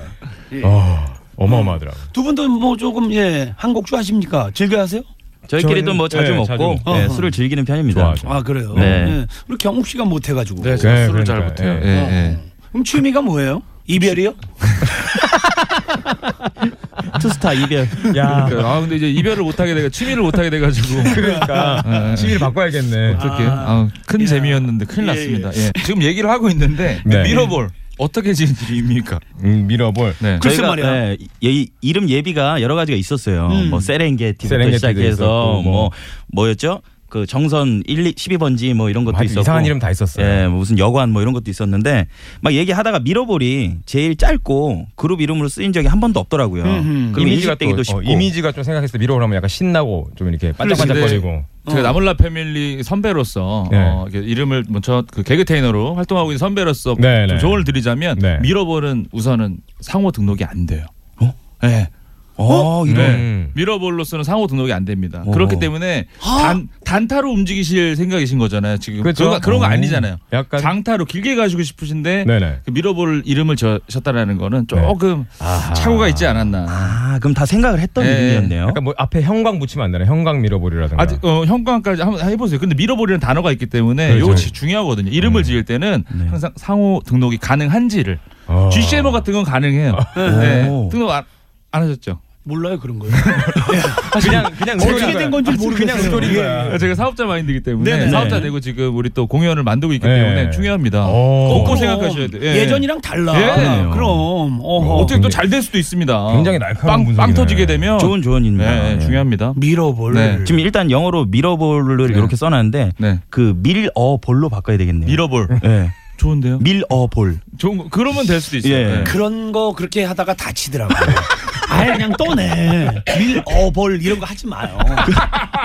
예. 0.54 0.62
어, 0.64 1.15
어마어마하더라고요. 1.38 2.04
두 2.14 2.24
분도 2.24 2.48
뭐 2.48 2.78
조금, 2.78 3.12
예, 3.14 3.54
한국주 3.58 3.96
하십니까? 3.96 4.52
즐겨 4.54 4.80
하세요? 4.80 5.02
저희끼리도 5.48 5.94
뭐 5.94 6.08
자주 6.08 6.32
네, 6.32 6.38
먹고 6.38 6.80
자주. 6.86 6.98
네. 6.98 7.10
술을 7.10 7.32
즐기는 7.32 7.64
편입니다. 7.66 8.02
좋아하죠. 8.02 8.30
아, 8.30 8.42
그래요? 8.42 8.74
네. 8.76 8.84
예. 8.84 9.28
우리 9.48 9.58
경욱 9.58 9.86
씨가 9.88 10.06
못 10.06 10.28
해가지고. 10.28 10.64
네, 10.64 10.78
제가 10.78 10.94
네, 10.94 11.06
술을 11.08 11.26
잘 11.26 11.36
그러니까요. 11.38 11.74
못해요. 11.74 11.88
예. 11.88 11.96
예, 11.96 12.16
예. 12.32 12.38
그럼 12.72 12.84
취미가 12.84 13.22
뭐예요? 13.22 13.62
이별이요? 13.88 14.34
투스타 17.22 17.54
이별. 17.54 17.82
야. 18.18 18.46
그러니까, 18.50 18.70
아 18.74 18.80
근데 18.82 18.96
이제 18.96 19.10
이별을 19.10 19.44
못 19.44 19.60
하게 19.60 19.76
돼가 19.76 19.90
취미를 19.90 20.24
못 20.24 20.38
하게 20.38 20.50
돼가지고 20.50 21.04
그러니까. 21.14 21.84
네. 21.86 22.16
취미를 22.16 22.40
바꿔야겠네. 22.40 23.14
어떻게 23.14 23.44
아, 23.48 23.88
큰 24.08 24.22
야. 24.22 24.26
재미였는데 24.26 24.86
큰일 24.86 25.08
예, 25.10 25.12
났습니다. 25.12 25.52
예. 25.56 25.72
지금 25.84 26.02
얘기를 26.02 26.30
하고 26.30 26.50
있는데 26.50 27.00
네. 27.06 27.24
미러볼 27.24 27.70
어떻게 27.98 28.34
지은 28.34 28.50
일입니까? 28.70 29.20
음, 29.44 29.68
밀어볼. 29.68 30.16
네. 30.20 30.40
글쎄 30.42 30.58
저희가 30.58 30.70
말이야. 30.76 30.92
네, 30.92 31.18
예, 31.44 31.66
이름 31.82 32.10
예비가 32.10 32.62
여러 32.62 32.76
가지가 32.76 32.98
있었어요. 32.98 33.48
음. 33.48 33.70
뭐 33.70 33.80
세렝게티부터 33.80 34.72
시작해서 34.72 35.10
있었고, 35.10 35.62
뭐. 35.62 35.62
뭐 35.64 35.92
뭐였죠? 36.34 36.82
그 37.08 37.26
정선 37.26 37.82
1, 37.86 38.08
2, 38.08 38.14
12번지 38.14 38.74
뭐 38.74 38.90
이런 38.90 39.06
것도 39.06 39.16
하여튼 39.16 39.32
있었고 39.32 39.42
이상한 39.42 39.66
이름 39.66 39.80
다 39.80 39.90
있었어요. 39.90 40.26
예, 40.26 40.48
뭐 40.48 40.60
무슨 40.60 40.78
여관 40.78 41.12
뭐 41.12 41.22
이런 41.22 41.34
것도 41.34 41.50
있었는데 41.50 42.08
막 42.42 42.54
얘기하다가 42.54 43.00
미러볼이 43.00 43.76
제일 43.86 44.18
짧고 44.18 44.88
그룹 44.96 45.22
이름으로 45.22 45.48
쓰인 45.48 45.72
적이 45.72 45.88
한 45.88 46.02
번도 46.02 46.20
없더라고요. 46.20 46.64
음흠. 46.64 47.12
그럼 47.14 47.28
이미지가 47.28 47.54
인식되기도 47.54 47.78
또 47.78 47.84
쉽고. 47.84 48.00
어, 48.00 48.02
이미지가 48.02 48.52
좀 48.52 48.64
생각했을 48.64 48.94
때 48.94 48.98
밀어볼 48.98 49.24
하면 49.24 49.38
약간 49.38 49.48
신나고 49.48 50.10
좀 50.16 50.28
이렇게 50.28 50.52
반짝반짝거리고 50.52 51.46
제가 51.70 51.82
나몰라 51.82 52.14
패밀리 52.14 52.84
선배로서 52.84 53.68
네. 53.72 53.78
어, 53.78 54.08
이렇게 54.10 54.28
이름을 54.28 54.66
먼저 54.70 55.04
그 55.12 55.24
개그 55.24 55.46
테이너로 55.46 55.96
활동하고 55.96 56.32
있는 56.32 56.38
선배로서 56.38 56.96
네, 57.00 57.28
좀 57.28 57.36
네. 57.36 57.42
조언을 57.42 57.64
드리자면 57.64 58.20
네. 58.20 58.40
미러볼은 58.40 59.08
우선은 59.12 59.58
상호 59.80 60.12
등록이 60.12 60.44
안 60.44 60.66
돼요. 60.66 60.86
어? 61.22 61.34
네. 61.64 61.90
어, 62.38 62.84
이런 62.86 63.06
음. 63.12 63.52
미러볼로서는 63.54 64.24
상호 64.24 64.48
등록이 64.48 64.74
안 64.74 64.84
됩니다. 64.86 65.24
오. 65.26 65.32
그렇기 65.32 65.58
때문에 65.60 66.06
단 66.22 66.68
단타로 66.84 67.32
움직이실 67.32 67.96
생각이신 67.96 68.38
거잖아요. 68.38 68.78
지금 68.78 69.02
그렇죠. 69.04 69.24
그런, 69.26 69.40
거- 69.40 69.40
그런. 69.40 69.64
아니잖아요. 69.64 70.18
약간 70.34 70.60
장타로 70.60 71.06
길게 71.06 71.36
가시고 71.36 71.64
싶으신데. 71.64 72.26
그 72.66 72.72
미러볼 72.72 73.24
이름을 73.26 73.56
지으셨다라는 73.56 74.38
거는 74.38 74.68
조금 74.68 75.26
아하. 75.40 75.74
착오가 75.74 76.08
있지 76.10 76.26
않았나. 76.28 76.66
아, 76.68 77.20
그럼 77.20 77.34
다 77.34 77.46
생각을 77.46 77.80
했던 77.80 78.04
네. 78.04 78.12
이름이었네요. 78.12 78.68
약간 78.68 78.84
뭐 78.84 78.94
앞에 78.98 79.22
형광 79.22 79.60
붙이면 79.60 79.86
안 79.86 79.92
되나? 79.92 80.06
형광 80.06 80.42
미러볼이라든가. 80.42 81.02
아직 81.02 81.24
어, 81.24 81.46
형광까지 81.46 82.02
한번 82.02 82.30
해보세요. 82.30 82.60
근데 82.60 82.76
미러볼이라는 82.76 83.20
단어가 83.20 83.52
있기 83.52 83.68
때문에 83.68 84.10
그렇죠. 84.20 84.26
이거 84.32 84.36
중요하거든요. 84.36 85.10
이름을 85.10 85.44
지을 85.44 85.64
때는 85.66 86.04
네. 86.14 86.28
항상 86.28 86.52
상호 86.58 87.02
등록이 87.06 87.38
가능한지를 87.38 88.20
어. 88.48 88.70
GCMO 88.72 89.12
같은 89.12 89.34
건 89.34 89.44
가능해요. 89.44 89.98
네. 90.16 90.68
오. 90.68 90.90
등록 90.92 91.10
안, 91.12 91.24
안 91.72 91.84
하셨죠? 91.84 92.20
몰라요, 92.48 92.80
그런 92.80 93.00
거요. 93.00 93.10
그냥 94.22 94.52
그냥 94.58 94.78
어떻게 94.80 95.14
된. 95.18 95.32
건지 95.32 95.50
아, 95.52 95.56
모르겠어요. 95.58 95.76
그냥 95.76 95.98
스토리인 96.00 96.34
예. 96.34 96.38
거야. 96.38 96.78
제가 96.78 96.94
사업자 96.94 97.26
마인드이기 97.26 97.62
때문에 97.62 97.90
네네. 97.98 98.12
사업자 98.12 98.36
네. 98.38 98.44
되고 98.44 98.60
지금 98.60 98.96
우리 98.96 99.10
또 99.10 99.26
공연을 99.26 99.64
만들고 99.64 99.94
있기 99.94 100.08
네. 100.08 100.16
때문에 100.22 100.50
중요합니다. 100.52 101.08
오. 101.08 101.64
꼭 101.66 101.76
생각하셔야 101.76 102.28
돼요. 102.28 102.42
예. 102.44 102.58
예전이랑 102.62 103.02
달라. 103.02 103.34
예. 103.36 103.90
그럼. 103.92 104.60
어허. 104.62 104.96
어떻게 104.98 105.20
또 105.20 105.28
잘 105.30 105.50
될 105.50 105.62
수도 105.64 105.78
있습니다. 105.80 106.34
굉장히 106.34 106.60
날카로운 106.60 107.06
빵, 107.08 107.16
빵. 107.16 107.34
터지게 107.34 107.66
되면 107.66 107.98
좋은 108.00 108.22
조언입니다. 108.22 108.70
네, 108.72 108.96
네. 108.96 109.00
중요합니다. 109.00 109.54
밀어볼. 109.56 110.14
네. 110.14 110.40
지금 110.46 110.60
일단 110.60 110.92
영어로 110.92 111.26
미러볼을 111.26 112.08
네. 112.10 112.14
이렇게 112.16 112.36
써놨는데 112.36 112.92
네. 113.00 113.20
그 113.30 113.54
밀어볼로 113.58 114.50
바꿔야 114.50 114.78
되겠네요. 114.78 115.08
미러볼 115.08 115.48
네. 115.64 115.90
좋은데요? 116.18 116.60
밀어볼. 116.60 117.40
좋은 117.58 117.78
거- 117.80 117.88
그러면 117.90 118.26
될 118.28 118.40
수도 118.40 118.58
있어요. 118.58 118.74
예. 118.74 118.84
네. 118.86 119.04
그런 119.04 119.52
거 119.52 119.74
그렇게 119.74 120.04
하다가 120.04 120.36
다치더라고요. 120.36 120.98
아예 121.70 121.92
그냥 121.94 122.12
떠내. 122.18 122.90
밀어볼 123.18 124.02
이런 124.02 124.20
거 124.20 124.26
하지 124.26 124.48
마요. 124.48 124.78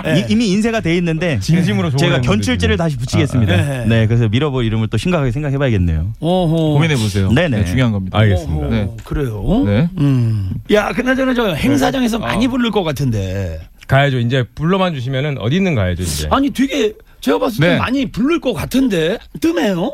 예. 0.07 0.26
이, 0.28 0.34
미 0.34 0.48
인쇄가 0.48 0.80
돼 0.80 0.96
있는데 0.96 1.38
진심으로 1.40 1.90
제가 1.96 2.20
견출제를. 2.20 2.76
다시 2.76 2.96
붙이겠습니다. 2.96 3.53
아, 3.53 3.57
아, 3.57 3.61
네. 3.61 3.84
네, 3.86 4.07
그래서 4.07 4.28
미러볼 4.28 4.64
이름을 4.64 4.88
또 4.88 4.96
심각하게 4.96 5.32
생각해봐야겠네요. 5.32 6.12
어허. 6.20 6.57
고민해 6.74 6.96
보세요. 6.96 7.30
네네. 7.32 7.64
중요한 7.66 7.92
겁니다. 7.92 8.18
알겠습니다. 8.18 8.66
어허. 8.66 8.74
네. 8.74 8.90
그래요? 9.05 9.64
네. 9.66 9.88
음. 9.98 10.51
야, 10.72 10.92
그나저나 10.92 11.34
저 11.34 11.53
행사장에서 11.53 12.18
네. 12.18 12.24
많이 12.24 12.46
어. 12.46 12.51
부를 12.51 12.70
것 12.70 12.82
같은데. 12.82 13.61
가야죠. 13.86 14.18
이제 14.20 14.44
불러만 14.55 14.94
주시면은 14.94 15.36
어디 15.38 15.57
있는 15.57 15.74
가야죠 15.74 16.03
이제. 16.03 16.28
아니, 16.30 16.48
되게 16.51 16.94
제가 17.20 17.38
봤을 17.38 17.61
때 17.61 17.68
네. 17.72 17.78
많이 17.78 18.11
부를 18.11 18.40
것 18.40 18.53
같은데. 18.55 19.18
뜸해요? 19.40 19.92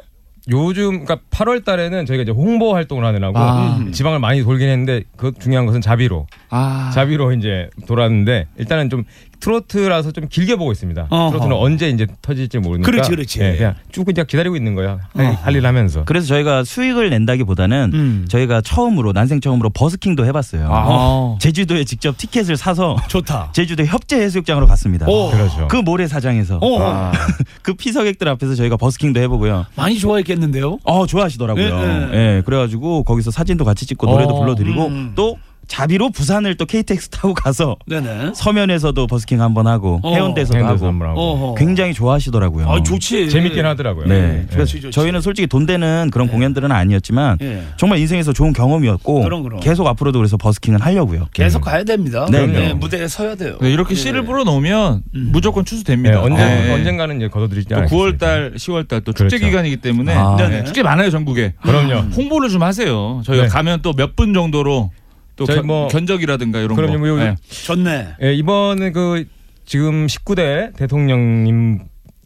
요즘 0.49 1.05
그러니까 1.05 1.19
8월 1.31 1.65
달에는 1.65 2.07
저희가 2.07 2.23
이제 2.23 2.33
홍보 2.33 2.75
활동을 2.75 3.05
하느라고 3.05 3.39
아. 3.39 3.85
지방을 3.93 4.21
많이 4.21 4.43
돌긴 4.43 4.69
했는데 4.69 5.03
그 5.17 5.33
중요한 5.39 5.67
것은 5.67 5.81
자비로 5.81 6.27
아. 6.51 6.91
자비로 6.95 7.33
이제 7.33 7.69
돌았는데 7.87 8.47
일단은 8.57 8.89
좀 8.91 9.05
트로트라서 9.47 10.11
좀 10.11 10.27
길게 10.29 10.57
보고 10.57 10.73
있습니다. 10.73 11.07
어허. 11.09 11.31
트로트는 11.31 11.57
언제 11.57 11.89
이제 11.89 12.07
터질지 12.21 12.59
모르니까 12.59 12.91
그렇지, 12.91 13.11
그렇지. 13.11 13.41
예, 13.41 13.57
그냥 13.57 13.75
쭉 13.93 14.05
그냥 14.05 14.27
기다리고 14.27 14.57
있는 14.57 14.75
거야. 14.75 14.99
어허. 15.15 15.25
할일 15.43 15.65
하면서. 15.65 16.05
그래서 16.05 16.27
저희가 16.27 16.65
수익을 16.65 17.11
낸다기보다는 17.11 17.91
음. 17.95 18.27
저희가 18.29 18.61
처음으로 18.63 19.13
난생 19.13 19.41
처음으로 19.41 19.71
버스킹도 19.71 20.27
해봤어요. 20.27 20.69
아. 20.69 21.37
제주도에 21.41 21.85
직접 21.85 22.17
티켓을 22.19 22.57
사서 22.57 22.97
좋다. 23.07 23.51
제주도 23.55 23.85
협재 23.85 24.21
해수욕장으로 24.21 24.67
갔습니다. 24.67 25.07
오. 25.07 25.31
그렇죠. 25.31 25.69
그 25.69 25.77
모래사장에서 25.77 26.59
어. 26.61 26.83
아. 26.83 27.13
그 27.63 27.75
피서객들 27.75 28.29
앞에서 28.29 28.57
저희가 28.57 28.77
버스킹도 28.77 29.21
해보고요. 29.21 29.67
많이 29.77 29.99
좋아했겠는데요? 29.99 30.79
어 30.83 31.07
좋아하시더라고요. 31.07 31.81
네, 31.81 32.09
예, 32.13 32.43
그래가지고 32.45 33.05
거기서 33.05 33.31
사진도 33.31 33.65
같이 33.65 33.87
찍고 33.87 34.07
노래도 34.07 34.35
어, 34.35 34.41
불러드리고 34.41 34.87
음. 34.87 35.13
또 35.15 35.37
자비로 35.67 36.11
부산을 36.11 36.57
또 36.57 36.65
KTX 36.65 37.09
타고 37.11 37.35
가서 37.35 37.77
네네. 37.87 38.33
서면에서도 38.35 39.07
버스킹 39.07 39.41
한번 39.41 39.67
하고 39.67 40.01
어. 40.03 40.15
해운대에서도 40.15 40.57
행도도 40.59 40.75
하고 40.77 40.87
한번 40.87 41.09
하고. 41.09 41.21
어허. 41.21 41.55
굉장히 41.57 41.93
좋아하시더라고요. 41.93 42.71
아, 42.71 42.83
좋지. 42.83 43.29
재밌긴 43.29 43.67
하더라고요. 43.67 44.07
네. 44.07 44.43
좋지, 44.43 44.55
그래서 44.55 44.73
좋지. 44.73 44.91
저희는 44.93 45.21
솔직히 45.21 45.47
돈 45.49 45.67
되는 45.67 46.09
그런 46.13 46.29
공연들은 46.29 46.71
아니었지만 46.71 47.39
예. 47.43 47.63
정말 47.77 47.99
인생에서 47.99 48.33
좋은 48.33 48.53
경험이었고 48.53 49.23
그럼, 49.23 49.43
그럼. 49.43 49.61
계속 49.61 49.87
앞으로도 49.87 50.19
그래서 50.19 50.37
버스킹은 50.37 50.81
하려고요. 50.81 51.27
계속 51.33 51.61
가야 51.63 51.83
됩니다. 51.85 52.27
네, 52.31 52.47
네, 52.47 52.53
네. 52.69 52.75
무대에 52.75 53.09
서야 53.09 53.35
돼요. 53.35 53.59
네, 53.61 53.71
이렇게 53.73 53.93
예. 53.93 53.97
씨를 53.97 54.25
불어넣으면 54.25 55.03
음. 55.15 55.29
무조건 55.33 55.65
네, 55.65 55.71
추수됩니다. 55.71 56.23
언제 56.23 56.45
네. 56.45 56.73
언젠가는 56.73 57.17
이제 57.17 57.29
걷어들이지 57.29 57.69
또 57.69 57.77
않겠습니까? 57.77 58.05
9월 58.11 58.19
달, 58.19 58.53
10월 58.57 58.87
달 58.89 59.01
또 59.07 59.13
축제 59.13 59.37
그렇죠. 59.37 59.47
기간이기 59.47 59.77
때문에 59.79 60.15
아. 60.15 60.37
네, 60.39 60.65
축제 60.65 60.83
많아요 60.83 61.11
전국에. 61.11 61.53
그럼요. 61.63 62.11
홍보를 62.17 62.49
좀 62.49 62.63
하세요. 62.63 63.21
저희가 63.25 63.45
네. 63.45 63.49
가면 63.49 63.83
또 63.83 63.93
몇 63.93 64.17
분 64.17 64.33
정도로 64.33 64.91
또 65.37 65.45
저희 65.45 65.57
견, 65.59 65.67
뭐- 65.67 65.89
견적이라든가 65.89 66.59
이런 66.61 66.75
그럼요. 66.77 66.93
거. 66.95 66.99
뭐 66.99 67.09
요- 67.09 67.17
네. 67.19 67.35
좋네. 67.65 68.09
예, 68.23 68.35
이번에 68.35 68.91
그 68.91 69.25
지금 69.65 70.07
19대 70.07 70.75
대통령님 70.77 71.81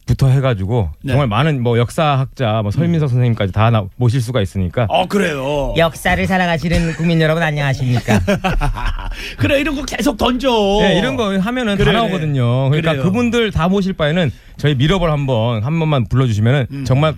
부터 0.07 0.27
해가지고 0.29 0.89
네. 1.03 1.11
정말 1.11 1.27
많은 1.27 1.61
뭐 1.63 1.77
역사학자, 1.77 2.61
뭐 2.63 2.71
설민석 2.71 3.07
선생님까지 3.09 3.53
다 3.53 3.69
나- 3.69 3.85
모실 3.97 4.19
수가 4.19 4.41
있으니까 4.41 4.85
어, 4.89 5.05
그래요. 5.07 5.73
역사를 5.77 6.25
살아가시는 6.25 6.93
국민 6.93 7.21
여러분 7.21 7.43
안녕하십니까? 7.43 8.19
그래, 9.37 9.59
이런 9.59 9.75
거 9.75 9.83
계속 9.85 10.17
던져. 10.17 10.49
예, 10.83 10.97
이런 10.97 11.15
거 11.15 11.37
하면은 11.37 11.75
그래. 11.77 11.85
다 11.85 11.91
나오거든요. 11.99 12.69
그러니까 12.69 12.91
그래요. 12.93 13.03
그분들 13.03 13.51
다 13.51 13.67
모실 13.67 13.93
바에는 13.93 14.31
저희 14.57 14.75
미러볼 14.75 15.09
한번 15.11 15.63
한 15.63 15.77
번만 15.79 16.05
불러주시면은 16.07 16.67
음. 16.71 16.85
정말 16.85 17.13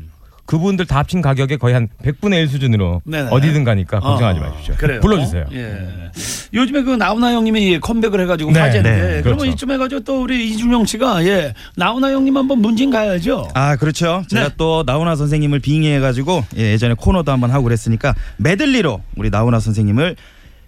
그분들 0.45 0.85
다 0.85 0.97
합친 0.99 1.21
가격에 1.21 1.55
거의 1.57 1.73
한 1.73 1.87
100분의 2.03 2.41
1 2.41 2.47
수준으로 2.49 3.01
네네. 3.05 3.29
어디든 3.31 3.63
가니까 3.63 3.99
걱정하지 3.99 4.39
어, 4.39 4.43
마십시오. 4.43 4.75
그래요. 4.75 4.99
불러주세요. 4.99 5.45
예. 5.53 6.11
요즘에 6.53 6.83
그 6.83 6.91
나훈아 6.91 7.31
형님이 7.31 7.79
컴백을 7.79 8.19
해가지고 8.21 8.51
네, 8.51 8.59
화제인데 8.59 8.91
네, 8.91 9.21
그러면 9.21 9.39
그렇죠. 9.39 9.45
이쯤 9.45 9.71
해가지고 9.71 10.01
또 10.01 10.23
우리 10.23 10.49
이준영 10.49 10.85
씨가 10.85 11.25
예 11.25 11.53
나훈아 11.77 12.11
형님 12.11 12.35
한번 12.35 12.59
문진 12.59 12.91
가야죠. 12.91 13.47
아 13.53 13.75
그렇죠. 13.77 14.23
제가 14.27 14.49
네. 14.49 14.55
또 14.57 14.83
나훈아 14.85 15.15
선생님을 15.15 15.59
빙의해가지고 15.59 16.45
예, 16.57 16.71
예전에 16.73 16.93
코너도 16.95 17.31
한번 17.31 17.49
하고 17.51 17.63
그랬으니까 17.63 18.13
메들리로 18.37 19.01
우리 19.15 19.29
나훈아 19.29 19.59
선생님을 19.59 20.15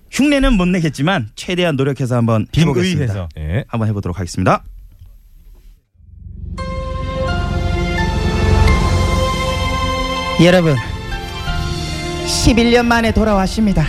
흉내는 0.10 0.54
못 0.54 0.68
내겠지만 0.68 1.28
최대한 1.36 1.76
노력해서 1.76 2.16
한번 2.16 2.48
해보겠습니다. 2.58 3.14
빙의해서. 3.14 3.30
예. 3.40 3.66
한번 3.68 3.90
해보도록 3.90 4.18
하겠습니다. 4.20 4.64
여러분 10.44 10.76
11년 12.26 12.86
만에 12.86 13.12
돌아왔습니다 13.14 13.86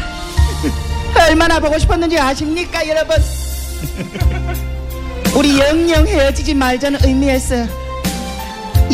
얼마나 1.28 1.58
보고 1.58 1.76
싶었는지 1.78 2.18
아십니까 2.18 2.86
여러분 2.86 3.16
우리 5.36 5.58
영영 5.58 6.06
헤어지지 6.06 6.54
말자는 6.54 7.00
의미에서 7.04 7.56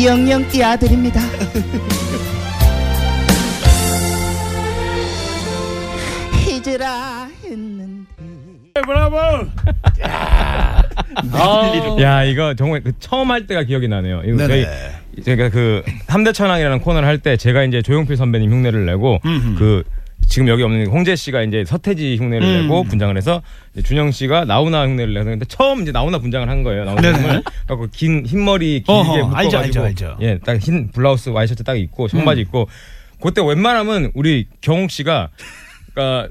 영영 0.03 0.49
띄워드립니다 0.49 1.21
잊으라 6.49 7.27
했는데 7.43 8.07
브라보. 8.73 9.17
야 12.01 12.23
이거 12.23 12.53
정말 12.55 12.81
그 12.81 12.91
처음 12.99 13.29
할 13.31 13.45
때가 13.47 13.63
기억이 13.63 13.87
나네요. 13.87 14.21
이거. 14.25 14.47
제가 15.21 15.49
그 15.49 15.83
삼대천왕이라는 16.07 16.79
코너를 16.79 17.07
할 17.07 17.17
때 17.19 17.37
제가 17.37 17.63
이제 17.63 17.81
조용필 17.81 18.17
선배님 18.17 18.51
흉내를 18.51 18.85
내고 18.85 19.19
음흠. 19.25 19.55
그 19.59 19.83
지금 20.27 20.47
여기 20.47 20.63
없는 20.63 20.87
홍재 20.87 21.15
씨가 21.15 21.43
이제 21.43 21.63
서태지 21.65 22.15
흉내를 22.17 22.47
음. 22.47 22.61
내고 22.63 22.83
분장을 22.83 23.15
해서 23.17 23.41
준영 23.83 24.11
씨가 24.11 24.45
나훈아 24.45 24.87
흉내를 24.87 25.13
내서 25.13 25.25
근데 25.25 25.45
처음 25.47 25.81
이제 25.81 25.91
나훈아 25.91 26.19
분장을 26.19 26.47
한 26.49 26.63
거예요. 26.63 26.85
나훈아. 26.85 27.11
흉을 27.11 27.43
갖고 27.67 27.87
긴 27.91 28.25
흰머리 28.25 28.83
길게 28.85 28.91
어허, 28.91 29.17
묶어가지고 29.27 29.37
알죠, 29.37 29.57
알죠, 29.59 29.83
알죠. 29.83 30.17
예, 30.21 30.37
딱 30.39 30.57
흰 30.59 30.89
블라우스 30.91 31.29
와이셔츠 31.29 31.63
딱 31.63 31.75
입고 31.77 32.07
청바지 32.07 32.41
음. 32.41 32.43
입고 32.43 32.67
그때 33.21 33.41
웬만하면 33.45 34.11
우리 34.15 34.47
경욱 34.61 34.91
씨가 34.91 35.29
그러니까 35.93 36.29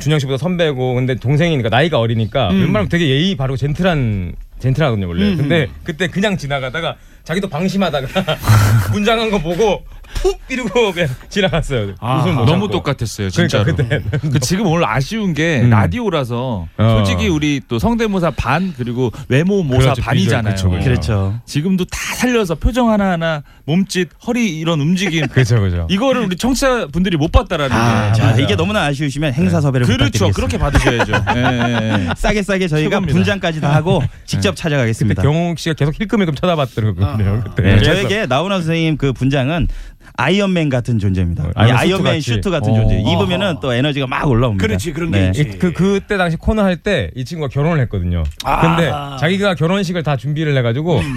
준영 0.00 0.18
씨보다 0.18 0.38
선배고 0.38 0.94
근데 0.94 1.14
동생이니까 1.16 1.68
나이가 1.68 1.98
어리니까 1.98 2.50
음. 2.50 2.60
웬만하면 2.60 2.88
되게 2.88 3.08
예의 3.08 3.34
바르고 3.34 3.56
젠틀한 3.56 4.34
젠틀하거든요 4.60 5.08
원래. 5.08 5.24
음. 5.32 5.36
근데 5.36 5.68
그때 5.84 6.06
그냥 6.06 6.36
지나가다가 6.36 6.96
자기도 7.24 7.48
방심하다가 7.48 8.06
분장한 8.92 9.30
거 9.30 9.38
보고 9.38 9.84
푹 10.14 10.38
이러고 10.50 10.92
그냥 10.92 11.08
지나갔어요. 11.30 11.94
아, 12.00 12.18
웃음 12.18 12.34
못 12.34 12.44
너무 12.44 12.50
참고. 12.66 12.68
똑같았어요, 12.70 13.30
진짜로. 13.30 13.64
그러니까 13.64 13.98
그때 14.10 14.28
그 14.28 14.38
지금 14.40 14.66
오늘 14.66 14.84
아쉬운 14.86 15.32
게 15.32 15.60
음. 15.62 15.70
라디오라서 15.70 16.66
어. 16.76 16.88
솔직히 16.96 17.28
우리 17.28 17.62
또 17.66 17.78
성대모사 17.78 18.32
반 18.32 18.74
그리고 18.76 19.10
외모 19.28 19.62
모사 19.62 19.84
그렇죠, 19.94 20.02
반이잖아요. 20.02 20.42
그렇죠, 20.54 20.68
그렇죠. 20.68 20.84
그렇죠. 20.84 21.40
지금도 21.46 21.86
다 21.86 21.98
살려서 22.16 22.56
표정 22.56 22.90
하나 22.90 23.12
하나 23.12 23.42
몸짓 23.64 24.10
허리 24.26 24.58
이런 24.58 24.80
움직임 24.82 25.26
그렇죠, 25.32 25.56
그렇죠. 25.58 25.86
이거를 25.88 26.22
우리 26.22 26.36
청취자 26.36 26.88
분들이 26.88 27.16
못 27.16 27.32
봤다라는 27.32 27.74
아, 27.74 28.12
게 28.12 28.18
자, 28.20 28.26
진짜. 28.34 28.42
이게 28.42 28.54
너무나 28.54 28.82
아쉬우시면 28.84 29.32
행사 29.32 29.62
섭외를 29.62 29.86
그렇죠 29.86 30.26
부탁드리겠습니다. 30.26 30.36
그렇게 30.36 30.58
받으셔야죠. 30.58 31.12
예, 31.36 31.40
예, 31.40 32.08
예. 32.08 32.14
싸게 32.16 32.42
싸게 32.42 32.68
저희가 32.68 32.90
최고입니다. 32.90 33.12
분장까지 33.14 33.60
다 33.62 33.74
하고 33.74 34.02
직접 34.26 34.50
그때 34.50 34.62
찾아가겠습니다. 34.62 35.22
경욱 35.22 35.58
씨가 35.58 35.74
계속 35.74 35.98
힐끔힐끔 35.98 36.34
쳐다봤더라고요. 36.34 37.11
그때. 37.44 37.62
네, 37.62 37.82
저에게 37.82 38.26
나훈아 38.26 38.56
선생님 38.56 38.96
그 38.96 39.12
분장은 39.12 39.68
아이언맨 40.16 40.68
같은 40.68 40.98
존재입니다. 40.98 41.44
어, 41.44 41.48
이 41.48 41.52
아이언 41.56 41.76
아이언맨 41.78 42.20
슈트 42.20 42.34
슈트. 42.34 42.50
같은 42.50 42.74
존재. 42.74 42.96
어. 42.96 42.98
입으면은 43.12 43.56
또 43.62 43.72
에너지가 43.72 44.06
막 44.06 44.28
올라옵니다. 44.28 44.66
그렇지, 44.66 44.92
그런 44.92 45.10
게 45.10 45.18
네. 45.20 45.26
있지. 45.28 45.58
그 45.58 45.72
그때 45.72 46.16
당시 46.16 46.36
코너 46.36 46.62
할 46.62 46.76
때 46.82 47.10
이 47.16 47.24
친구가 47.24 47.48
결혼을 47.48 47.80
했거든요. 47.82 48.22
아. 48.44 48.60
근데 48.76 48.90
자기가 49.20 49.54
결혼식을 49.54 50.02
다 50.02 50.16
준비를 50.16 50.56
해가지고 50.58 50.98
음. 50.98 51.16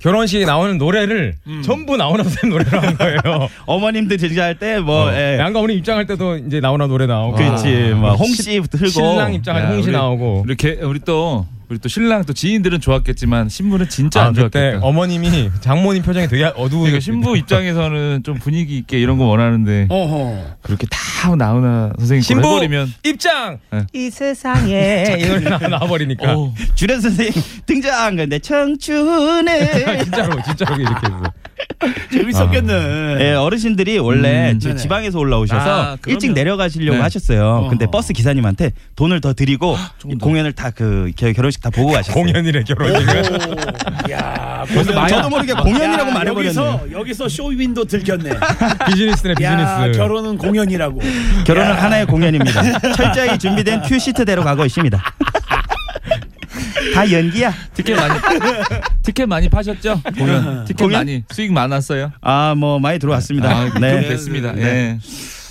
결혼식에 0.00 0.44
나오는 0.44 0.76
노래를 0.76 1.34
전부 1.64 1.96
나훈아 1.96 2.22
선생님 2.22 2.58
노래로 2.58 2.78
한 2.80 2.96
거예요. 2.98 3.48
어머님들 3.66 4.18
제자할 4.18 4.58
때 4.58 4.78
뭐 4.80 5.06
어. 5.08 5.12
예. 5.14 5.38
양가 5.40 5.58
어머니 5.60 5.74
입장할 5.76 6.06
때도 6.06 6.36
이제 6.36 6.60
나훈아 6.60 6.86
노래 6.86 7.06
나오고. 7.06 7.36
그렇지. 7.36 7.92
아. 7.94 7.96
뭐 7.96 8.12
홍시 8.14 8.60
틀고 8.70 8.88
신랑 8.88 9.32
입장할 9.32 9.62
때 9.62 9.68
야, 9.68 9.72
홍시 9.72 9.88
우리- 9.88 9.96
나오고. 9.96 10.46
개, 10.58 10.72
우리 10.82 11.00
또 11.00 11.46
우리 11.68 11.78
또 11.80 11.88
신랑 11.88 12.24
또 12.24 12.32
지인들은 12.32 12.80
좋았겠지만 12.80 13.48
신부는 13.48 13.88
진짜 13.88 14.22
아, 14.22 14.26
안 14.26 14.34
좋았겠다. 14.34 14.78
어머님이 14.86 15.50
장모님 15.60 16.02
표정이 16.04 16.28
되게 16.28 16.44
어두운. 16.44 16.82
그러니까 16.82 17.00
신부 17.00 17.36
입장에서는 17.36 18.22
좀 18.24 18.38
분위기 18.38 18.78
있게 18.78 19.00
이런 19.00 19.18
거 19.18 19.24
원하는데 19.24 19.86
어허. 19.90 20.58
그렇게 20.62 20.86
다 20.88 21.34
나오나 21.34 21.92
선생님 21.98 22.20
거 22.20 22.24
신부 22.26 22.48
해버리면 22.48 22.92
입장. 23.04 23.58
이 23.92 24.10
세상에 24.10 25.16
이 25.18 25.26
노래 25.26 25.40
나- 25.40 25.58
나와버리니까. 25.58 26.36
어, 26.36 26.54
주련 26.76 27.00
선생님 27.00 27.32
등장 27.66 28.14
근데 28.16 28.38
청춘을 28.38 30.04
진짜로 30.04 30.42
진짜로 30.42 30.76
이렇게 30.76 31.06
해서. 31.06 31.32
재밌었겠네. 32.12 33.16
예, 33.20 33.32
어르신들이 33.34 33.98
원래 33.98 34.52
음. 34.52 34.76
지방에서 34.76 35.18
올라오셔서 35.18 35.60
아, 35.60 35.96
그러면- 36.00 36.14
일찍 36.14 36.32
내려가시려고 36.32 36.96
네. 36.98 37.02
하셨어요. 37.02 37.66
근데 37.70 37.84
어허. 37.86 37.90
버스 37.90 38.12
기사님한테 38.12 38.72
돈을 38.96 39.20
더 39.20 39.32
드리고 39.32 39.76
더. 40.00 40.08
공연을 40.20 40.52
다 40.52 40.70
그 40.76 41.10
결혼식 41.16 41.62
다 41.62 41.70
보고 41.70 41.92
가셨어요. 41.92 42.14
공연이래 42.22 42.62
결혼식을. 42.64 43.22
야, 44.10 44.64
그래서 44.68 44.92
공연- 44.92 45.08
저도 45.08 45.28
모르게 45.30 45.52
공연이라고 45.54 46.10
야, 46.10 46.14
말해버렸네요. 46.14 46.62
여기서 46.64 46.92
여기서 46.92 47.28
쇼 47.28 47.46
윈도 47.46 47.84
들켰네. 47.84 48.30
비즈니스네 48.86 49.34
야, 49.42 49.56
비즈니스. 49.84 49.98
결혼은 49.98 50.36
공연이라고. 50.36 51.00
결혼은 51.46 51.70
야. 51.70 51.82
하나의 51.82 52.06
공연입니다. 52.06 52.62
철저히 52.94 53.38
준비된 53.38 53.82
큐 53.82 53.98
시트대로 53.98 54.42
가고 54.44 54.64
있습니다. 54.66 55.02
다 56.94 57.10
연기야. 57.10 57.52
티켓 57.74 57.94
많이 57.96 58.14
티켓 59.02 59.26
많이 59.26 59.48
파셨죠? 59.48 60.00
공연 60.18 60.64
티켓 60.64 60.82
공연? 60.84 61.00
많이 61.00 61.22
수익 61.30 61.52
많았어요. 61.52 62.12
아, 62.20 62.54
뭐 62.56 62.78
많이 62.78 62.98
들어왔습니다. 62.98 63.48
아, 63.50 63.78
네. 63.78 64.08
됐습니다. 64.08 64.52
네. 64.52 64.62
예. 64.62 64.98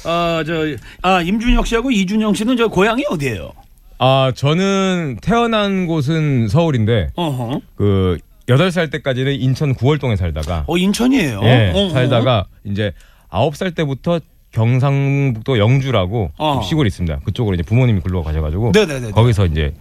어, 0.09 0.43
저, 0.45 0.53
아, 1.01 1.21
임준혁 1.21 1.65
씨하고 1.65 1.91
이준영 1.91 2.33
씨는 2.33 2.57
저 2.57 2.67
고향이 2.67 3.05
어디예요? 3.09 3.51
아 3.97 4.31
저는 4.35 5.19
태어난 5.21 5.87
곳은 5.87 6.49
서울인데 6.49 7.11
어허. 7.15 7.61
그 7.75 8.17
여덟 8.49 8.69
살 8.69 8.89
때까지는 8.89 9.33
인천 9.35 9.73
구월동에 9.73 10.17
살다가 10.17 10.65
어, 10.67 10.77
인천이에요. 10.77 11.39
예 11.43 11.71
어허. 11.73 11.93
살다가 11.93 12.45
이제 12.65 12.91
아홉 13.29 13.55
살 13.55 13.71
때부터 13.71 14.19
경상북도 14.51 15.59
영주라고 15.59 16.31
어. 16.37 16.61
시골이 16.61 16.87
있습니다. 16.87 17.19
그쪽으로 17.25 17.55
이제 17.55 17.63
부모님이 17.63 18.01
글로 18.01 18.21
가셔가지고 18.21 18.71
네네네. 18.73 19.11
거기서 19.11 19.45
이제 19.45 19.73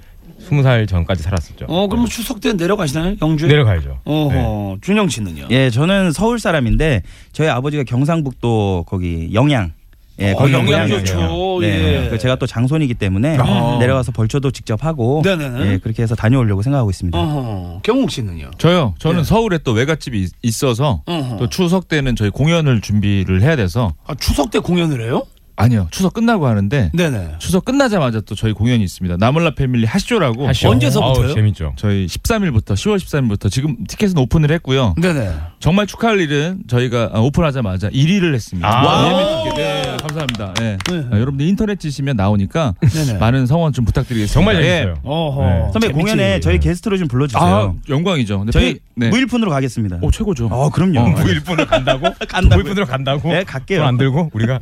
스무 0.47 0.63
살 0.63 0.87
전까지 0.87 1.23
살았었죠. 1.23 1.67
어, 1.69 1.87
그럼 1.89 2.07
추석 2.07 2.41
때 2.41 2.53
내려가시나요? 2.53 3.17
영주에? 3.21 3.49
내려가야죠. 3.49 3.99
어허. 4.05 4.33
네. 4.35 4.77
준영 4.83 5.09
씨는요? 5.09 5.47
예, 5.51 5.71
저는 5.71 6.13
서울 6.13 6.39
사람인데 6.39 7.03
저희 7.33 7.49
아버지가 7.49 7.85
경상북도 7.85 8.85
거기 8.89 9.31
영양. 9.33 9.73
예, 10.21 10.31
어, 10.31 10.37
거기 10.37 10.53
영양. 10.53 10.87
좋죠. 10.89 11.59
네. 11.61 12.05
예. 12.05 12.09
그 12.09 12.19
제가 12.19 12.37
또 12.37 12.47
장손이기 12.47 12.95
때문에 12.95 13.37
아. 13.41 13.79
내려가서 13.81 14.13
벌초도 14.13 14.53
직접 14.53 14.85
하고 14.85 15.23
네네네. 15.25 15.73
예, 15.73 15.79
그렇게 15.79 16.05
해서 16.05 16.15
다녀오려고 16.15 16.63
생각하고 16.63 16.91
있습니다. 16.91 17.19
어허. 17.19 17.81
경욱 17.83 18.13
씨는요? 18.13 18.53
저요. 18.59 18.95
저는 18.99 19.19
네. 19.19 19.25
서울에 19.25 19.59
또 19.65 19.73
외갓집이 19.73 20.23
있- 20.23 20.31
있어서 20.43 21.03
어허. 21.07 21.37
또 21.39 21.49
추석 21.49 21.89
때는 21.89 22.15
저희 22.15 22.31
공연을 22.31 22.81
준비를 22.81 23.43
해야 23.43 23.57
돼서 23.57 23.93
아, 24.07 24.15
추석 24.15 24.53
때 24.53 24.61
공연을 24.61 25.01
해요? 25.03 25.23
아니요. 25.57 25.89
추석 25.91 26.15
끝나고 26.15 26.47
하는데 26.47 26.91
네네. 26.95 27.35
추석 27.39 27.65
끝나자마자 27.65 28.21
또 28.21 28.35
저희 28.35 28.53
공연이 28.53 28.83
있습니다. 28.83 29.17
나물라 29.19 29.55
패밀리 29.55 29.87
하쇼라고 29.87 30.49
하쇼. 30.49 30.69
언제서부터요? 30.71 31.29
아우, 31.29 31.35
재밌죠. 31.35 31.75
저희 31.77 32.07
13일부터 32.07 32.73
10월 32.75 32.97
13일부터 32.99 33.51
지금 33.51 33.77
티켓은 33.87 34.19
오픈을 34.19 34.51
했고요. 34.53 34.95
네네. 35.01 35.33
정말 35.65 35.87
축하할 35.87 36.21
일은 36.21 36.59
저희가 36.69 37.09
아, 37.15 37.21
오픈하자마자 37.21 37.89
1위를 37.89 38.35
했습니다. 38.35 38.69
아. 38.69 39.07
예매 39.11 39.51
티켓. 39.51 39.63
네, 39.63 39.97
감사합니다. 39.99 40.53
네. 40.61 40.77
네. 40.91 41.07
아, 41.11 41.15
여러분들 41.19 41.47
인터넷 41.49 41.81
치시면 41.81 42.17
나오니까 42.17 42.75
네네. 42.83 43.19
많은 43.19 43.47
성원 43.47 43.73
좀 43.73 43.87
부탁드리겠습니다. 43.87 44.35
정말 44.35 44.57
예. 44.57 44.69
재밌어요. 44.83 44.95
어허. 45.03 45.43
네. 45.43 45.61
선배 45.73 45.87
재밌지. 45.87 45.93
공연에 45.95 46.41
저희 46.41 46.59
게스트로 46.61 46.99
좀 46.99 47.09
불러주세요. 47.09 47.43
아, 47.43 47.73
영광이죠. 47.89 48.45
저희 48.53 48.75
페이- 48.75 48.79
네. 48.95 49.09
무일푼으로 49.09 49.51
가겠습니다. 49.51 50.01
오, 50.03 50.11
최고죠. 50.11 50.49
어, 50.53 50.69
그럼요. 50.69 51.01
어, 51.01 51.09
무일푼을 51.09 51.65
간다고? 51.67 52.09
간다고요? 52.29 52.57
무일푼으로 52.63 52.85
간다고? 52.85 53.33
네, 53.33 53.45
갈게요. 53.45 53.79
돈안 53.79 53.97
들고 53.97 54.33
우리가 54.35 54.61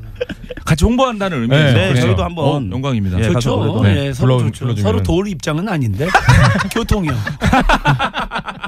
같이 0.65 0.85
홍보한다는 0.85 1.43
의미죠. 1.43 1.57
네, 1.65 1.73
네, 1.73 1.89
그래요. 1.89 2.05
저희도 2.07 2.23
한번 2.23 2.45
어, 2.45 2.75
영광입니다. 2.77 3.19
예, 3.19 3.25
좋죠. 3.25 3.81
네. 3.83 4.07
예, 4.07 4.13
서로 4.13 4.39
불러-. 4.53 4.77
서로 4.77 5.03
도울 5.03 5.27
입장은 5.27 5.69
아닌데 5.69 6.07
교통이요. 6.73 7.13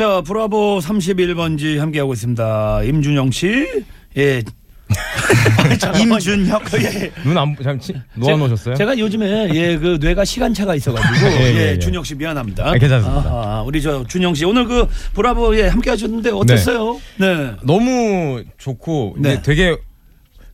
자, 0.00 0.22
브라보 0.22 0.78
31번지 0.78 1.76
함께하고 1.76 2.14
있습니다. 2.14 2.84
임준영 2.84 3.32
씨. 3.32 3.66
예. 4.16 4.42
임준혁. 6.00 6.62
예. 6.80 7.12
눈안 7.22 7.54
잠시 7.62 7.92
놓아 8.14 8.34
놓으셨어요? 8.34 8.76
제가 8.76 8.98
요즘에 8.98 9.50
예 9.54 9.76
그 9.76 9.98
뇌가 10.00 10.24
시간차가 10.24 10.74
있어가지고 10.74 11.26
예, 11.26 11.32
예, 11.32 11.54
예, 11.54 11.70
예. 11.72 11.78
준영 11.78 12.02
씨 12.02 12.14
미안합니다. 12.14 12.66
아, 12.66 12.72
괜찮습니다. 12.78 13.28
아하, 13.30 13.62
우리 13.62 13.82
저 13.82 14.02
준영 14.06 14.32
씨 14.34 14.46
오늘 14.46 14.64
그 14.64 14.88
브라보 15.12 15.54
예 15.58 15.68
함께 15.68 15.90
하셨는데 15.90 16.30
어땠어요? 16.30 16.98
네. 17.18 17.50
너무 17.62 18.42
좋고 18.56 19.16
네. 19.18 19.42
되게 19.42 19.76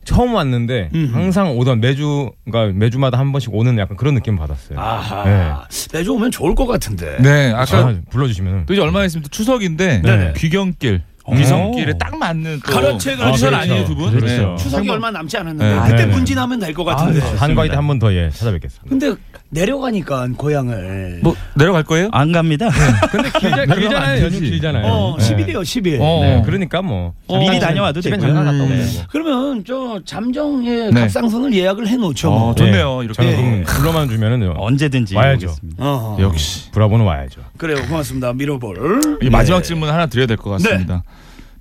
처음 0.07 0.33
왔는데 0.35 0.89
항상 1.11 1.51
오던 1.57 1.81
매주 1.81 2.31
그러니까 2.49 2.77
매주마다 2.79 3.19
한 3.19 3.33
번씩 3.33 3.53
오는 3.53 3.77
약간 3.77 3.97
그런 3.97 4.15
느낌 4.15 4.37
받았어요. 4.37 4.79
아하. 4.79 5.23
네. 5.25 5.51
매주 5.91 6.13
오면 6.13 6.31
좋을 6.31 6.55
것 6.55 6.65
같은데. 6.65 7.17
네, 7.21 7.51
아까 7.53 7.77
아, 7.79 7.95
불러주시면 8.09 8.65
또 8.67 8.73
이제 8.73 8.81
얼마 8.81 9.03
있으면 9.03 9.23
또 9.23 9.29
추석인데 9.29 10.01
네네. 10.03 10.33
귀경길 10.37 11.01
오. 11.25 11.35
귀성길에 11.35 11.97
딱 11.99 12.17
맞는 12.17 12.61
또 12.65 12.71
그렇지. 12.71 12.99
시절 13.11 13.17
그렇죠. 13.17 13.47
아 13.53 13.65
니에요 13.65 13.83
두 13.85 13.95
분? 13.95 14.11
그렇죠. 14.11 14.55
추석이 14.57 14.87
한번- 14.87 14.93
얼마 14.95 15.11
남지 15.11 15.35
않았는데 15.37 15.75
네. 15.75 15.81
그때 15.91 16.05
네. 16.05 16.13
문진하면 16.13 16.59
될 16.59 16.73
것 16.73 16.85
같은데. 16.85 17.19
한가위 17.35 17.67
때 17.69 17.75
한 17.75 17.85
번 17.85 17.99
더 17.99 18.13
예 18.13 18.29
찾아뵙겠습니다. 18.29 18.87
근데 18.89 19.13
내려가니까 19.49 20.27
고향을. 20.37 21.19
뭐 21.23 21.35
내려갈 21.55 21.83
거예요? 21.83 22.09
안 22.11 22.31
갑니다. 22.31 22.69
근데 23.11 23.29
길자, 23.39 23.65
길잖아요. 23.65 24.23
연휴 24.25 24.39
길잖아요. 24.39 24.85
어, 24.85 25.15
네. 25.17 25.23
10일이요, 25.35 25.61
10일. 25.61 25.97
어. 26.01 26.21
네, 26.21 26.41
그러니까 26.45 26.81
뭐 26.81 27.13
어. 27.27 27.39
미리 27.39 27.59
다녀와도 27.59 28.01
되고요. 28.01 28.19
잠깐 28.19 28.45
갔다 28.45 28.57
오면 28.63 28.69
네. 28.77 28.85
되고. 28.85 29.03
그러면 29.09 29.63
저 29.65 29.99
잠정의 30.05 30.91
네. 30.91 31.01
갑상선을 31.01 31.53
예약을 31.53 31.87
해놓죠. 31.87 32.29
어, 32.31 32.39
뭐. 32.39 32.55
좋네요. 32.55 33.03
이렇게. 33.03 33.13
저는 33.23 33.63
그럼 33.63 33.63
불러만 33.63 34.09
주면은 34.09 34.53
언제든지 34.57 35.15
와야죠. 35.15 35.55
어허. 35.77 36.21
역시. 36.21 36.69
브라보는 36.71 37.05
와야죠. 37.05 37.41
그래요, 37.57 37.77
고맙습니다. 37.87 38.33
밀어볼. 38.33 39.19
이 39.21 39.29
마지막 39.29 39.63
질문 39.63 39.89
하나 39.89 40.07
드려야 40.07 40.27
될 40.27 40.37
것 40.37 40.49
같습니다. 40.51 41.03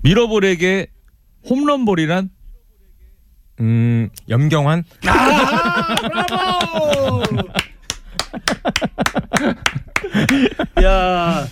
미러볼에게 0.02 0.88
홈런볼이란 1.48 2.30
음 3.60 4.10
염경환 4.28 4.84
아, 5.06 5.94
브라보! 6.10 7.22
야, 10.82 11.46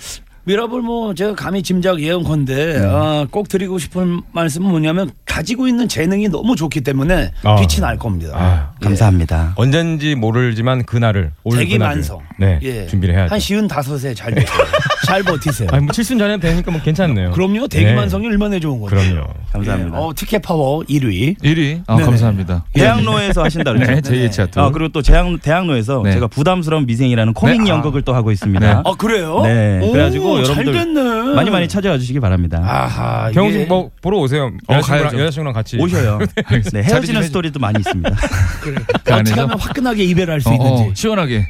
미라볼 0.47 0.83
뭐 0.83 1.15
제가 1.15 1.35
감히 1.35 1.63
짐작 1.63 2.01
예언컨대 2.01 2.55
네. 2.81 2.87
아, 2.87 3.27
꼭 3.31 3.49
드리고 3.49 3.79
싶은 3.79 4.21
말씀은 4.33 4.69
뭐냐면 4.69 5.11
가지고 5.25 5.67
있는 5.67 5.89
재능이 5.89 6.29
너무 6.29 6.55
좋기 6.55 6.83
때문에 6.83 7.33
아. 7.43 7.57
빛이 7.57 7.81
날 7.81 7.99
겁니다. 7.99 8.35
아, 8.37 8.73
감사합니다. 8.81 9.55
언젠지 9.57 10.15
모르지만 10.15 10.85
그날을 10.85 11.33
올 11.45 11.57
대기만성. 11.59 12.21
네 12.39 12.59
예. 12.63 12.87
준비를 12.87 13.15
해야죠. 13.15 13.33
한 13.33 13.41
쉰다섯에 13.41 14.13
잘 14.15 14.35
버텨요. 14.35 14.67
잘 15.07 15.23
버티세요. 15.23 15.69
아니 15.73 15.85
뭐 15.85 15.93
칠순 15.93 16.19
전에 16.19 16.39
되니까 16.39 16.71
뭐 16.71 16.81
괜찮네요. 16.81 17.33
그럼요. 17.33 17.69
대기만성이 17.69 18.27
얼마나 18.27 18.59
좋은 18.59 18.81
거죠. 18.81 18.97
그럼요. 18.97 19.27
감사합니다. 19.53 19.99
어, 19.99 20.13
티켓 20.15 20.43
파워 20.43 20.81
1위. 20.81 21.39
1위? 21.39 21.83
아. 21.87 21.97
감사합니다. 21.97 22.65
대학로에서 22.73 23.45
하신다 23.45 23.73
그랬죠? 23.73 23.93
네, 23.93 24.01
제2의 24.01 24.33
차트. 24.33 24.59
아, 24.59 24.71
그리고 24.71 24.91
또 24.93 25.03
대학, 25.03 25.27
대학로에서 25.41 26.03
네. 26.05 26.13
제가 26.13 26.27
부담스러운 26.29 26.87
미생이라는 26.87 27.33
코믹 27.35 27.63
네. 27.63 27.71
아. 27.71 27.75
연극을 27.75 28.03
또 28.03 28.15
하고 28.15 28.31
있습니다. 28.31 28.61
네. 28.61 28.83
아, 28.85 28.95
그래요? 28.97 29.43
네. 29.43 29.81
오, 29.83 29.93
그래가지고 29.93 30.34
잘 30.43 30.67
여러분들 30.67 30.73
됐네. 30.95 31.35
많이 31.35 31.51
많이 31.51 31.69
찾아와 31.69 31.99
주시기 31.99 32.19
바랍니다. 32.21 32.59
아하. 32.65 33.31
경씨 33.33 33.57
이게- 33.59 33.67
뭐 33.67 33.91
보러 34.03 34.19
오세요. 34.19 34.51
어, 34.67 34.75
여자친구랑. 34.75 35.19
여자친구랑 35.21 35.53
같이 35.55 35.77
오셔요. 35.79 36.19
네, 36.73 36.83
헤어지는 36.83 37.21
해주- 37.21 37.25
스토리도 37.27 37.61
많이 37.61 37.79
있습니다. 37.79 38.11
그 38.63 38.75
어떻게 38.95 39.13
안에서 39.13 39.43
하면 39.43 39.59
화끈하게 39.59 40.05
이별할 40.05 40.41
수 40.41 40.49
어, 40.49 40.53
있는지. 40.55 40.83
어, 40.83 40.91
시원하게 40.95 41.47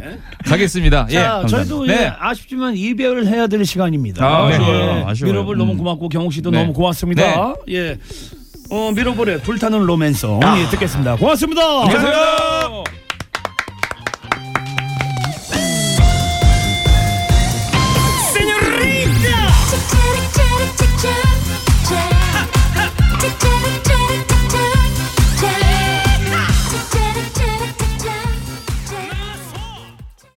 가겠습니다. 0.46 1.06
예. 1.10 1.14
자, 1.14 1.44
저희도 1.46 1.86
네. 1.86 1.92
예, 2.04 2.12
아쉽지만 2.18 2.76
이별을 2.76 3.26
해야 3.26 3.46
될 3.46 3.64
시간입니다. 3.64 4.24
아, 4.24 4.50
예. 4.50 4.54
아쉬워요. 4.54 5.04
아쉬워요. 5.06 5.32
미러볼 5.32 5.56
너무 5.56 5.76
고맙고 5.76 6.08
경욱 6.08 6.32
씨도 6.32 6.50
네. 6.50 6.60
너무 6.60 6.72
고맙습니다. 6.72 7.54
예. 7.70 7.96
어, 8.70 8.92
미러볼의 8.94 9.40
불타는 9.40 9.80
로맨송 9.80 10.40
예, 10.58 10.70
듣겠습니다. 10.70 11.16
고맙습니다. 11.16 11.62
안녕하세요. 11.84 12.84